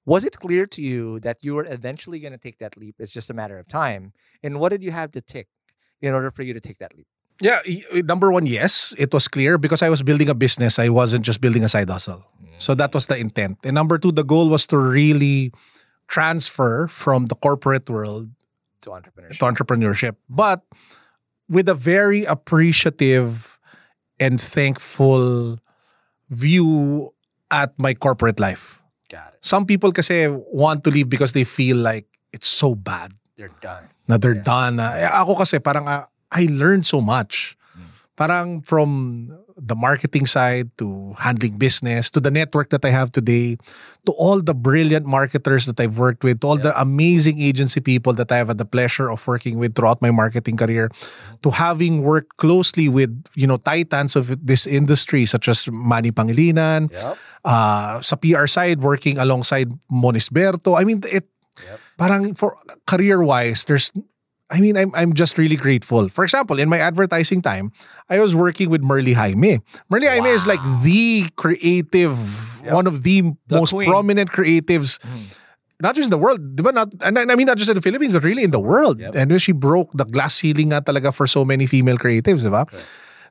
Was 0.05 0.23
it 0.23 0.37
clear 0.39 0.65
to 0.67 0.81
you 0.81 1.19
that 1.21 1.43
you 1.43 1.55
were 1.55 1.65
eventually 1.65 2.19
going 2.19 2.31
to 2.31 2.37
take 2.39 2.59
that 2.59 2.77
leap? 2.77 2.95
It's 2.99 3.11
just 3.11 3.29
a 3.29 3.33
matter 3.33 3.57
of 3.57 3.67
time. 3.67 4.13
And 4.43 4.59
what 4.59 4.69
did 4.69 4.83
you 4.83 4.91
have 4.91 5.11
to 5.11 5.21
tick 5.21 5.47
in 6.01 6.13
order 6.13 6.29
for 6.31 6.43
you 6.43 6.53
to 6.53 6.61
take 6.61 6.77
that 6.77 6.95
leap? 6.95 7.07
Yeah, 7.41 7.59
y- 7.67 7.81
uh, 7.91 8.01
number 8.05 8.31
one, 8.31 8.45
yes, 8.45 8.93
it 8.97 9.11
was 9.11 9.27
clear 9.27 9.57
because 9.57 9.81
I 9.81 9.89
was 9.89 10.03
building 10.03 10.29
a 10.29 10.35
business. 10.35 10.79
I 10.79 10.89
wasn't 10.89 11.25
just 11.25 11.41
building 11.41 11.63
a 11.63 11.69
side 11.69 11.89
hustle. 11.89 12.23
So 12.57 12.75
that 12.75 12.91
mm. 12.91 12.93
was 12.93 13.07
the 13.07 13.17
intent. 13.17 13.57
And 13.65 13.73
number 13.73 13.97
two, 13.97 14.11
the 14.11 14.23
goal 14.23 14.47
was 14.47 14.67
to 14.67 14.77
really 14.77 15.51
transfer 16.07 16.87
from 16.87 17.25
the 17.27 17.35
corporate 17.35 17.89
world 17.89 18.29
to 18.81 18.89
entrepreneurship. 18.91 19.37
to 19.39 19.45
entrepreneurship, 19.45 20.15
but 20.29 20.61
with 21.49 21.69
a 21.69 21.73
very 21.75 22.23
appreciative 22.25 23.59
and 24.19 24.39
thankful 24.39 25.57
view 26.29 27.11
at 27.51 27.73
my 27.77 27.93
corporate 27.93 28.39
life. 28.39 28.81
Got 29.09 29.33
it. 29.33 29.45
Some 29.45 29.65
people 29.65 29.91
kasi 29.91 30.27
want 30.29 30.83
to 30.85 30.89
leave 30.89 31.09
because 31.09 31.33
they 31.33 31.43
feel 31.43 31.77
like 31.77 32.07
it's 32.33 32.47
so 32.47 32.73
bad 32.75 33.13
They're 33.37 33.53
done. 33.61 33.89
na 34.07 34.17
they're 34.17 34.33
done. 34.37 34.77
na. 34.77 34.93
Eh, 34.97 35.05
ako 35.09 35.35
kasi 35.45 35.59
parang 35.59 35.85
ah, 35.87 36.09
I 36.31 36.47
learned 36.49 36.85
so 36.85 36.99
much. 37.01 37.57
Parang 38.15 38.61
from 38.63 39.27
the 39.55 39.75
marketing 39.75 40.25
side 40.25 40.71
to 40.77 41.15
handling 41.19 41.57
business 41.57 42.11
to 42.11 42.19
the 42.19 42.31
network 42.31 42.69
that 42.71 42.83
I 42.83 42.91
have 42.91 43.11
today 43.11 43.55
to 44.05 44.11
all 44.15 44.41
the 44.41 44.53
brilliant 44.53 45.05
marketers 45.05 45.65
that 45.65 45.79
I've 45.79 45.97
worked 45.97 46.23
with 46.23 46.39
to 46.41 46.47
all 46.47 46.57
the 46.59 46.75
amazing 46.79 47.39
agency 47.39 47.79
people 47.79 48.13
that 48.19 48.31
I 48.31 48.37
have 48.37 48.47
had 48.51 48.57
the 48.57 48.65
pleasure 48.67 49.11
of 49.11 49.23
working 49.27 49.57
with 49.59 49.75
throughout 49.75 50.01
my 50.01 50.11
marketing 50.11 50.55
career 50.55 50.91
to 51.43 51.49
having 51.51 52.03
worked 52.03 52.35
closely 52.37 52.87
with 52.87 53.11
you 53.35 53.47
know 53.47 53.55
titans 53.57 54.15
of 54.15 54.31
this 54.45 54.67
industry 54.67 55.25
such 55.25 55.47
as 55.47 55.67
Manny 55.71 56.11
Pangilinan 56.11 56.91
Yep. 56.91 57.15
uh, 57.43 57.99
sa 58.03 58.15
PR 58.15 58.47
side 58.47 58.79
working 58.83 59.19
alongside 59.19 59.71
Monisberto 59.91 60.75
I 60.79 60.83
mean 60.83 61.03
it 61.07 61.27
Yep. 61.55 61.79
parang 61.95 62.23
for 62.35 62.59
career 62.83 63.23
wise 63.23 63.63
there's 63.63 63.87
I 64.51 64.61
mean 64.61 64.77
I'm 64.77 64.93
I'm 64.93 65.13
just 65.13 65.37
really 65.37 65.55
grateful. 65.57 66.09
For 66.09 66.23
example, 66.23 66.59
in 66.59 66.69
my 66.69 66.77
advertising 66.77 67.41
time, 67.41 67.73
I 68.09 68.19
was 68.19 68.35
working 68.35 68.69
with 68.69 68.85
Merly 68.85 69.13
Jaime. 69.17 69.59
Merly 69.89 70.05
Jaime 70.05 70.29
is 70.29 70.45
like 70.45 70.61
the 70.85 71.25
creative 71.35 72.13
one 72.69 72.85
of 72.85 73.01
the, 73.01 73.33
The 73.49 73.57
most 73.57 73.73
queen. 73.73 73.89
prominent 73.89 74.29
creatives 74.29 75.01
not 75.81 75.95
just 75.95 76.07
in 76.07 76.11
the 76.11 76.21
world, 76.21 76.39
ba? 76.55 76.71
Not, 76.71 76.93
and 77.03 77.17
I 77.19 77.35
mean 77.35 77.47
not 77.47 77.57
just 77.57 77.69
in 77.69 77.75
the 77.75 77.83
Philippines, 77.83 78.13
but 78.13 78.23
really 78.23 78.43
in 78.43 78.51
the 78.51 78.61
world. 78.61 78.99
Yep. 78.99 79.15
And 79.15 79.27
when 79.31 79.39
she 79.39 79.51
broke 79.51 79.91
the 79.93 80.05
glass 80.05 80.35
ceiling 80.39 80.71
nga 80.71 80.79
talaga 80.81 81.13
for 81.13 81.27
so 81.27 81.43
many 81.43 81.65
female 81.65 81.97
creatives, 81.97 82.47
di 82.47 82.51
ba? 82.53 82.63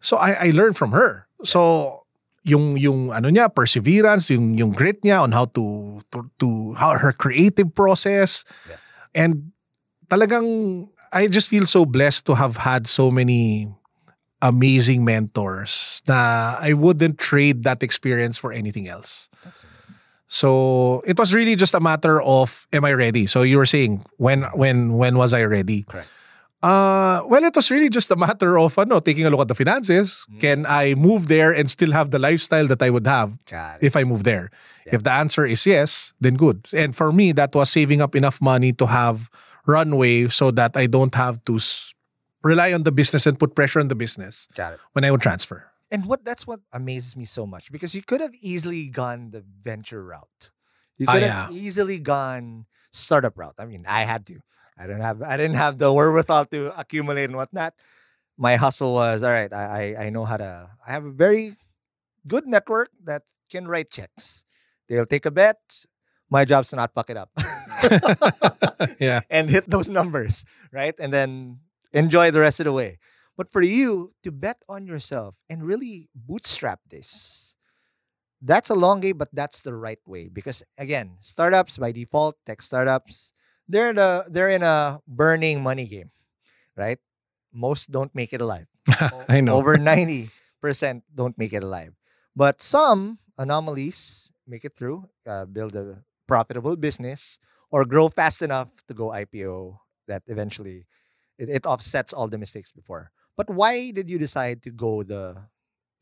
So 0.05 0.19
I, 0.21 0.49
I 0.49 0.49
learned 0.51 0.77
from 0.77 0.93
her. 0.93 1.25
So 1.47 2.05
yung 2.45 2.77
yung 2.77 3.09
ano 3.17 3.33
niya 3.33 3.49
perseverance 3.49 4.29
yung 4.29 4.61
yung 4.61 4.77
grit 4.77 5.01
niya 5.01 5.25
on 5.25 5.33
how 5.33 5.49
to 5.57 5.97
to, 6.13 6.29
to 6.37 6.77
how 6.77 6.93
her 6.93 7.09
creative 7.17 7.73
process 7.73 8.45
and 9.17 9.57
talagang 10.13 10.85
I 11.15 11.29
just 11.29 11.49
feel 11.49 11.65
so 11.65 11.87
blessed 11.87 12.27
to 12.27 12.35
have 12.35 12.59
had 12.59 12.91
so 12.91 13.11
many 13.11 13.71
amazing 14.43 15.07
mentors 15.07 16.03
na 16.07 16.59
I 16.61 16.75
wouldn't 16.75 17.17
trade 17.17 17.63
that 17.65 17.83
experience 17.83 18.37
for 18.37 18.53
anything 18.53 18.89
else. 18.91 19.31
So 20.27 21.01
it 21.07 21.17
was 21.17 21.33
really 21.33 21.55
just 21.55 21.73
a 21.73 21.81
matter 21.81 22.21
of 22.21 22.67
am 22.73 22.85
I 22.85 22.93
ready? 22.93 23.27
So 23.27 23.43
you 23.43 23.57
were 23.57 23.71
saying 23.71 24.05
when 24.19 24.43
when 24.59 24.99
when 24.99 25.17
was 25.17 25.33
I 25.33 25.45
ready? 25.45 25.85
Correct. 25.87 26.11
Uh 26.65 27.23
well 27.29 27.45
it 27.45 27.55
was 27.55 27.71
really 27.71 27.89
just 27.89 28.11
a 28.11 28.17
matter 28.17 28.59
of 28.59 28.77
ano 28.77 28.99
taking 29.01 29.25
a 29.25 29.31
look 29.31 29.47
at 29.47 29.49
the 29.49 29.55
finances. 29.55 30.27
Can 30.41 30.67
I 30.67 30.95
move 30.99 31.29
there 31.29 31.55
and 31.55 31.71
still 31.71 31.93
have 31.93 32.11
the 32.11 32.19
lifestyle 32.19 32.67
that 32.69 32.83
I 32.83 32.91
would 32.91 33.07
have 33.07 33.39
if 33.81 33.95
I 33.97 34.03
move 34.05 34.25
there? 34.25 34.51
If 34.85 35.05
the 35.05 35.13
answer 35.13 35.47
is 35.47 35.65
yes, 35.65 36.13
then 36.21 36.35
good. 36.35 36.69
And 36.75 36.97
for 36.97 37.13
me 37.13 37.33
that 37.33 37.55
was 37.55 37.71
saving 37.71 38.03
up 38.03 38.17
enough 38.17 38.43
money 38.43 38.73
to 38.77 38.87
have 38.91 39.31
runway 39.67 40.29
so 40.29 40.51
that 40.53 40.77
I 40.77 40.87
don't 40.87 41.15
have 41.15 41.45
to 41.45 41.57
s- 41.57 41.95
rely 42.43 42.73
on 42.73 42.83
the 42.85 42.93
business 42.93 43.27
and 43.27 43.39
put 43.39 43.55
pressure 43.55 43.81
on 43.81 43.89
the 43.89 43.95
business 43.95 44.49
Got 44.55 44.75
it. 44.75 44.81
when 44.93 45.05
I 45.05 45.11
would 45.11 45.21
transfer. 45.23 45.71
And 45.91 46.07
what 46.07 46.25
that's 46.25 46.47
what 46.47 46.61
amazes 46.73 47.17
me 47.17 47.25
so 47.25 47.47
much 47.47 47.71
because 47.71 47.95
you 47.95 48.03
could 48.03 48.21
have 48.21 48.35
easily 48.41 48.89
gone 48.89 49.31
the 49.31 49.45
venture 49.63 50.03
route. 50.05 50.51
You 50.99 51.07
Ah, 51.09 51.13
could 51.13 51.23
have 51.23 51.51
easily 51.53 51.99
gone 51.99 52.67
startup 52.93 53.39
route. 53.39 53.55
I 53.59 53.67
mean, 53.67 53.85
I 53.87 54.03
had 54.05 54.27
to. 54.27 54.41
I 54.77 54.87
didn't 54.89 55.03
have 55.03 55.23
I 55.23 55.37
didn't 55.37 55.57
have 55.57 55.79
the 55.79 55.93
wherewithal 55.93 56.47
to 56.47 56.73
accumulate 56.79 57.25
and 57.31 57.37
whatnot. 57.37 57.75
My 58.37 58.57
hustle 58.57 58.95
was 58.95 59.23
all 59.23 59.31
right. 59.31 59.53
I 59.53 59.95
I, 59.95 60.05
I 60.07 60.11
know 60.11 60.25
how 60.25 60.37
to. 60.37 60.71
I 60.87 60.91
have 60.93 61.05
a 61.05 61.13
very 61.15 61.55
good 62.27 62.47
network 62.47 62.91
that 63.05 63.23
can 63.51 63.69
write 63.69 63.91
checks. 63.91 64.45
They'll 64.89 65.07
take 65.07 65.27
a 65.27 65.31
bet. 65.31 65.61
My 66.29 66.45
job's 66.45 66.71
to 66.71 66.77
not 66.77 66.93
fuck 66.95 67.11
it 67.11 67.17
up. 67.17 67.31
Yeah. 69.01 69.21
and 69.31 69.51
hit 69.51 69.69
those 69.71 69.89
numbers, 69.91 70.45
right? 70.73 70.95
And 70.99 71.13
then 71.13 71.61
enjoy 71.93 72.31
the 72.31 72.41
rest 72.41 72.61
of 72.61 72.65
the 72.65 72.73
way. 72.73 72.99
But 73.37 73.51
for 73.51 73.63
you 73.63 74.11
to 74.23 74.31
bet 74.31 74.59
on 74.69 74.87
yourself 74.87 75.37
and 75.49 75.63
really 75.65 76.09
bootstrap 76.15 76.81
this, 76.91 77.55
that's 78.43 78.71
a 78.71 78.75
long 78.75 79.01
game, 79.01 79.19
but 79.19 79.29
that's 79.33 79.63
the 79.63 79.75
right 79.75 80.01
way. 80.07 80.29
Because 80.29 80.63
again, 80.79 81.19
startups 81.21 81.79
by 81.79 81.93
default, 81.93 82.37
tech 82.47 82.63
startups, 82.63 83.33
they're 83.69 83.93
the 83.93 84.27
they're 84.29 84.51
in 84.51 84.63
a 84.63 85.01
burning 85.09 85.63
money 85.63 85.87
game, 85.87 86.11
right? 86.77 86.99
Most 87.53 87.91
don't 87.93 88.15
make 88.15 88.33
it 88.33 88.41
alive. 88.41 88.67
I 89.29 89.41
know. 89.41 89.57
Over 89.57 89.77
90% 89.79 91.03
don't 91.15 91.37
make 91.39 91.53
it 91.53 91.63
alive. 91.63 91.95
But 92.37 92.61
some 92.61 93.19
anomalies 93.39 94.33
make 94.47 94.65
it 94.65 94.77
through, 94.77 95.09
uh, 95.27 95.45
build 95.47 95.75
a 95.77 96.03
profitable 96.27 96.77
business, 96.77 97.39
or 97.75 97.83
grow 97.83 98.07
fast 98.07 98.39
enough 98.47 98.71
to 98.87 98.95
go 98.95 99.11
IPO 99.11 99.83
that 100.07 100.23
eventually 100.31 100.87
it, 101.43 101.51
it 101.51 101.67
offsets 101.67 102.15
all 102.15 102.31
the 102.31 102.39
mistakes 102.39 102.71
before. 102.71 103.11
But 103.35 103.51
why 103.51 103.91
did 103.91 104.07
you 104.07 104.19
decide 104.23 104.63
to 104.63 104.71
go 104.71 105.03
the 105.03 105.51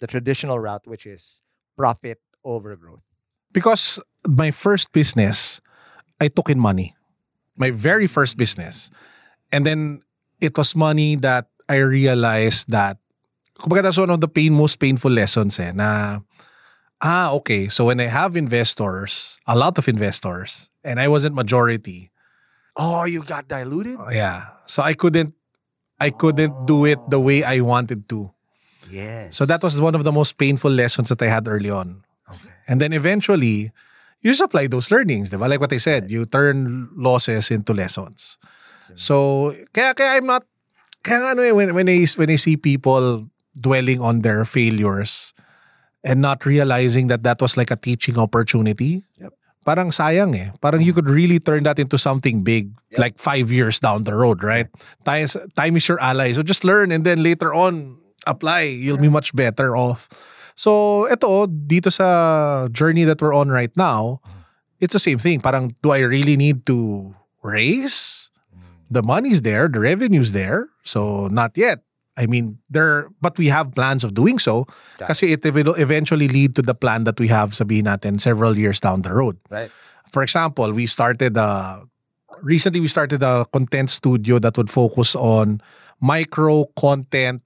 the 0.04 0.06
traditional 0.06 0.60
route, 0.60 0.84
which 0.84 1.08
is 1.08 1.40
profit 1.72 2.20
over 2.44 2.76
growth? 2.76 3.06
because 3.52 4.00
my 4.26 4.50
first 4.50 4.92
business, 4.92 5.60
I 6.20 6.28
took 6.28 6.50
in 6.50 6.58
money. 6.58 6.96
My 7.56 7.70
very 7.70 8.06
first 8.06 8.36
business. 8.36 8.90
And 9.52 9.64
then 9.64 10.02
it 10.40 10.56
was 10.56 10.74
money 10.74 11.16
that 11.16 11.46
I 11.68 11.76
realized 11.76 12.70
that, 12.70 12.98
that's 13.68 13.98
one 13.98 14.10
of 14.10 14.20
the 14.20 14.28
pain, 14.28 14.54
most 14.54 14.76
painful 14.76 15.12
lessons 15.12 15.60
eh, 15.60 15.70
na, 15.72 16.18
ah, 17.02 17.30
okay, 17.32 17.68
so 17.68 17.86
when 17.86 18.00
I 18.00 18.10
have 18.10 18.34
investors, 18.34 19.38
a 19.46 19.56
lot 19.56 19.78
of 19.78 19.86
investors, 19.88 20.70
and 20.84 21.00
I 21.00 21.08
wasn't 21.08 21.34
majority, 21.34 22.10
Oh, 22.76 23.04
you 23.04 23.22
got 23.22 23.48
diluted? 23.48 23.98
yeah, 24.10 24.46
so 24.66 24.82
I 24.82 24.94
couldn't, 24.94 25.34
I 26.00 26.10
couldn't 26.10 26.66
do 26.66 26.84
it 26.86 26.98
the 27.10 27.20
way 27.20 27.44
I 27.44 27.60
wanted 27.60 28.08
to. 28.08 28.30
Yes. 28.90 29.36
So 29.36 29.46
that 29.46 29.62
was 29.62 29.80
one 29.80 29.94
of 29.94 30.04
the 30.04 30.12
most 30.12 30.36
painful 30.38 30.70
lessons 30.70 31.08
that 31.10 31.20
I 31.22 31.26
had 31.28 31.46
early 31.48 31.70
on. 31.70 32.02
Okay. 32.28 32.50
And 32.68 32.80
then 32.80 32.92
eventually, 32.92 33.70
you 34.20 34.30
just 34.30 34.40
apply 34.40 34.66
those 34.68 34.90
learnings, 34.90 35.30
di 35.30 35.36
ba? 35.36 35.46
Like 35.46 35.60
what 35.60 35.72
I 35.72 35.76
said, 35.78 36.10
you 36.10 36.24
turn 36.26 36.88
losses 36.96 37.50
into 37.50 37.72
lessons. 37.74 38.38
So, 38.96 39.54
kaya, 39.72 39.94
kaya 39.94 40.16
I'm 40.18 40.26
not, 40.26 40.44
kaya 41.04 41.32
ano 41.36 41.42
eh, 41.42 41.52
when, 41.52 41.74
when, 41.74 41.88
I, 41.88 42.04
when 42.16 42.30
I 42.30 42.36
see 42.36 42.56
people 42.56 43.26
dwelling 43.58 44.00
on 44.00 44.20
their 44.22 44.44
failures 44.44 45.32
and 46.02 46.20
not 46.20 46.44
realizing 46.44 47.06
that 47.08 47.22
that 47.22 47.40
was 47.40 47.56
like 47.56 47.70
a 47.70 47.76
teaching 47.76 48.18
opportunity, 48.18 49.04
parang 49.64 49.90
sayang 49.90 50.34
eh. 50.36 50.50
Parang 50.60 50.80
you 50.82 50.92
could 50.92 51.08
really 51.08 51.38
turn 51.38 51.62
that 51.64 51.78
into 51.78 51.96
something 51.98 52.42
big, 52.42 52.70
like 52.98 53.18
five 53.18 53.50
years 53.50 53.80
down 53.80 54.04
the 54.04 54.14
road, 54.14 54.42
right? 54.42 54.66
Time, 55.04 55.24
is- 55.24 55.38
time 55.54 55.76
is 55.76 55.86
your 55.88 56.00
ally. 56.00 56.32
So 56.32 56.42
just 56.42 56.64
learn 56.64 56.92
and 56.92 57.04
then 57.04 57.22
later 57.22 57.54
on, 57.54 57.98
apply. 58.26 58.70
You'll 58.70 59.02
be 59.02 59.08
much 59.10 59.34
better 59.34 59.76
off. 59.76 60.06
So, 60.54 61.08
ito, 61.10 61.46
dito 61.48 61.90
sa 61.90 62.68
journey 62.68 63.02
that 63.04 63.20
we're 63.20 63.34
on 63.34 63.48
right 63.48 63.72
now, 63.74 64.20
it's 64.78 64.92
the 64.92 65.00
same 65.02 65.18
thing. 65.18 65.40
Parang, 65.40 65.74
do 65.82 65.90
I 65.90 66.00
really 66.04 66.36
need 66.36 66.66
to 66.66 67.14
raise? 67.42 68.28
The 68.92 69.02
money's 69.02 69.42
there, 69.42 69.66
the 69.66 69.80
revenue's 69.80 70.32
there. 70.36 70.68
So, 70.84 71.26
not 71.32 71.56
yet. 71.56 71.80
I 72.16 72.26
mean, 72.26 72.58
there, 72.68 73.08
but 73.20 73.38
we 73.38 73.48
have 73.48 73.74
plans 73.74 74.04
of 74.04 74.12
doing 74.12 74.38
so 74.38 74.66
kasi 74.98 75.32
it 75.32 75.44
will 75.48 75.74
eventually 75.74 76.28
lead 76.28 76.54
to 76.56 76.62
the 76.62 76.74
plan 76.74 77.04
that 77.04 77.18
we 77.18 77.28
have, 77.28 77.56
sabihin 77.56 77.88
natin, 77.88 78.20
several 78.20 78.56
years 78.58 78.80
down 78.80 79.02
the 79.02 79.12
road. 79.14 79.38
Right. 79.48 79.70
For 80.12 80.22
example, 80.22 80.72
we 80.72 80.84
started 80.84 81.36
a, 81.40 81.82
recently 82.42 82.80
we 82.80 82.88
started 82.88 83.22
a 83.22 83.46
content 83.52 83.88
studio 83.88 84.38
that 84.40 84.56
would 84.58 84.68
focus 84.68 85.16
on 85.16 85.62
micro 86.00 86.66
content 86.76 87.40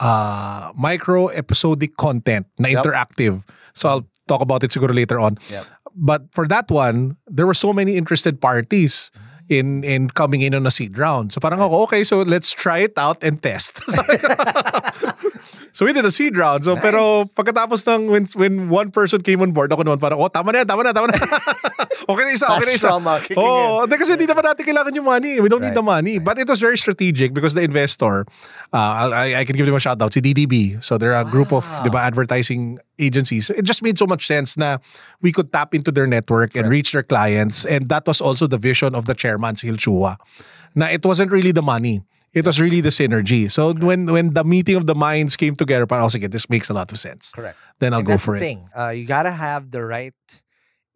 uh 0.00 0.72
micro 0.74 1.28
episodic 1.28 1.96
content 1.96 2.44
na 2.58 2.68
Yep. 2.68 2.84
interactive. 2.84 3.46
So 3.72 3.88
I'll 3.88 4.06
talk 4.26 4.42
about 4.42 4.64
it 4.64 4.70
siguro 4.74 4.92
later 4.94 5.20
on. 5.20 5.38
Yep. 5.48 5.64
But 5.94 6.22
for 6.34 6.48
that 6.48 6.68
one, 6.70 7.16
there 7.30 7.46
were 7.46 7.54
so 7.54 7.72
many 7.72 7.96
interested 7.96 8.40
parties 8.42 9.14
in 9.48 9.84
in 9.84 10.08
coming 10.08 10.40
in 10.40 10.54
on 10.54 10.66
a 10.66 10.72
seed 10.72 10.96
round. 10.96 11.32
So 11.32 11.40
parang 11.40 11.60
ako, 11.60 11.84
okay, 11.90 12.04
so 12.04 12.22
let's 12.22 12.50
try 12.50 12.78
it 12.86 12.96
out 12.96 13.20
and 13.20 13.42
test. 13.42 13.84
so 15.76 15.84
we 15.84 15.92
did 15.92 16.04
a 16.04 16.10
seed 16.10 16.36
round. 16.36 16.64
So 16.64 16.76
pero 16.80 17.28
pagkatapos 17.36 17.84
ng 17.84 18.08
when 18.08 18.24
when 18.34 18.54
one 18.72 18.88
person 18.90 19.20
came 19.20 19.44
on 19.44 19.52
board, 19.52 19.72
ako 19.72 19.84
naman 19.84 20.00
parang, 20.00 20.16
oh, 20.16 20.32
tama 20.32 20.52
na, 20.52 20.64
tama 20.64 20.82
na, 20.82 20.96
tama 20.96 21.12
na. 21.12 21.18
okay 22.10 22.24
na 22.24 22.32
isa, 22.32 22.48
okay 22.56 22.66
na 22.66 22.74
isa. 22.74 22.88
trauma 22.88 23.20
Oh, 23.36 23.84
hindi 23.84 23.96
kasi 24.00 24.16
hindi 24.16 24.28
naman 24.28 24.44
natin 24.44 24.64
kailangan 24.64 24.92
yung 24.96 25.08
money. 25.08 25.40
We 25.40 25.48
don't 25.52 25.60
need 25.60 25.74
Right, 25.74 25.82
the 25.82 25.82
money. 25.82 26.16
But 26.18 26.38
it 26.38 26.48
was 26.48 26.60
very 26.60 26.78
strategic 26.78 27.34
because 27.34 27.54
the 27.54 27.62
investor, 27.62 28.24
uh, 28.72 29.10
I, 29.10 29.40
I 29.40 29.44
can 29.44 29.56
give 29.56 29.66
them 29.66 29.74
a 29.74 29.80
shout 29.80 30.00
out, 30.00 30.12
si 30.14 30.20
DDB. 30.20 30.82
So 30.84 30.98
they're 30.98 31.16
a 31.16 31.24
group 31.24 31.52
of, 31.52 31.66
di 31.82 31.90
ba, 31.90 31.98
advertising 31.98 32.78
agencies. 32.98 33.50
It 33.50 33.64
just 33.64 33.82
made 33.82 33.98
so 33.98 34.06
much 34.06 34.26
sense 34.26 34.56
na 34.56 34.78
we 35.20 35.32
could 35.32 35.52
tap 35.52 35.74
into 35.74 35.90
their 35.90 36.06
network 36.06 36.54
and 36.54 36.68
reach 36.68 36.92
their 36.92 37.02
clients. 37.02 37.64
And 37.64 37.88
that 37.88 38.06
was 38.06 38.20
also 38.20 38.46
the 38.46 38.58
vision 38.58 38.94
of 38.94 39.06
the 39.06 39.14
chairman, 39.34 39.56
si 39.56 39.68
Hilchua. 39.68 40.16
Na 40.74 40.86
it 40.86 41.04
wasn't 41.04 41.30
really 41.32 41.52
the 41.52 41.62
money. 41.62 42.02
It 42.34 42.44
was 42.46 42.58
really 42.60 42.80
the 42.82 42.90
synergy. 42.90 43.46
So 43.50 43.74
when 43.74 44.06
when 44.10 44.34
the 44.34 44.42
meeting 44.42 44.74
of 44.76 44.86
the 44.86 44.94
minds 44.94 45.36
came 45.36 45.54
together, 45.54 45.86
parang, 45.86 46.06
oh, 46.06 46.08
sige, 46.10 46.30
this 46.30 46.50
makes 46.50 46.68
a 46.70 46.74
lot 46.74 46.90
of 46.90 46.98
sense. 46.98 47.30
Correct. 47.30 47.56
Then 47.78 47.94
I'll 47.94 48.00
And 48.02 48.08
go 48.10 48.18
for 48.18 48.34
it. 48.36 48.40
thing. 48.42 48.66
Uh, 48.74 48.90
you 48.90 49.06
gotta 49.06 49.30
have 49.30 49.70
the 49.70 49.84
right 49.86 50.14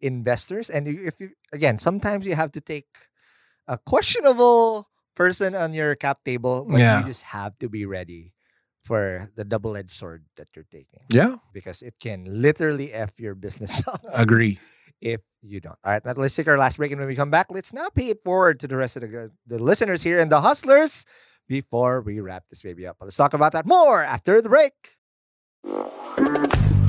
investors, 0.01 0.69
and 0.69 0.87
if 0.87 1.19
you 1.19 1.31
again, 1.51 1.77
sometimes 1.79 2.25
you 2.25 2.35
have 2.35 2.51
to 2.55 2.61
take 2.61 2.87
a 3.67 3.77
questionable 3.77 4.87
person 5.15 5.55
on 5.55 5.73
your 5.75 5.95
cap 5.95 6.23
table, 6.23 6.63
but 6.67 6.79
Yeah. 6.79 6.99
you 7.03 7.07
just 7.07 7.23
have 7.35 7.55
to 7.59 7.67
be 7.67 7.83
ready 7.85 8.31
for 8.83 9.27
the 9.35 9.43
double-edged 9.43 9.91
sword 9.91 10.23
that 10.39 10.47
you're 10.55 10.67
taking 10.71 11.03
Yeah, 11.11 11.43
because 11.53 11.83
it 11.83 11.99
can 11.99 12.23
literally 12.41 12.91
f 12.95 13.19
your 13.19 13.35
business 13.35 13.83
up 13.91 13.99
agree. 14.15 14.59
if 15.03 15.19
you 15.41 15.59
don't. 15.59 15.77
All 15.83 15.91
right, 15.91 16.17
let's 16.17 16.35
take 16.35 16.47
our 16.47 16.57
last 16.57 16.77
break, 16.77 16.91
and 16.91 16.99
when 16.99 17.07
we 17.07 17.15
come 17.15 17.31
back, 17.31 17.47
let's 17.49 17.73
now 17.73 17.89
pay 17.89 18.09
it 18.09 18.23
forward 18.23 18.59
to 18.61 18.67
the 18.67 18.77
rest 18.77 18.95
of 18.95 19.03
the 19.03 19.31
the 19.47 19.59
listeners 19.59 20.03
here 20.03 20.19
and 20.19 20.31
the 20.31 20.41
hustlers 20.41 21.05
before 21.47 22.01
we 22.01 22.19
wrap 22.19 22.43
this 22.49 22.61
baby 22.61 22.85
up. 22.85 22.97
Let's 23.01 23.15
talk 23.15 23.33
about 23.33 23.53
that 23.53 23.65
more 23.65 24.03
after 24.03 24.41
the 24.41 24.49
break. 24.49 24.73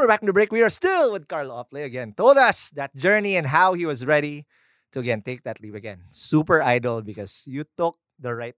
we're 0.00 0.08
back 0.08 0.22
in 0.22 0.26
the 0.26 0.32
break. 0.32 0.50
We 0.50 0.62
are 0.62 0.70
still 0.72 1.12
with 1.12 1.28
Carlo 1.28 1.54
Ople 1.62 1.84
again. 1.84 2.14
Told 2.16 2.38
us 2.38 2.70
that 2.70 2.96
journey 2.96 3.36
and 3.36 3.46
how 3.46 3.74
he 3.74 3.84
was 3.84 4.06
ready 4.06 4.46
to 4.92 5.00
again 5.00 5.20
take 5.22 5.42
that 5.44 5.60
leap 5.60 5.74
again. 5.74 6.04
Super 6.10 6.62
idol 6.62 7.02
because 7.02 7.44
you 7.46 7.64
took 7.76 7.98
the 8.18 8.34
right 8.34 8.56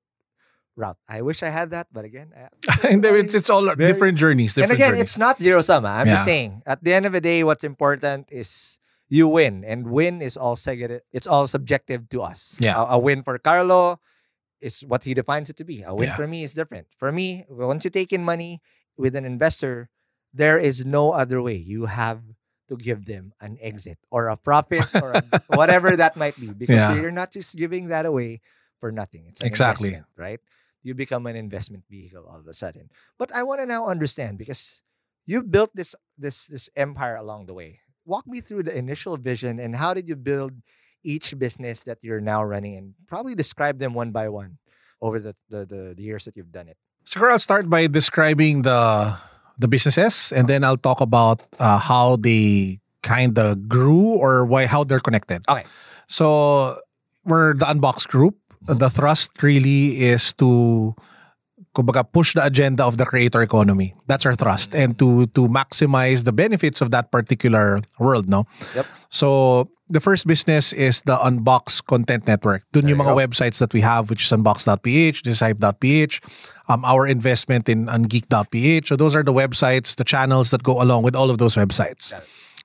route. 0.77 0.97
I 1.09 1.21
wish 1.23 1.43
I 1.43 1.51
had 1.51 1.71
that, 1.71 1.89
but 1.93 2.05
again, 2.05 2.33
it's, 2.85 3.35
it's 3.35 3.51
all 3.51 3.65
Very- 3.67 3.77
different 3.91 4.19
journeys. 4.19 4.57
and 4.57 4.71
again, 4.71 4.91
journeys. 4.95 5.03
it's 5.03 5.19
not 5.19 5.43
zero 5.43 5.61
sum. 5.63 5.85
ah. 5.85 5.99
I'm 5.99 6.07
just 6.07 6.25
saying. 6.25 6.63
At 6.65 6.83
the 6.85 6.95
end 6.95 7.07
of 7.07 7.13
the 7.13 7.21
day, 7.21 7.43
what's 7.45 7.65
important 7.65 8.29
is 8.31 8.79
you 9.11 9.27
win, 9.29 9.65
and 9.65 9.91
win 9.91 10.23
is 10.23 10.37
all 10.39 10.55
seg- 10.57 11.01
It's 11.13 11.27
all 11.27 11.47
subjective 11.47 12.09
to 12.11 12.23
us. 12.23 12.57
Yeah. 12.61 12.79
A, 12.81 12.97
a 12.97 12.99
win 12.99 13.23
for 13.23 13.37
Carlo 13.39 13.99
is 14.63 14.81
what 14.87 15.05
he 15.05 15.13
defines 15.13 15.51
it 15.51 15.57
to 15.59 15.65
be. 15.65 15.83
A 15.83 15.93
win 15.93 16.09
Yeah. 16.09 16.17
for 16.17 16.27
me 16.31 16.45
is 16.45 16.55
different. 16.55 16.87
For 16.97 17.11
me, 17.13 17.45
once 17.51 17.85
you 17.85 17.91
take 17.91 18.13
in 18.15 18.23
money 18.25 18.63
with 18.97 19.17
an 19.17 19.27
investor, 19.27 19.91
there 20.33 20.59
is 20.59 20.85
no 20.85 21.13
other 21.13 21.41
way. 21.43 21.57
You 21.57 21.87
have 21.87 22.23
to 22.69 22.77
give 22.77 23.05
them 23.07 23.33
an 23.41 23.59
exit 23.61 23.99
or 24.11 24.29
a 24.29 24.37
profit 24.37 24.89
or 24.95 25.13
a- 25.13 25.25
whatever 25.47 25.97
that 25.97 26.17
might 26.17 26.39
be, 26.39 26.53
because 26.55 26.89
Yeah. 26.89 26.95
you're 26.95 27.11
not 27.13 27.33
just 27.33 27.57
giving 27.57 27.89
that 27.89 28.07
away 28.07 28.41
for 28.81 28.91
nothing. 28.93 29.27
It's 29.29 29.41
an 29.41 29.47
Exactly. 29.47 29.91
investment, 29.91 30.07
right? 30.17 30.41
You 30.83 30.95
become 30.95 31.27
an 31.27 31.37
investment 31.37 31.85
vehicle 31.91 32.25
all 32.27 32.41
of 32.41 32.47
a 32.49 32.55
sudden. 32.55 32.91
But 33.19 33.33
I 33.35 33.43
want 33.43 33.61
to 33.61 33.67
now 33.67 33.87
understand 33.87 34.39
because 34.39 34.83
you 35.27 35.43
built 35.43 35.71
this 35.75 35.95
this 36.19 36.47
this 36.47 36.69
empire 36.75 37.15
along 37.17 37.47
the 37.47 37.55
way. 37.55 37.81
Walk 38.05 38.27
me 38.27 38.41
through 38.41 38.65
the 38.65 38.75
initial 38.77 39.17
vision 39.17 39.61
and 39.61 39.77
how 39.77 39.95
did 39.95 40.09
you 40.09 40.17
build 40.17 40.53
each 41.05 41.39
business 41.39 41.83
that 41.85 42.03
you're 42.03 42.21
now 42.21 42.43
running 42.43 42.75
and 42.75 42.95
probably 43.07 43.35
describe 43.35 43.79
them 43.79 43.95
one 43.95 44.11
by 44.11 44.29
one 44.29 44.59
over 45.01 45.21
the 45.21 45.35
the, 45.51 45.67
the, 45.67 45.95
the 45.95 46.03
years 46.03 46.25
that 46.25 46.37
you've 46.37 46.51
done 46.51 46.67
it. 46.67 46.77
So 47.05 47.23
I'll 47.27 47.39
start 47.39 47.71
by 47.71 47.87
describing 47.87 48.63
the 48.63 49.15
the 49.59 49.69
businesses, 49.69 50.33
and 50.33 50.49
then 50.49 50.65
I'll 50.65 50.77
talk 50.81 51.01
about 51.01 51.43
uh, 51.59 51.79
how 51.79 52.17
they 52.17 52.81
kind 53.03 53.39
of 53.39 53.69
grew 53.69 54.17
or 54.19 54.47
why 54.47 54.67
how 54.67 54.85
they're 54.85 55.01
connected. 55.03 55.43
Okay. 55.49 55.65
So 56.07 56.75
we're 57.25 57.55
the 57.55 57.67
Unbox 57.67 58.07
Group. 58.07 58.37
The 58.67 58.91
thrust 58.91 59.43
really 59.43 60.01
is 60.03 60.33
to 60.35 60.95
kumbaga, 61.75 62.05
push 62.05 62.35
the 62.35 62.45
agenda 62.45 62.85
of 62.85 62.97
the 62.97 63.05
creator 63.07 63.43
economy. 63.43 63.95
That's 64.07 64.27
our 64.27 64.35
thrust, 64.35 64.75
and 64.75 64.99
to 64.99 65.27
to 65.35 65.49
maximize 65.49 66.25
the 66.25 66.33
benefits 66.33 66.81
of 66.81 66.91
that 66.93 67.11
particular 67.11 67.81
world. 67.99 68.29
No. 68.29 68.45
Yep. 68.77 68.87
So 69.09 69.69
the 69.89 70.01
first 70.01 70.27
business 70.27 70.73
is 70.73 71.03
the 71.05 71.17
Unbox 71.17 71.85
Content 71.85 72.27
Network. 72.27 72.63
Dun 72.73 72.89
yung 72.89 72.99
There 72.99 73.07
mga 73.07 73.15
go. 73.17 73.21
websites 73.21 73.59
that 73.59 73.73
we 73.75 73.81
have, 73.81 74.09
which 74.11 74.25
is 74.25 74.31
unbox.ph, 74.33 75.23
dishype.ph, 75.23 76.21
um, 76.69 76.85
our 76.85 77.07
investment 77.07 77.69
in 77.69 77.87
ungeek.ph. 77.87 78.89
So 78.89 78.97
those 78.97 79.17
are 79.17 79.23
the 79.23 79.33
websites, 79.33 79.97
the 79.97 80.05
channels 80.05 80.51
that 80.51 80.63
go 80.63 80.83
along 80.83 81.03
with 81.03 81.17
all 81.17 81.31
of 81.31 81.39
those 81.39 81.55
websites. 81.57 82.13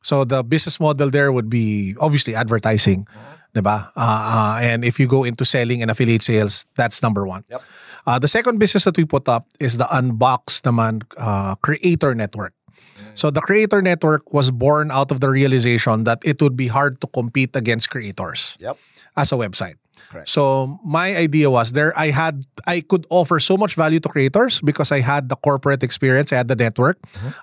So 0.01 0.23
the 0.23 0.43
business 0.43 0.79
model 0.79 1.09
there 1.09 1.31
would 1.31 1.49
be 1.49 1.95
obviously 1.99 2.35
advertising, 2.35 3.07
diba? 3.53 3.87
Uh, 3.95 3.97
uh, 3.97 4.59
and 4.61 4.85
if 4.85 4.99
you 4.99 5.07
go 5.07 5.23
into 5.23 5.43
selling 5.43 5.81
and 5.81 5.91
affiliate 5.91 6.21
sales, 6.21 6.65
that's 6.75 7.01
number 7.01 7.25
one. 7.27 7.43
Yep. 7.49 7.61
Uh, 8.05 8.19
the 8.19 8.27
second 8.27 8.57
business 8.57 8.85
that 8.85 8.95
we 8.95 9.03
put 9.03 9.27
up 9.27 9.47
is 9.59 9.77
the 9.77 9.83
Unbox 9.85 10.63
naman 10.63 11.03
uh, 11.17 11.55
Creator 11.55 12.15
Network. 12.15 12.53
Mm. 12.71 13.03
So 13.15 13.31
the 13.31 13.41
Creator 13.41 13.81
Network 13.81 14.33
was 14.33 14.49
born 14.49 14.91
out 14.91 15.11
of 15.11 15.19
the 15.19 15.27
realization 15.27 16.05
that 16.05 16.19
it 16.23 16.41
would 16.41 16.55
be 16.55 16.67
hard 16.67 17.01
to 17.01 17.07
compete 17.07 17.55
against 17.55 17.89
creators 17.89 18.55
Yep. 18.61 18.77
as 19.17 19.31
a 19.33 19.35
website. 19.35 19.75
Correct. 20.09 20.29
So 20.29 20.79
my 20.85 21.15
idea 21.15 21.49
was 21.49 21.71
there 21.71 21.93
I 21.97 22.09
had 22.11 22.45
I 22.67 22.81
could 22.81 23.05
offer 23.09 23.39
so 23.39 23.57
much 23.57 23.75
value 23.75 23.99
to 23.99 24.09
creators 24.09 24.61
because 24.61 24.91
I 24.91 24.99
had 25.01 25.29
the 25.29 25.35
corporate 25.35 25.83
experience, 25.83 26.31
I 26.31 26.37
had 26.37 26.47
the 26.47 26.55
network. 26.55 26.97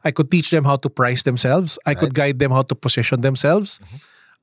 I 0.04 0.10
could 0.10 0.30
teach 0.30 0.50
them 0.50 0.64
how 0.64 0.76
to 0.76 0.88
price 0.88 1.22
themselves. 1.24 1.78
I 1.86 1.94
could 1.94 2.14
guide 2.14 2.38
them 2.38 2.50
how 2.50 2.62
to 2.62 2.74
position 2.74 3.20
themselves. 3.20 3.80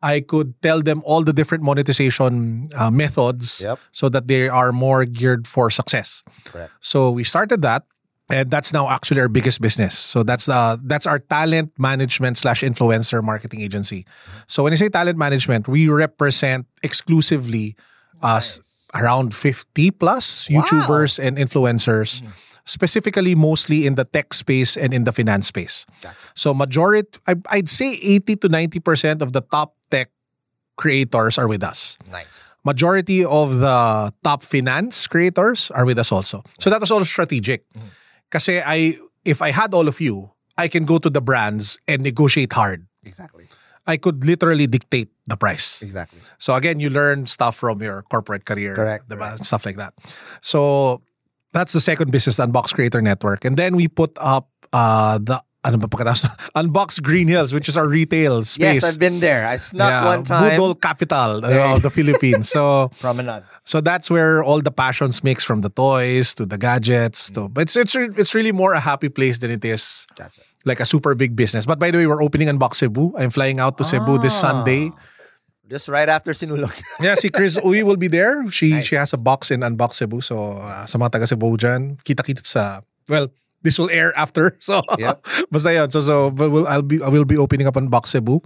I 0.02 0.22
could 0.22 0.58
tell 0.66 0.82
them 0.82 1.02
all 1.06 1.24
the 1.24 1.34
different 1.34 1.64
monetization 1.64 2.66
uh, 2.78 2.90
methods 2.90 3.62
Yep. 3.64 3.78
so 3.92 4.10
that 4.10 4.28
they 4.28 4.50
are 4.50 4.72
more 4.72 5.06
geared 5.06 5.46
for 5.48 5.70
success. 5.70 6.24
Correct. 6.46 6.74
So 6.82 7.12
we 7.12 7.24
started 7.24 7.62
that, 7.62 7.86
and 8.34 8.50
that's 8.50 8.74
now 8.74 8.90
actually 8.90 9.22
our 9.22 9.30
biggest 9.30 9.62
business. 9.62 9.94
So 9.94 10.24
that's 10.24 10.50
uh, 10.50 10.78
that's 10.82 11.06
our 11.06 11.20
talent 11.20 11.70
management 11.78 12.40
slash 12.42 12.64
influencer 12.66 13.22
marketing 13.22 13.62
agency. 13.62 14.08
So 14.48 14.64
when 14.64 14.74
I 14.74 14.78
say 14.82 14.90
talent 14.90 15.20
management, 15.22 15.68
we 15.68 15.86
represent 15.88 16.66
exclusively 16.82 17.76
us 18.24 18.60
around 18.94 19.34
50 19.36 19.92
plus 19.92 20.48
YouTubers 20.48 21.20
and 21.20 21.38
influencers. 21.38 22.22
Mm-hmm. 22.22 22.32
Specifically, 22.64 23.34
mostly 23.34 23.88
in 23.88 23.96
the 23.96 24.06
tech 24.06 24.34
space 24.34 24.78
and 24.78 24.94
in 24.94 25.04
the 25.04 25.12
finance 25.12 25.48
space. 25.48 25.86
So, 26.36 26.54
majority, 26.54 27.10
I- 27.28 27.42
I'd 27.50 27.68
say 27.70 27.98
80 28.02 28.36
to 28.38 28.50
90% 28.50 29.22
of 29.22 29.34
the 29.34 29.42
top 29.42 29.74
tech 29.90 30.10
creators 30.78 31.38
are 31.38 31.48
with 31.48 31.64
us 31.64 31.98
Nice. 32.10 32.56
majority 32.66 33.24
of 33.26 33.60
the 33.60 34.12
top 34.24 34.42
finance 34.42 35.06
creators 35.06 35.70
are 35.72 35.86
with 35.86 36.00
us 36.00 36.12
also. 36.12 36.44
So 36.60 36.70
that 36.70 36.80
was 36.82 36.90
also 36.90 37.06
strategic. 37.06 37.68
Mm-hmm. 37.74 37.88
Kasi 38.32 38.62
I 38.66 38.96
if 39.26 39.42
I 39.42 39.52
had 39.52 39.74
all 39.74 39.88
of 39.88 40.00
you, 40.02 40.32
I 40.58 40.68
can 40.70 40.86
go 40.86 40.98
to 40.98 41.10
the 41.10 41.22
brands 41.22 41.78
and 41.88 42.02
negotiate 42.02 42.54
hard. 42.54 42.88
Exactly. 43.04 43.46
I 43.88 43.98
could 43.98 44.24
literally 44.24 44.68
dictate 44.68 45.10
the 45.28 45.36
price. 45.38 45.82
Exactly. 45.82 46.20
So 46.38 46.56
again, 46.56 46.80
you 46.80 46.90
learn 46.90 47.26
stuff 47.28 47.56
from 47.58 47.82
your 47.82 48.04
corporate 48.04 48.46
career, 48.46 48.76
Correct, 48.76 49.10
diba? 49.10 49.44
Stuff 49.44 49.66
like 49.66 49.78
that. 49.78 49.94
So 50.42 51.02
that's 51.54 51.74
the 51.74 51.82
second 51.82 52.12
business, 52.12 52.38
the 52.38 52.46
Unbox 52.48 52.74
Creator 52.74 53.02
Network, 53.02 53.44
and 53.46 53.58
then 53.58 53.76
we 53.76 53.88
put 53.88 54.12
up 54.22 54.50
uh, 54.74 55.18
the 55.18 55.42
ano 55.64 55.78
ba 55.78 55.86
pagkatapos? 55.88 56.26
Unbox 56.58 57.02
Green 57.04 57.28
Hills, 57.28 57.54
which 57.54 57.70
is 57.70 57.78
our 57.78 57.88
retail 57.88 58.44
space. 58.44 58.82
Yes, 58.82 58.84
I've 58.84 59.00
been 59.00 59.20
there. 59.20 59.46
I 59.48 59.58
snuck 59.58 59.90
Yeah, 59.90 60.06
one 60.06 60.24
time. 60.24 60.58
Budol 60.58 60.74
capital 60.82 61.46
uh, 61.46 61.76
of 61.76 61.82
the 61.84 61.90
Philippines. 61.92 62.50
So 62.50 62.90
Promenade. 63.00 63.44
so 63.64 63.82
that's 63.82 64.10
where 64.10 64.44
all 64.44 64.62
the 64.62 64.72
passions 64.72 65.24
mix 65.24 65.44
from 65.44 65.62
the 65.62 65.70
toys 65.70 66.34
to 66.36 66.46
the 66.46 66.58
gadgets 66.58 67.30
to 67.38 67.50
but 67.50 67.62
it's 67.70 67.76
it's 67.76 67.94
it's 67.96 68.34
really 68.34 68.52
more 68.52 68.74
a 68.74 68.80
happy 68.80 69.10
place 69.10 69.38
than 69.40 69.52
it 69.52 69.64
is 69.66 70.08
Gotcha. 70.18 70.42
Like 70.66 70.80
a 70.80 70.86
super 70.86 71.16
big 71.16 71.36
business. 71.36 71.66
But 71.66 71.80
by 71.80 71.92
the 71.92 71.98
way, 71.98 72.08
we're 72.08 72.22
opening 72.24 72.48
Unbox 72.48 72.76
Cebu. 72.76 73.14
I'm 73.18 73.30
flying 73.30 73.60
out 73.60 73.78
to 73.80 73.84
Cebu 73.84 74.18
this 74.20 74.38
Sunday. 74.38 74.92
Just 75.70 75.88
right 75.88 76.10
after 76.10 76.32
Sinulog. 76.36 76.76
Yeah, 77.00 77.16
si 77.16 77.30
Chris 77.32 77.56
Uy 77.58 77.82
will 77.84 77.96
be 77.96 78.08
there. 78.12 78.44
She 78.52 78.76
Nice. 78.76 78.86
she 78.92 78.96
has 79.00 79.14
a 79.14 79.18
box 79.18 79.52
in 79.52 79.62
Unbox 79.64 79.96
Cebu. 80.04 80.20
So 80.20 80.60
uh, 80.60 80.84
sa 80.86 81.00
mga 81.00 81.16
taga 81.16 81.28
Cebu 81.32 81.56
dyan, 81.56 81.96
kita-kita 82.04 82.44
sa 82.44 82.84
well, 83.08 83.32
this 83.64 83.80
will 83.80 83.88
air 83.90 84.12
after. 84.20 84.52
So 84.60 84.84
Yep. 85.00 85.24
basta 85.52 85.72
yun. 85.72 85.88
So 85.90 86.04
so 86.04 86.28
but 86.30 86.52
we'll, 86.52 86.68
I'll 86.68 86.84
be 86.84 87.00
I 87.00 87.08
will 87.08 87.24
be 87.24 87.40
opening 87.40 87.72
up 87.72 87.80
Unbox 87.80 88.12
Cebu. 88.12 88.44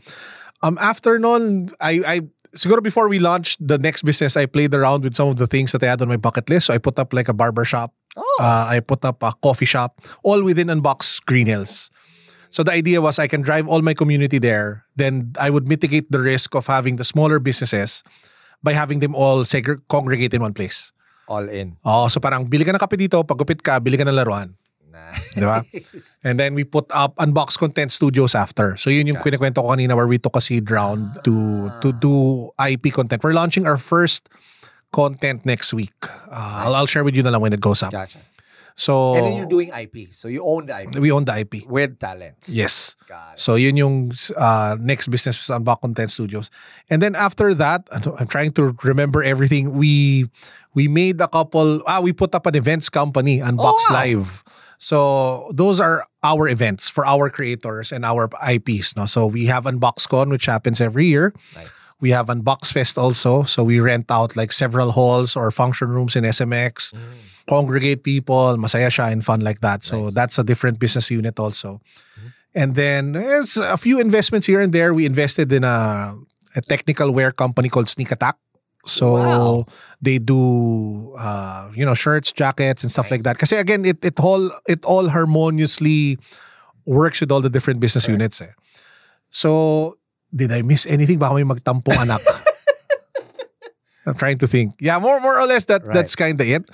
Um 0.61 0.77
after 0.77 1.17
nun, 1.17 1.73
I 1.81 2.05
I 2.05 2.15
siguro 2.53 2.77
before 2.85 3.09
we 3.09 3.17
launched 3.17 3.57
the 3.57 3.81
next 3.81 4.05
business, 4.05 4.37
I 4.37 4.45
played 4.45 4.69
around 4.77 5.01
with 5.01 5.17
some 5.17 5.27
of 5.27 5.41
the 5.41 5.49
things 5.49 5.73
that 5.73 5.81
I 5.81 5.89
had 5.89 6.05
on 6.05 6.07
my 6.13 6.21
bucket 6.21 6.45
list. 6.47 6.69
So 6.69 6.77
I 6.77 6.79
put 6.79 7.01
up 7.01 7.09
like 7.09 7.25
a 7.27 7.33
barber 7.33 7.65
shop. 7.65 7.89
Oh. 8.15 8.21
Uh, 8.39 8.69
I 8.69 8.79
put 8.85 9.03
up 9.03 9.19
a 9.25 9.33
coffee 9.43 9.67
shop, 9.67 9.99
all 10.23 10.39
within 10.45 10.69
Unbox 10.71 11.19
Green 11.25 11.49
Hills. 11.49 11.89
So 12.55 12.63
the 12.63 12.71
idea 12.71 13.03
was 13.03 13.19
I 13.19 13.27
can 13.27 13.43
drive 13.43 13.67
all 13.67 13.83
my 13.83 13.91
community 13.91 14.39
there. 14.39 14.87
Then 14.95 15.35
I 15.35 15.51
would 15.51 15.67
mitigate 15.67 16.07
the 16.07 16.23
risk 16.23 16.55
of 16.55 16.71
having 16.71 16.95
the 16.95 17.03
smaller 17.03 17.43
businesses 17.43 17.99
by 18.63 18.71
having 18.71 19.03
them 19.03 19.11
all 19.11 19.43
segre- 19.43 19.83
congregate 19.91 20.31
in 20.31 20.39
one 20.39 20.55
place. 20.55 20.95
All 21.27 21.43
in. 21.51 21.75
Oh, 21.83 22.07
so 22.07 22.23
parang 22.23 22.47
bili 22.47 22.63
ka 22.63 22.71
ng 22.71 22.79
kape 22.79 22.95
dito, 22.95 23.19
pagupit 23.27 23.59
ka, 23.59 23.83
bili 23.83 23.99
ka 23.99 24.07
ng 24.07 24.15
laruan. 24.15 24.55
Nice. 24.87 25.35
Di 25.35 25.43
ba? 25.43 25.67
And 26.23 26.39
then 26.39 26.55
we 26.55 26.63
put 26.63 26.87
up 26.95 27.19
Unbox 27.19 27.59
Content 27.59 27.91
Studios 27.91 28.31
after. 28.31 28.79
So 28.79 28.87
yun 28.87 29.11
yung 29.11 29.19
kinikwento 29.19 29.59
ko 29.59 29.75
kanina 29.75 29.91
where 29.91 30.07
we 30.07 30.15
took 30.15 30.39
a 30.39 30.41
seed 30.41 30.71
round 30.71 31.11
to 31.27 31.67
to 31.83 31.91
do 31.91 32.47
IP 32.55 32.95
content. 32.95 33.19
We're 33.19 33.35
launching 33.35 33.67
our 33.67 33.75
first 33.75 34.31
content 34.95 35.43
next 35.43 35.75
week. 35.75 35.99
Uh, 36.31 36.63
I'll, 36.63 36.75
I'll 36.79 36.87
share 36.87 37.03
with 37.03 37.19
you 37.19 37.23
na 37.27 37.35
lang 37.35 37.43
when 37.43 37.51
it 37.51 37.59
goes 37.59 37.83
up. 37.83 37.91
Gotcha. 37.91 38.23
So 38.75 39.15
And 39.15 39.25
then 39.25 39.33
you're 39.39 39.47
doing 39.47 39.71
IP. 39.71 40.11
So 40.11 40.27
you 40.27 40.43
own 40.43 40.67
the 40.67 40.83
IP 40.83 40.95
we 40.99 41.11
own 41.11 41.23
the 41.23 41.31
IP. 41.39 41.63
with 41.67 41.97
talents. 41.97 42.49
Yes. 42.51 42.95
Got 43.07 43.33
it. 43.33 43.39
So 43.39 43.55
yun 43.55 43.77
yung 43.77 44.11
uh, 44.35 44.75
next 44.79 45.07
business 45.07 45.39
was 45.39 45.47
Unbox 45.55 45.79
Content 45.81 46.11
Studios. 46.11 46.51
And 46.89 47.01
then 47.01 47.15
after 47.15 47.53
that, 47.55 47.87
ano, 47.95 48.15
I'm 48.19 48.27
trying 48.27 48.51
to 48.59 48.75
remember 48.83 49.23
everything. 49.23 49.73
We 49.79 50.27
we 50.75 50.87
made 50.91 51.21
a 51.23 51.27
couple, 51.31 51.79
ah, 51.87 52.01
we 52.03 52.11
put 52.11 52.35
up 52.35 52.45
an 52.47 52.55
events 52.55 52.89
company, 52.91 53.39
Unbox 53.39 53.79
Oh, 53.87 53.95
wow. 53.95 54.03
Live. 54.03 54.43
So 54.77 55.49
those 55.55 55.79
are 55.79 56.03
our 56.21 56.49
events 56.49 56.89
for 56.91 57.07
our 57.07 57.29
creators 57.29 57.91
and 57.95 58.03
our 58.03 58.27
IPs. 58.43 58.95
No? 58.99 59.05
So 59.07 59.25
we 59.25 59.45
have 59.47 59.63
UnboxCon, 59.63 60.29
which 60.29 60.47
happens 60.47 60.81
every 60.81 61.05
year. 61.07 61.31
Nice. 61.55 61.95
We 62.01 62.11
have 62.11 62.27
Unbox 62.27 62.73
Fest 62.73 62.97
also. 62.97 63.43
So 63.43 63.63
we 63.63 63.79
rent 63.79 64.11
out 64.11 64.35
like 64.35 64.51
several 64.51 64.91
halls 64.91 65.37
or 65.39 65.49
function 65.49 65.87
rooms 65.87 66.15
in 66.17 66.25
SMX, 66.25 66.91
congregate 67.47 68.03
people, 68.03 68.57
masaya 68.57 68.89
siya 68.89 69.11
and 69.11 69.23
fun 69.23 69.41
like 69.41 69.59
that. 69.61 69.83
So 69.83 70.05
Nice. 70.09 70.13
that's 70.15 70.35
a 70.39 70.43
different 70.43 70.79
business 70.79 71.09
unit 71.11 71.39
also. 71.39 71.81
And 72.55 72.75
then 72.75 73.13
there's 73.13 73.57
a 73.57 73.77
few 73.77 73.99
investments 73.99 74.47
here 74.47 74.61
and 74.61 74.71
there. 74.71 74.93
We 74.93 75.05
invested 75.05 75.51
in 75.51 75.63
a, 75.63 76.15
a 76.55 76.61
technical 76.61 77.11
wear 77.11 77.31
company 77.31 77.67
called 77.69 77.89
Sneak 77.89 78.11
Attack. 78.11 78.37
So 78.85 79.13
Wow. 79.17 79.65
they 80.01 80.19
do 80.19 81.13
uh, 81.17 81.71
you 81.73 81.83
know 81.85 81.93
shirts, 81.97 82.31
jackets, 82.31 82.83
and 82.85 82.91
stuff 82.91 83.09
like 83.09 83.23
that. 83.23 83.33
Because 83.35 83.51
again, 83.51 83.83
it 83.83 83.97
it 84.05 84.19
all 84.21 84.51
it 84.69 84.85
all 84.85 85.09
harmoniously 85.09 86.17
works 86.85 87.19
with 87.19 87.31
all 87.33 87.41
the 87.41 87.49
different 87.49 87.79
business 87.81 88.07
units. 88.07 88.41
Eh. 88.45 88.53
So 89.33 89.97
did 90.29 90.51
I 90.53 90.61
miss 90.61 90.85
anything? 90.85 91.17
Baka 91.17 91.33
may 91.33 91.43
magtampong 91.43 91.97
anak. 91.97 92.21
I'm 94.05 94.13
trying 94.15 94.37
to 94.39 94.47
think. 94.47 94.75
Yeah, 94.79 94.99
more 94.99 95.19
more 95.19 95.33
or 95.39 95.47
less 95.47 95.65
that 95.65 95.81
Right. 95.87 95.93
that's 95.93 96.15
kind 96.15 96.39
of 96.39 96.47
it. 96.47 96.69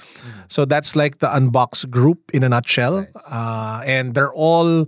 So 0.50 0.66
that's 0.66 0.96
like 0.96 1.20
the 1.20 1.28
Unbox 1.28 1.90
group 1.90 2.20
in 2.34 2.44
a 2.44 2.50
nutshell. 2.50 3.08
Uh, 3.32 3.82
and 3.88 4.14
they're 4.14 4.34
all 4.34 4.88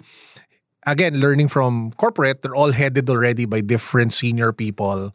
again 0.86 1.20
learning 1.20 1.48
from 1.48 1.91
corporate. 1.96 2.41
They're 2.41 2.56
all 2.56 2.72
headed 2.76 3.10
already 3.10 3.46
by 3.46 3.62
different 3.62 4.12
senior 4.14 4.52
people. 4.52 5.14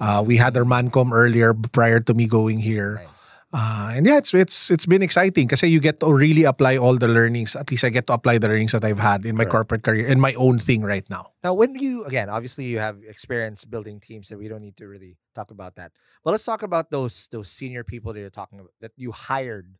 Uh, 0.00 0.24
we 0.26 0.36
had 0.36 0.56
our 0.58 0.64
mancom 0.66 1.12
earlier 1.14 1.54
prior 1.54 2.00
to 2.00 2.12
me 2.14 2.26
going 2.26 2.58
here. 2.58 2.98
Nice. 2.98 3.13
Uh, 3.54 3.94
and 3.94 4.02
yeah, 4.04 4.18
it's 4.18 4.34
it's 4.34 4.68
it's 4.68 4.84
been 4.84 5.00
exciting 5.00 5.46
because 5.46 5.62
you 5.62 5.78
get 5.78 6.00
to 6.00 6.10
really 6.10 6.42
apply 6.42 6.76
all 6.76 6.98
the 6.98 7.06
learnings. 7.06 7.54
At 7.54 7.70
least 7.70 7.84
I 7.86 7.90
get 7.94 8.08
to 8.08 8.14
apply 8.14 8.38
the 8.38 8.48
learnings 8.48 8.72
that 8.74 8.82
I've 8.82 8.98
had 8.98 9.24
in 9.24 9.38
my 9.38 9.46
corporate 9.46 9.86
career 9.86 10.10
in 10.10 10.18
my 10.18 10.34
own 10.34 10.58
thing 10.58 10.82
right 10.82 11.06
now. 11.08 11.30
Now, 11.44 11.54
when 11.54 11.78
you 11.78 12.02
again, 12.02 12.28
obviously 12.28 12.64
you 12.66 12.82
have 12.82 12.98
experience 13.06 13.64
building 13.64 14.00
teams, 14.00 14.26
that 14.28 14.42
we 14.42 14.48
don't 14.50 14.60
need 14.60 14.76
to 14.82 14.90
really 14.90 15.18
talk 15.38 15.52
about 15.54 15.76
that. 15.76 15.92
But 16.24 16.32
let's 16.32 16.44
talk 16.44 16.66
about 16.66 16.90
those 16.90 17.30
those 17.30 17.46
senior 17.46 17.84
people 17.86 18.12
that 18.12 18.18
you're 18.18 18.34
talking 18.34 18.58
about 18.58 18.74
that 18.82 18.90
you 18.98 19.14
hired 19.14 19.78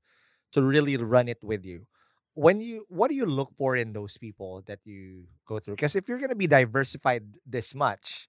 to 0.54 0.62
really 0.62 0.94
run 0.96 1.26
it 1.26 1.42
with 1.42 1.66
you. 1.66 1.90
When 2.34 2.60
you, 2.60 2.86
what 2.88 3.10
do 3.10 3.16
you 3.16 3.26
look 3.26 3.54
for 3.58 3.74
in 3.74 3.92
those 3.92 4.18
people 4.18 4.62
that 4.66 4.80
you 4.84 5.26
go 5.46 5.58
through? 5.58 5.74
Because 5.74 5.94
if 5.94 6.08
you're 6.08 6.18
going 6.18 6.30
to 6.30 6.38
be 6.38 6.46
diversified 6.46 7.22
this 7.46 7.74
much, 7.74 8.28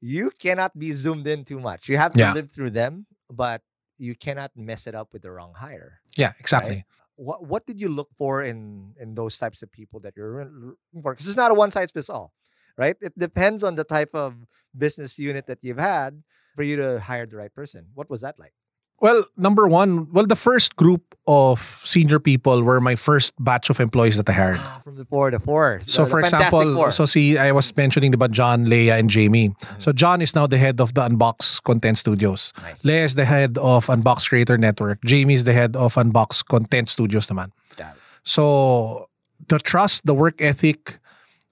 you 0.00 0.32
cannot 0.32 0.78
be 0.78 0.92
zoomed 0.92 1.26
in 1.26 1.44
too 1.44 1.60
much. 1.60 1.88
You 1.88 1.96
have 1.96 2.12
to 2.12 2.20
Yeah. 2.20 2.32
live 2.32 2.50
through 2.50 2.70
them, 2.70 3.06
but 3.28 3.62
you 4.02 4.16
cannot 4.16 4.50
mess 4.56 4.88
it 4.90 4.94
up 4.94 5.12
with 5.12 5.22
the 5.22 5.30
wrong 5.30 5.54
hire. 5.54 6.00
Yeah, 6.18 6.32
exactly. 6.38 6.84
What 7.14 7.46
what 7.46 7.66
did 7.66 7.80
you 7.80 7.88
look 7.88 8.10
for 8.18 8.42
in 8.42 8.94
in 8.98 9.14
those 9.14 9.38
types 9.38 9.62
of 9.62 9.70
people 9.70 10.00
that 10.00 10.16
you're 10.16 10.44
looking 10.44 11.02
for? 11.02 11.14
Because 11.14 11.28
it's 11.28 11.36
not 11.36 11.52
a 11.52 11.54
one 11.54 11.70
size 11.70 11.92
fits 11.92 12.10
all, 12.10 12.34
right? 12.76 12.96
It 13.00 13.16
depends 13.16 13.62
on 13.62 13.76
the 13.76 13.84
type 13.84 14.10
of 14.12 14.34
business 14.76 15.18
unit 15.18 15.46
that 15.46 15.62
you've 15.62 15.78
had 15.78 16.22
for 16.56 16.64
you 16.64 16.74
to 16.76 16.98
hire 16.98 17.26
the 17.26 17.36
right 17.36 17.54
person. 17.54 17.94
What 17.94 18.10
was 18.10 18.22
that 18.22 18.38
like? 18.38 18.54
Well, 19.02 19.26
number 19.36 19.66
one, 19.66 20.06
well, 20.14 20.26
the 20.30 20.38
first 20.38 20.76
group 20.78 21.02
of 21.26 21.58
senior 21.82 22.18
people 22.22 22.62
were 22.62 22.78
my 22.80 22.94
first 22.94 23.34
batch 23.42 23.66
of 23.68 23.80
employees 23.82 24.14
that 24.16 24.28
I 24.30 24.32
hired. 24.32 24.58
Ah, 24.62 24.80
From 24.86 24.94
the 24.94 25.04
four 25.04 25.30
to 25.34 25.38
four. 25.42 25.82
So, 25.86 26.04
the- 26.06 26.10
for 26.10 26.20
example, 26.22 26.74
Four. 26.78 26.90
so 26.94 27.06
see, 27.06 27.34
I 27.38 27.50
was 27.50 27.74
mentioning 27.76 28.14
about 28.14 28.30
John, 28.30 28.62
Leia, 28.66 28.94
and 28.98 29.10
Jamie. 29.10 29.54
So 29.82 29.90
John 29.90 30.22
is 30.22 30.34
now 30.38 30.46
the 30.46 30.58
head 30.58 30.78
of 30.80 30.94
the 30.94 31.02
Unbox 31.02 31.58
Content 31.62 31.98
Studios. 31.98 32.52
Nice. 32.62 32.82
Leia 32.86 33.02
is 33.02 33.14
the 33.18 33.24
head 33.26 33.58
of 33.58 33.86
Unbox 33.90 34.28
Creator 34.30 34.58
Network. 34.58 35.02
Jamie 35.04 35.34
is 35.34 35.42
the 35.44 35.52
head 35.52 35.74
of 35.74 35.94
Unbox 35.98 36.46
Content 36.46 36.86
Studios 36.88 37.26
naman. 37.26 37.50
Got 37.74 37.98
it. 37.98 38.02
So 38.22 39.10
the 39.50 39.58
trust, 39.58 40.06
the 40.06 40.14
work 40.14 40.38
ethic, 40.38 40.98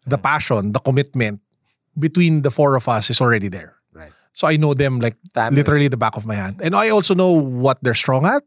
the 0.07 0.19
Mm. 0.19 0.23
passion, 0.23 0.63
the 0.73 0.79
commitment 0.79 1.43
between 1.99 2.43
the 2.47 2.51
four 2.55 2.75
of 2.79 2.87
us 2.87 3.11
is 3.11 3.19
already 3.21 3.49
there. 3.51 3.75
So 4.41 4.49
I 4.49 4.57
know 4.57 4.73
them 4.73 5.05
like 5.05 5.21
Family. 5.37 5.61
literally 5.61 5.89
the 5.93 6.01
back 6.01 6.17
of 6.17 6.25
my 6.25 6.33
hand. 6.35 6.65
And 6.65 6.73
I 6.73 6.89
also 6.89 7.13
know 7.13 7.29
what 7.37 7.77
they're 7.85 7.93
strong 7.93 8.25
at, 8.25 8.41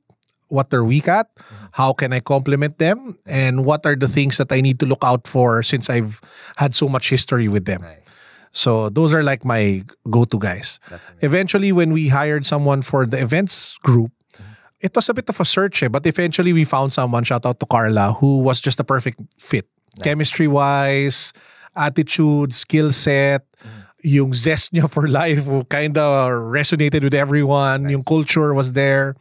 what 0.50 0.74
they're 0.74 0.82
weak 0.84 1.06
at, 1.08 1.30
Mm-hmm. 1.38 1.66
how 1.78 1.94
can 1.94 2.10
I 2.14 2.20
complement 2.20 2.82
them, 2.82 3.14
and 3.30 3.62
what 3.62 3.86
are 3.86 3.94
the 3.96 4.08
things 4.10 4.38
that 4.41 4.50
I 4.52 4.62
need 4.62 4.80
to 4.82 4.88
look 4.89 5.06
out 5.06 5.28
for 5.30 5.62
since 5.62 5.94
I've 5.94 6.18
had 6.58 6.74
so 6.74 6.89
much 6.89 7.10
history 7.14 7.46
with 7.48 7.66
them. 7.70 7.82
Nice. 7.86 8.10
So 8.54 8.89
those 8.89 9.14
are 9.14 9.22
like 9.22 9.46
my 9.46 9.82
go-to 10.10 10.38
guys. 10.41 10.80
Eventually, 11.22 11.70
when 11.72 11.94
we 11.94 12.10
hired 12.10 12.46
someone 12.46 12.82
for 12.82 13.06
the 13.06 13.22
events 13.22 13.78
group, 13.86 14.10
Mm-hmm. 14.34 14.89
it 14.89 14.91
was 14.98 15.10
a 15.10 15.14
bit 15.14 15.30
of 15.30 15.38
a 15.39 15.46
search, 15.46 15.84
eh, 15.86 15.89
but 15.94 16.06
eventually 16.10 16.54
we 16.58 16.66
found 16.66 16.89
someone, 16.94 17.22
shout 17.24 17.46
out 17.46 17.60
to 17.62 17.66
Carla, 17.70 18.18
who 18.18 18.41
was 18.41 18.58
just 18.62 18.80
a 18.82 18.84
perfect 18.84 19.22
fit. 19.38 19.70
Chemistry 20.02 20.50
wise, 20.50 21.34
attitude, 21.78 22.50
skill 22.54 22.89
set, 22.91 23.46
Mm-hmm. 23.62 23.82
Yung 24.04 24.34
zest 24.34 24.74
niya 24.74 24.89
for 24.91 25.08
life 25.08 25.47
kind 25.70 25.97
of 25.97 26.30
resonated 26.51 27.04
with 27.04 27.14
everyone. 27.14 27.89
Yung 27.89 28.04
culture 28.04 28.54
was 28.54 28.74
there. 28.74 29.16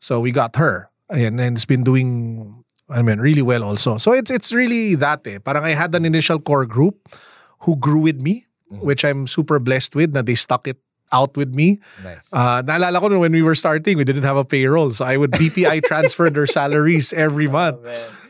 So 0.00 0.20
we 0.20 0.30
got 0.30 0.56
her. 0.56 0.90
And, 1.10 1.40
and 1.40 1.56
it's 1.56 1.64
been 1.64 1.82
doing, 1.82 2.62
I 2.90 3.00
mean, 3.02 3.18
really 3.18 3.42
well 3.42 3.64
also. 3.64 3.96
So 3.98 4.12
it's, 4.12 4.30
it's 4.30 4.52
really 4.52 4.94
that 4.96 5.26
eh. 5.26 5.38
Parang 5.40 5.64
I 5.64 5.70
had 5.72 5.94
an 5.94 6.04
initial 6.04 6.38
core 6.38 6.66
group 6.66 7.08
who 7.60 7.76
grew 7.76 8.00
with 8.00 8.20
me, 8.22 8.44
Mm-hmm. 8.68 8.84
which 8.84 9.02
I'm 9.02 9.26
super 9.26 9.56
blessed 9.58 9.96
with 9.96 10.12
na 10.12 10.20
they 10.20 10.34
stuck 10.36 10.68
it 10.68 10.76
out 11.08 11.32
with 11.40 11.54
me. 11.56 11.80
Nice. 12.04 12.28
Uh, 12.36 12.60
naalala 12.60 13.00
ko 13.00 13.08
when 13.18 13.32
we 13.32 13.40
were 13.40 13.54
starting, 13.56 13.96
we 13.96 14.04
didn't 14.04 14.28
have 14.28 14.36
a 14.36 14.44
payroll. 14.44 14.92
So 14.92 15.06
I 15.08 15.16
would 15.16 15.32
BPI 15.32 15.84
transfer 15.88 16.28
their 16.28 16.44
salaries 16.46 17.14
every 17.16 17.48
month. 17.48 17.80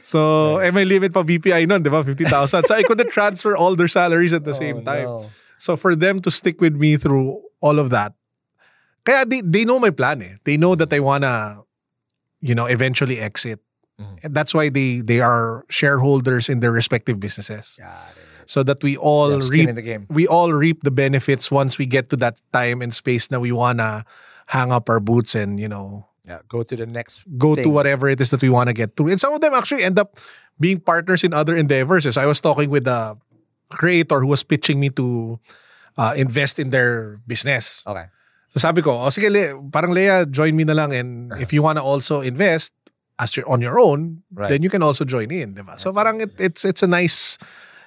So, 0.07 0.59
eh, 0.63 0.71
may 0.71 0.85
limit 0.87 1.13
pa 1.13 1.25
BPI 1.27 1.67
nun, 1.67 1.83
di 1.83 1.91
ba? 1.91 2.05
50,000. 2.07 2.63
So 2.65 2.71
I 2.73 2.85
couldn't 2.87 3.11
transfer 3.11 3.57
all 3.59 3.75
their 3.75 3.91
salaries 3.91 4.33
at 4.33 4.45
the 4.47 4.55
same 4.63 4.85
time. 4.87 5.11
Oh, 5.11 5.27
no. 5.27 5.31
So 5.59 5.77
for 5.77 5.95
them 5.97 6.21
to 6.23 6.31
stick 6.31 6.61
with 6.61 6.75
me 6.75 6.97
through 6.97 7.43
all 7.61 7.79
of 7.79 7.91
that, 7.91 8.15
kaya 9.05 9.27
they, 9.27 9.41
they 9.43 9.65
know 9.65 9.79
my 9.79 9.91
plan 9.91 10.23
eh. 10.23 10.35
They 10.45 10.57
know 10.57 10.75
that 10.75 10.93
I 10.93 11.01
wanna, 11.01 11.63
you 12.41 12.55
know, 12.55 12.67
eventually 12.67 13.19
exit. 13.19 13.61
Mhm. 14.01 14.25
And 14.25 14.31
that's 14.35 14.55
why 14.55 14.69
they 14.71 15.01
they 15.03 15.19
are 15.21 15.67
shareholders 15.69 16.49
in 16.49 16.61
their 16.61 16.71
respective 16.71 17.19
businesses. 17.19 17.75
So 18.47 18.63
that 18.63 18.81
we 18.83 18.97
all 18.97 19.35
reap 19.51 19.69
we 20.09 20.25
all 20.31 20.55
reap 20.55 20.83
the 20.87 20.95
benefits 20.95 21.51
once 21.51 21.77
we 21.77 21.85
get 21.85 22.09
to 22.11 22.17
that 22.23 22.41
time 22.55 22.81
and 22.81 22.95
space 22.95 23.27
that 23.29 23.41
we 23.43 23.51
wanna 23.53 24.05
hang 24.49 24.73
up 24.73 24.89
our 24.89 25.01
boots 25.03 25.35
and, 25.35 25.59
you 25.61 25.69
know, 25.69 26.07
Yeah, 26.25 26.41
go 26.49 26.63
to 26.63 26.77
the 26.77 26.87
next. 26.87 27.25
go 27.37 27.53
to 27.57 27.69
whatever 27.69 28.09
it 28.09 28.21
is 28.21 28.31
that 28.31 28.41
we 28.41 28.49
want 28.49 28.69
to 28.69 28.77
get 28.77 28.97
to. 28.97 29.09
And 29.09 29.21
some 29.21 29.33
of 29.35 29.41
them 29.45 29.53
actually 29.53 29.83
end 29.85 29.99
up 29.99 30.17
being 30.61 30.81
partners 30.81 31.25
in 31.25 31.33
other 31.37 31.57
endeavors. 31.57 32.09
So 32.09 32.17
I 32.21 32.25
was 32.25 32.41
talking 32.41 32.71
with 32.73 32.87
a 32.89 33.17
creator 33.71 34.21
who 34.21 34.29
was 34.29 34.43
pitching 34.43 34.81
me 34.81 34.91
to 34.91 35.39
uh, 35.97 36.15
invest 36.17 36.59
in 36.59 36.71
their 36.71 37.21
business. 37.27 37.83
Okay. 37.87 38.07
So 38.49 38.61
sabi 38.61 38.81
ko, 38.83 38.97
oh, 38.97 39.09
sige, 39.13 39.29
Le- 39.31 39.61
parang 39.71 39.91
Leia, 39.93 40.25
join 40.31 40.57
me 40.57 40.65
na 40.65 40.73
lang. 40.73 40.93
And 40.95 41.33
Uh-huh. 41.33 41.43
if 41.43 41.53
you 41.53 41.63
want 41.63 41.77
to 41.79 41.85
also 41.85 42.21
invest 42.21 42.73
as 43.19 43.37
you're 43.37 43.49
on 43.49 43.61
your 43.61 43.79
own, 43.79 44.23
Right. 44.33 44.49
then 44.49 44.63
you 44.63 44.71
can 44.71 44.83
also 44.83 45.05
join 45.05 45.31
in. 45.31 45.55
Diba? 45.55 45.79
So 45.79 45.93
parang 45.93 46.21
it, 46.21 46.33
it's 46.41 46.65
it's 46.65 46.83
a 46.83 46.89
nice 46.89 47.37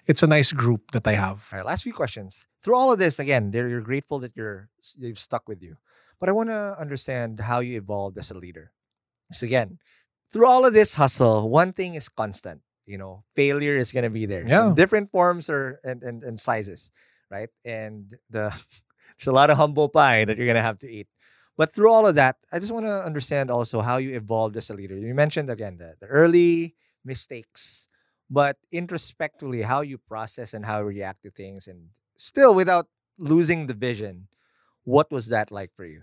it's 0.05 0.21
a 0.21 0.27
nice 0.29 0.51
group 0.53 0.91
that 0.91 1.07
I 1.07 1.13
have. 1.17 1.47
All 1.51 1.57
right, 1.61 1.65
last 1.65 1.81
few 1.83 1.93
questions. 1.93 2.45
Through 2.61 2.75
all 2.77 2.91
of 2.93 2.99
this, 2.99 3.17
again, 3.17 3.49
they're, 3.49 3.69
you're 3.69 3.81
grateful 3.85 4.19
that 4.21 4.35
you're 4.37 4.69
you've 5.01 5.17
stuck 5.17 5.47
with 5.49 5.63
you, 5.65 5.77
but 6.21 6.29
I 6.29 6.33
want 6.33 6.49
to 6.53 6.75
understand 6.77 7.41
how 7.49 7.61
you 7.61 7.77
evolved 7.77 8.17
as 8.21 8.29
a 8.29 8.37
leader. 8.37 8.69
So 9.33 9.45
again, 9.49 9.79
through 10.29 10.45
all 10.45 10.65
of 10.65 10.73
this 10.77 10.95
hustle, 10.99 11.49
one 11.49 11.73
thing 11.73 11.95
is 11.97 12.05
constant. 12.09 12.61
You 12.91 12.99
know, 12.99 13.23
failure 13.35 13.77
is 13.79 13.91
going 13.95 14.03
to 14.03 14.11
be 14.11 14.27
there. 14.27 14.43
Yeah. 14.45 14.67
in 14.67 14.75
different 14.75 15.11
forms 15.11 15.49
or 15.49 15.79
and, 15.83 16.03
and 16.03 16.23
and 16.23 16.35
sizes, 16.35 16.91
right? 17.31 17.49
And 17.63 18.11
the 18.29 18.51
there's 19.15 19.31
a 19.31 19.31
lot 19.31 19.49
of 19.49 19.55
humble 19.55 19.87
pie 19.87 20.25
that 20.25 20.35
you're 20.35 20.49
going 20.49 20.59
to 20.59 20.69
have 20.69 20.79
to 20.83 20.91
eat. 20.91 21.07
But 21.55 21.71
through 21.71 21.91
all 21.91 22.07
of 22.07 22.15
that, 22.15 22.35
I 22.51 22.59
just 22.59 22.71
want 22.71 22.85
to 22.85 23.03
understand 23.03 23.51
also 23.51 23.79
how 23.81 23.97
you 23.97 24.15
evolved 24.15 24.57
as 24.57 24.69
a 24.69 24.75
leader. 24.75 24.97
You 24.97 25.13
mentioned 25.13 25.49
again 25.49 25.77
the, 25.77 25.95
the 25.99 26.07
early 26.07 26.75
mistakes, 27.05 27.87
but 28.29 28.57
introspectively 28.71 29.61
how 29.61 29.81
you 29.81 29.97
process 29.97 30.53
and 30.53 30.65
how 30.65 30.79
you 30.79 30.85
react 30.85 31.23
to 31.23 31.31
things 31.31 31.67
and 31.67 31.89
still 32.17 32.53
without 32.55 32.87
losing 33.17 33.67
the 33.67 33.73
vision 33.73 34.27
what 34.83 35.11
was 35.11 35.27
that 35.29 35.51
like 35.51 35.71
for 35.75 35.85
you 35.85 36.01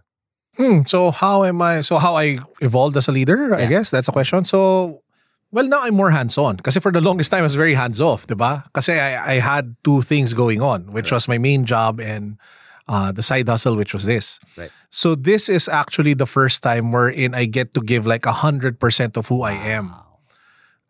Hmm, 0.59 0.83
so 0.83 1.13
how 1.13 1.45
am 1.45 1.63
I 1.63 1.83
so 1.83 1.99
how 1.99 2.17
I 2.17 2.39
evolved 2.61 2.97
as 2.97 3.07
a 3.07 3.13
leader? 3.13 3.55
I 3.55 3.67
guess 3.67 3.93
that's 3.93 4.09
a 4.09 4.13
question. 4.13 4.43
So 4.43 5.03
well 5.51 5.67
now 5.67 5.83
I'm 5.83 5.95
more 5.95 6.11
hands-on 6.11 6.59
kasi 6.59 6.81
for 6.81 6.93
the 6.93 7.01
longest 7.01 7.31
time 7.31 7.41
I 7.41 7.49
was 7.49 7.55
very 7.57 7.75
hands-off, 7.75 8.27
'di 8.27 8.37
ba? 8.37 8.65
Kasi 8.75 8.97
I, 8.99 9.37
I 9.37 9.41
had 9.41 9.77
two 9.85 10.03
things 10.03 10.35
going 10.35 10.61
on, 10.61 10.93
which 10.93 11.13
was 11.13 11.29
my 11.29 11.39
main 11.39 11.65
job 11.65 12.01
and 12.01 12.37
uh, 12.89 13.13
the 13.13 13.23
side 13.23 13.49
hustle 13.49 13.77
which 13.77 13.93
was 13.93 14.05
this. 14.09 14.41
Right. 14.57 14.73
So 14.91 15.15
this 15.15 15.49
is 15.49 15.69
actually 15.69 16.15
the 16.15 16.27
first 16.27 16.63
time 16.63 16.93
wherein 16.93 17.35
I 17.37 17.45
get 17.45 17.75
to 17.77 17.81
give 17.85 18.07
like 18.09 18.25
a 18.25 18.33
hundred 18.33 18.81
percent 18.81 19.17
of 19.17 19.29
who 19.29 19.43
I 19.45 19.53
am. 19.53 19.93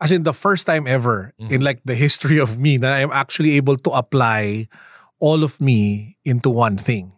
As 0.01 0.15
in 0.15 0.23
the 0.23 0.33
first 0.33 0.63
time 0.67 0.87
ever 0.87 1.35
in 1.51 1.63
like 1.67 1.83
the 1.83 1.99
history 1.99 2.39
of 2.39 2.59
me 2.59 2.79
that 2.79 3.03
I'm 3.03 3.11
actually 3.11 3.59
able 3.59 3.75
to 3.83 3.91
apply 3.91 4.71
all 5.19 5.43
of 5.43 5.59
me 5.59 6.15
into 6.23 6.51
one 6.51 6.79
thing. 6.79 7.11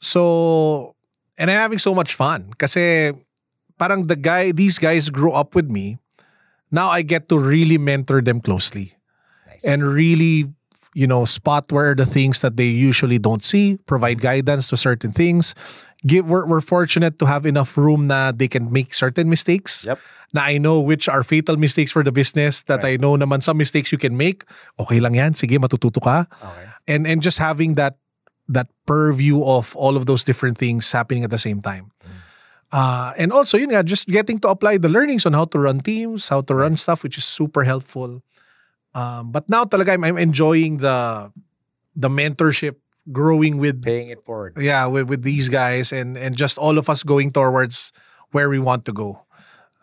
So, 0.00 0.96
and 1.36 1.50
I'm 1.52 1.60
having 1.60 1.78
so 1.80 1.92
much 1.92 2.16
fun 2.16 2.56
kasi 2.56 3.12
parang 3.76 4.08
the 4.08 4.16
guy, 4.16 4.52
these 4.52 4.80
guys 4.80 5.12
grew 5.12 5.32
up 5.32 5.52
with 5.54 5.68
me. 5.68 6.00
Now 6.74 6.90
I 6.90 7.06
get 7.06 7.30
to 7.30 7.38
really 7.38 7.78
mentor 7.78 8.20
them 8.20 8.42
closely 8.42 8.98
nice 9.46 9.62
and 9.62 9.86
really 9.86 10.50
you 10.94 11.06
know, 11.10 11.26
spot 11.26 11.70
where 11.70 11.94
the 11.94 12.06
things 12.06 12.40
that 12.40 12.56
they 12.56 12.70
usually 12.70 13.18
don't 13.18 13.42
see, 13.42 13.76
provide 13.84 14.22
guidance 14.22 14.70
to 14.70 14.76
certain 14.76 15.10
things. 15.10 15.54
Give 16.06 16.24
we're, 16.24 16.46
we're 16.46 16.62
fortunate 16.62 17.18
to 17.18 17.26
have 17.26 17.44
enough 17.44 17.76
room 17.76 18.06
na 18.06 18.30
they 18.30 18.48
can 18.48 18.72
make 18.72 18.94
certain 18.94 19.28
mistakes. 19.28 19.84
Yep. 19.84 19.98
Na 20.32 20.42
I 20.42 20.58
know 20.58 20.80
which 20.80 21.08
are 21.08 21.24
fatal 21.24 21.56
mistakes 21.56 21.90
for 21.90 22.02
the 22.04 22.12
business 22.12 22.62
that 22.64 22.84
I 22.84 22.96
know 22.96 23.16
naman 23.16 23.42
some 23.42 23.58
mistakes 23.58 23.90
you 23.90 23.98
can 23.98 24.16
make. 24.16 24.44
Okay 24.78 25.00
lang 25.00 25.14
yan. 25.14 25.32
Sige, 25.34 25.58
matututo 25.58 26.02
ka. 26.02 26.26
Okay. 26.30 26.66
And 26.86 27.06
and 27.06 27.22
just 27.22 27.38
having 27.38 27.74
that 27.74 27.98
that 28.46 28.68
purview 28.86 29.42
of 29.42 29.74
all 29.74 29.96
of 29.96 30.06
those 30.06 30.22
different 30.22 30.58
things 30.58 30.90
happening 30.92 31.24
at 31.24 31.30
the 31.30 31.40
same 31.40 31.62
time. 31.62 31.90
Uh, 32.74 33.14
and 33.14 33.30
also, 33.30 33.54
yun 33.54 33.70
nga, 33.70 33.86
just 33.86 34.10
getting 34.10 34.42
to 34.42 34.50
apply 34.50 34.82
the 34.82 34.90
learnings 34.90 35.22
on 35.22 35.30
how 35.30 35.46
to 35.46 35.62
run 35.62 35.78
teams, 35.78 36.26
how 36.26 36.42
to 36.42 36.58
run 36.58 36.74
stuff, 36.74 37.06
which 37.06 37.14
is 37.14 37.22
super 37.22 37.62
helpful. 37.62 38.18
Um, 38.98 39.30
but 39.30 39.46
now 39.46 39.62
talaga, 39.62 39.94
I'm, 39.94 40.02
I'm 40.02 40.18
enjoying 40.18 40.82
the 40.82 41.30
the 41.94 42.10
mentorship, 42.10 42.82
growing 43.14 43.62
with 43.62 43.78
Paying 43.78 44.10
it 44.10 44.26
forward. 44.26 44.58
yeah 44.58 44.90
with, 44.90 45.06
with 45.06 45.22
these 45.22 45.46
guys, 45.46 45.94
and 45.94 46.18
and 46.18 46.34
just 46.34 46.58
all 46.58 46.74
of 46.74 46.90
us 46.90 47.06
going 47.06 47.30
towards 47.30 47.94
where 48.34 48.50
we 48.50 48.58
want 48.58 48.82
to 48.90 48.92
go. 48.92 49.22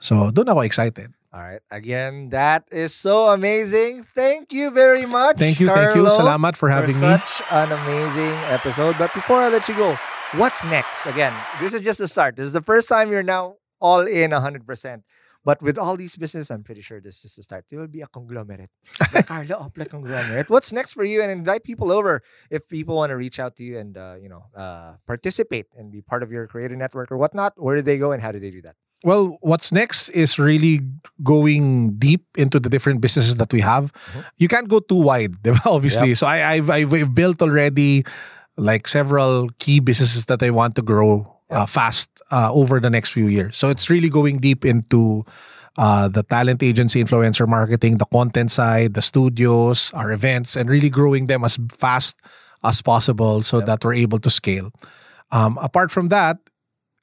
So 0.03 0.27
doon 0.35 0.51
ako 0.51 0.67
excited. 0.67 1.15
All 1.31 1.39
right. 1.39 1.63
Again, 1.71 2.27
that 2.35 2.67
is 2.75 2.91
so 2.91 3.31
amazing. 3.31 4.03
Thank 4.03 4.51
you 4.51 4.67
very 4.67 5.07
much. 5.07 5.39
Thank 5.39 5.63
you, 5.63 5.71
thank 5.71 5.95
you. 5.95 6.11
Salamat 6.11 6.59
for 6.59 6.67
having 6.67 6.91
me. 6.91 6.99
such 6.99 7.39
an 7.47 7.71
amazing 7.71 8.35
episode. 8.51 8.99
But 8.99 9.15
before 9.15 9.39
I 9.39 9.47
let 9.47 9.63
you 9.71 9.79
go, 9.79 9.95
what's 10.35 10.63
next? 10.65 11.05
Again, 11.05 11.33
this 11.59 11.73
is 11.73 11.81
just 11.81 11.99
the 11.99 12.07
start. 12.07 12.35
This 12.35 12.47
is 12.47 12.53
the 12.53 12.61
first 12.61 12.87
time 12.87 13.11
you're 13.11 13.23
now 13.23 13.55
all 13.79 14.01
in 14.01 14.31
100%. 14.31 15.03
But 15.43 15.59
with 15.61 15.79
all 15.79 15.97
these 15.97 16.15
businesses, 16.15 16.51
I'm 16.51 16.63
pretty 16.63 16.81
sure 16.81 17.01
this 17.01 17.15
is 17.15 17.21
just 17.23 17.35
the 17.37 17.43
start. 17.43 17.65
There 17.69 17.79
will 17.79 17.87
be 17.87 18.01
a 18.01 18.07
conglomerate. 18.07 18.69
The 19.11 19.23
Carlo 19.27 19.57
Ople 19.57 19.89
conglomerate. 19.89 20.49
What's 20.51 20.71
next 20.71 20.93
for 20.93 21.03
you? 21.03 21.21
And 21.23 21.31
invite 21.31 21.63
people 21.63 21.91
over 21.91 22.21
if 22.51 22.69
people 22.69 22.95
want 22.95 23.09
to 23.09 23.17
reach 23.17 23.39
out 23.39 23.55
to 23.55 23.63
you 23.63 23.79
and 23.79 23.97
uh, 23.97 24.17
you 24.21 24.29
know 24.29 24.45
uh, 24.55 24.97
participate 25.07 25.65
and 25.75 25.91
be 25.91 26.01
part 26.01 26.21
of 26.21 26.31
your 26.31 26.45
creative 26.45 26.77
network 26.77 27.11
or 27.11 27.17
whatnot. 27.17 27.53
Where 27.57 27.75
do 27.75 27.81
they 27.81 27.97
go 27.97 28.11
and 28.11 28.21
how 28.21 28.31
do 28.31 28.37
they 28.37 28.51
do 28.51 28.61
that? 28.61 28.75
Well, 29.03 29.39
what's 29.41 29.71
next 29.71 30.09
is 30.09 30.37
really 30.37 30.81
going 31.23 31.97
deep 31.97 32.23
into 32.37 32.59
the 32.59 32.69
different 32.69 33.01
businesses 33.01 33.37
that 33.37 33.51
we 33.51 33.61
have. 33.61 33.91
You 34.37 34.47
can't 34.47 34.67
go 34.67 34.79
too 34.79 35.01
wide, 35.01 35.33
obviously. 35.65 36.13
So 36.13 36.27
I, 36.27 36.51
I've, 36.51 36.69
I've 36.69 37.15
built 37.15 37.41
already 37.41 38.05
like 38.61 38.87
several 38.87 39.49
key 39.57 39.79
businesses 39.81 40.25
that 40.25 40.43
I 40.43 40.51
want 40.51 40.75
to 40.75 40.83
grow 40.83 41.25
uh, 41.49 41.65
fast 41.65 42.09
uh, 42.31 42.53
over 42.53 42.79
the 42.79 42.89
next 42.89 43.11
few 43.11 43.25
years. 43.25 43.57
So 43.57 43.69
it's 43.69 43.89
really 43.89 44.09
going 44.09 44.37
deep 44.37 44.63
into 44.63 45.25
uh, 45.77 46.07
the 46.07 46.21
talent 46.23 46.61
agency, 46.61 47.03
influencer 47.03 47.47
marketing, 47.47 47.97
the 47.97 48.05
content 48.05 48.51
side, 48.51 48.93
the 48.93 49.01
studios, 49.01 49.91
our 49.93 50.11
events, 50.11 50.55
and 50.55 50.69
really 50.69 50.89
growing 50.89 51.25
them 51.25 51.43
as 51.43 51.57
fast 51.73 52.21
as 52.63 52.81
possible 52.81 53.41
so 53.41 53.59
that 53.61 53.83
we're 53.83 53.95
able 53.95 54.19
to 54.19 54.29
scale. 54.29 54.71
Um, 55.31 55.57
apart 55.59 55.91
from 55.91 56.09
that, 56.09 56.37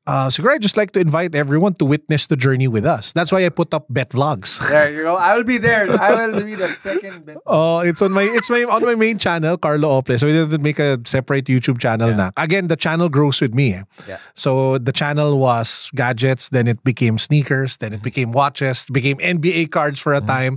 uh, 0.09 0.33
siguro 0.33 0.57
I 0.57 0.59
just 0.59 0.77
like 0.81 0.91
to 0.97 1.01
invite 1.05 1.37
everyone 1.37 1.75
to 1.79 1.85
witness 1.85 2.27
the 2.27 2.37
journey 2.41 2.65
with 2.67 2.89
us. 2.89 3.13
That's 3.13 3.29
why 3.31 3.45
I 3.45 3.53
put 3.53 3.77
up 3.77 3.85
bet 3.93 4.11
vlogs. 4.17 4.57
There 4.73 4.89
you 4.89 5.03
go. 5.05 5.15
I 5.21 5.37
will 5.37 5.45
be 5.45 5.61
there. 5.61 5.85
I 6.01 6.17
will 6.27 6.41
be 6.43 6.57
the 6.57 6.67
second. 6.81 7.27
bit. 7.29 7.37
Oh, 7.45 7.81
it's 7.85 8.01
on 8.01 8.17
my 8.17 8.25
it's 8.25 8.49
my 8.49 8.65
on 8.65 8.81
my 8.89 8.97
main 8.97 9.21
channel, 9.21 9.61
Carlo 9.61 10.01
Ople. 10.01 10.17
So 10.19 10.25
we 10.27 10.33
didn't 10.33 10.65
make 10.65 10.81
a 10.81 10.97
separate 11.05 11.45
YouTube 11.53 11.77
channel 11.79 12.17
na. 12.17 12.33
Again, 12.41 12.73
the 12.73 12.77
channel 12.81 13.13
grows 13.13 13.41
with 13.45 13.53
me. 13.53 13.75
eh. 13.77 13.85
Yeah. 14.09 14.17
So 14.33 14.79
the 14.81 14.93
channel 14.97 15.37
was 15.39 15.93
gadgets, 15.95 16.49
then 16.49 16.67
it 16.67 16.81
became 16.83 17.19
sneakers, 17.21 17.77
then 17.77 17.93
it 17.93 18.01
became 18.03 18.33
watches, 18.33 18.87
became 18.89 19.21
NBA 19.21 19.69
cards 19.71 20.01
for 20.01 20.15
a 20.17 20.25
time. 20.25 20.57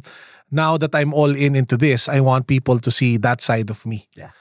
Now 0.52 0.76
that 0.80 0.96
I'm 0.96 1.12
all 1.16 1.32
in 1.36 1.56
into 1.56 1.76
this, 1.76 2.08
I 2.08 2.20
want 2.24 2.48
people 2.48 2.80
to 2.80 2.92
see 2.92 3.16
that 3.24 3.40
side 3.44 3.70
of 3.72 3.84
me. 3.88 4.08
Yeah. 4.16 4.32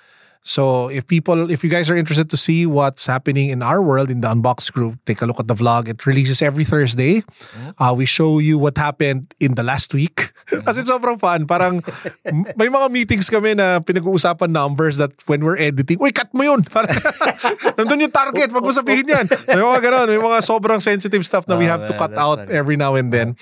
So 0.42 0.88
if 0.88 1.06
people, 1.06 1.50
if 1.52 1.60
you 1.62 1.68
guys 1.68 1.90
are 1.90 1.96
interested 1.96 2.30
to 2.30 2.36
see 2.36 2.64
what's 2.64 3.04
happening 3.06 3.50
in 3.50 3.60
our 3.60 3.82
world 3.84 4.08
in 4.08 4.24
the 4.24 4.28
Unbox 4.28 4.72
group, 4.72 4.96
take 5.04 5.20
a 5.20 5.26
look 5.28 5.38
at 5.38 5.48
the 5.48 5.54
vlog. 5.54 5.86
It 5.86 6.06
releases 6.06 6.40
every 6.40 6.64
Thursday. 6.64 7.22
Uh, 7.78 7.92
we 7.92 8.06
show 8.06 8.38
you 8.40 8.56
what 8.56 8.78
happened 8.78 9.34
in 9.38 9.54
the 9.54 9.62
last 9.62 9.92
week. 9.92 10.32
Kasi 10.66 10.80
sobrang 10.82 11.20
fun. 11.20 11.44
Parang 11.46 11.84
may 12.56 12.72
mga 12.72 12.88
meetings 12.90 13.28
kami 13.28 13.52
na 13.54 13.84
pinag-uusapan 13.84 14.48
numbers 14.48 14.96
that 14.96 15.12
when 15.28 15.44
we're 15.44 15.60
editing, 15.60 16.00
uy, 16.00 16.08
cut 16.08 16.32
mo 16.32 16.42
yun. 16.42 16.64
Parang, 16.72 16.88
nandun 17.76 18.08
yung 18.08 18.14
target, 18.14 18.48
wag 18.50 18.64
mo 18.64 18.72
sabihin 18.80 19.06
yan. 19.12 19.28
May 19.46 19.60
mga 19.60 19.80
ganun, 19.84 20.08
may 20.08 20.18
mga 20.18 20.40
sobrang 20.40 20.80
sensitive 20.80 21.22
stuff 21.28 21.44
na 21.46 21.60
we 21.60 21.68
Oh, 21.68 21.76
have 21.76 21.84
to 21.84 21.92
man, 21.94 22.00
cut 22.00 22.10
that's 22.16 22.22
out 22.24 22.38
funny. 22.48 22.56
every 22.56 22.76
now 22.80 22.96
and 22.96 23.12
then. 23.12 23.36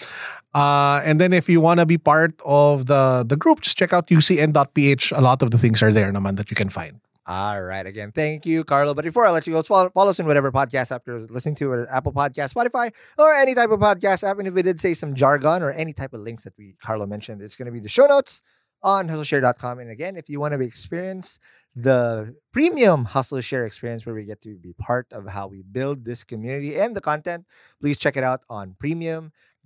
Uh, 0.58 1.00
and 1.04 1.20
then 1.20 1.32
if 1.32 1.48
you 1.48 1.60
want 1.60 1.78
to 1.78 1.86
be 1.86 1.98
part 1.98 2.34
of 2.44 2.86
the 2.86 3.22
the 3.30 3.36
group, 3.36 3.60
just 3.60 3.78
check 3.78 3.92
out 3.92 4.08
ucn.ph. 4.08 5.12
A 5.12 5.22
lot 5.22 5.38
of 5.44 5.52
the 5.52 5.58
things 5.58 5.78
are 5.84 5.92
there 5.92 6.10
naman 6.10 6.34
that 6.38 6.50
you 6.50 6.56
can 6.56 6.68
find. 6.68 6.98
All 7.28 7.62
right. 7.62 7.86
Again, 7.86 8.10
thank 8.10 8.46
you, 8.46 8.64
Carlo. 8.64 8.94
But 8.94 9.04
before 9.04 9.24
I 9.26 9.30
let 9.30 9.46
you 9.46 9.52
go, 9.52 9.62
follow, 9.62 9.90
follow 9.90 10.10
us 10.10 10.18
in 10.18 10.26
whatever 10.26 10.50
podcast 10.50 10.90
app 10.90 11.02
you're 11.06 11.20
listening 11.20 11.54
to, 11.56 11.70
or 11.70 11.86
Apple 11.92 12.10
Podcast, 12.10 12.54
Spotify, 12.56 12.90
or 13.18 13.34
any 13.34 13.54
type 13.54 13.70
of 13.70 13.78
podcast 13.80 14.24
app. 14.26 14.38
And 14.38 14.48
if 14.48 14.54
we 14.54 14.62
did 14.62 14.80
say 14.80 14.94
some 14.94 15.14
jargon 15.14 15.62
or 15.62 15.70
any 15.70 15.92
type 15.92 16.14
of 16.14 16.22
links 16.22 16.44
that 16.44 16.54
we 16.58 16.74
Carlo 16.82 17.06
mentioned, 17.06 17.42
it's 17.42 17.54
going 17.54 17.66
to 17.66 17.72
be 17.78 17.84
the 17.84 17.92
show 17.98 18.06
notes 18.06 18.42
on 18.82 19.08
hustleshare.com. 19.08 19.78
And 19.78 19.90
again, 19.90 20.16
if 20.16 20.28
you 20.28 20.40
want 20.40 20.54
to 20.54 20.60
experience 20.60 21.38
the 21.76 22.34
premium 22.52 23.04
Hustle 23.04 23.40
Share 23.40 23.64
experience 23.64 24.06
where 24.06 24.14
we 24.14 24.24
get 24.24 24.40
to 24.42 24.56
be 24.56 24.72
part 24.72 25.06
of 25.12 25.28
how 25.28 25.46
we 25.46 25.62
build 25.62 26.04
this 26.04 26.24
community 26.24 26.76
and 26.76 26.96
the 26.96 27.00
content, 27.00 27.44
please 27.80 27.98
check 27.98 28.16
it 28.16 28.24
out 28.24 28.42
on 28.48 28.74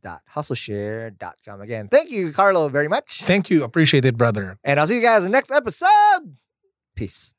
premium.hustleshare.com. 0.02 1.60
Again, 1.60 1.88
thank 1.88 2.10
you, 2.10 2.32
Carlo, 2.32 2.68
very 2.68 2.88
much. 2.88 3.22
Thank 3.22 3.50
you. 3.50 3.64
Appreciate 3.64 4.04
it, 4.04 4.16
brother. 4.16 4.58
And 4.64 4.78
I'll 4.78 4.86
see 4.86 4.96
you 4.96 5.02
guys 5.02 5.24
in 5.24 5.30
the 5.30 5.36
next 5.36 5.50
episode. 5.50 6.36
Peace. 6.94 7.34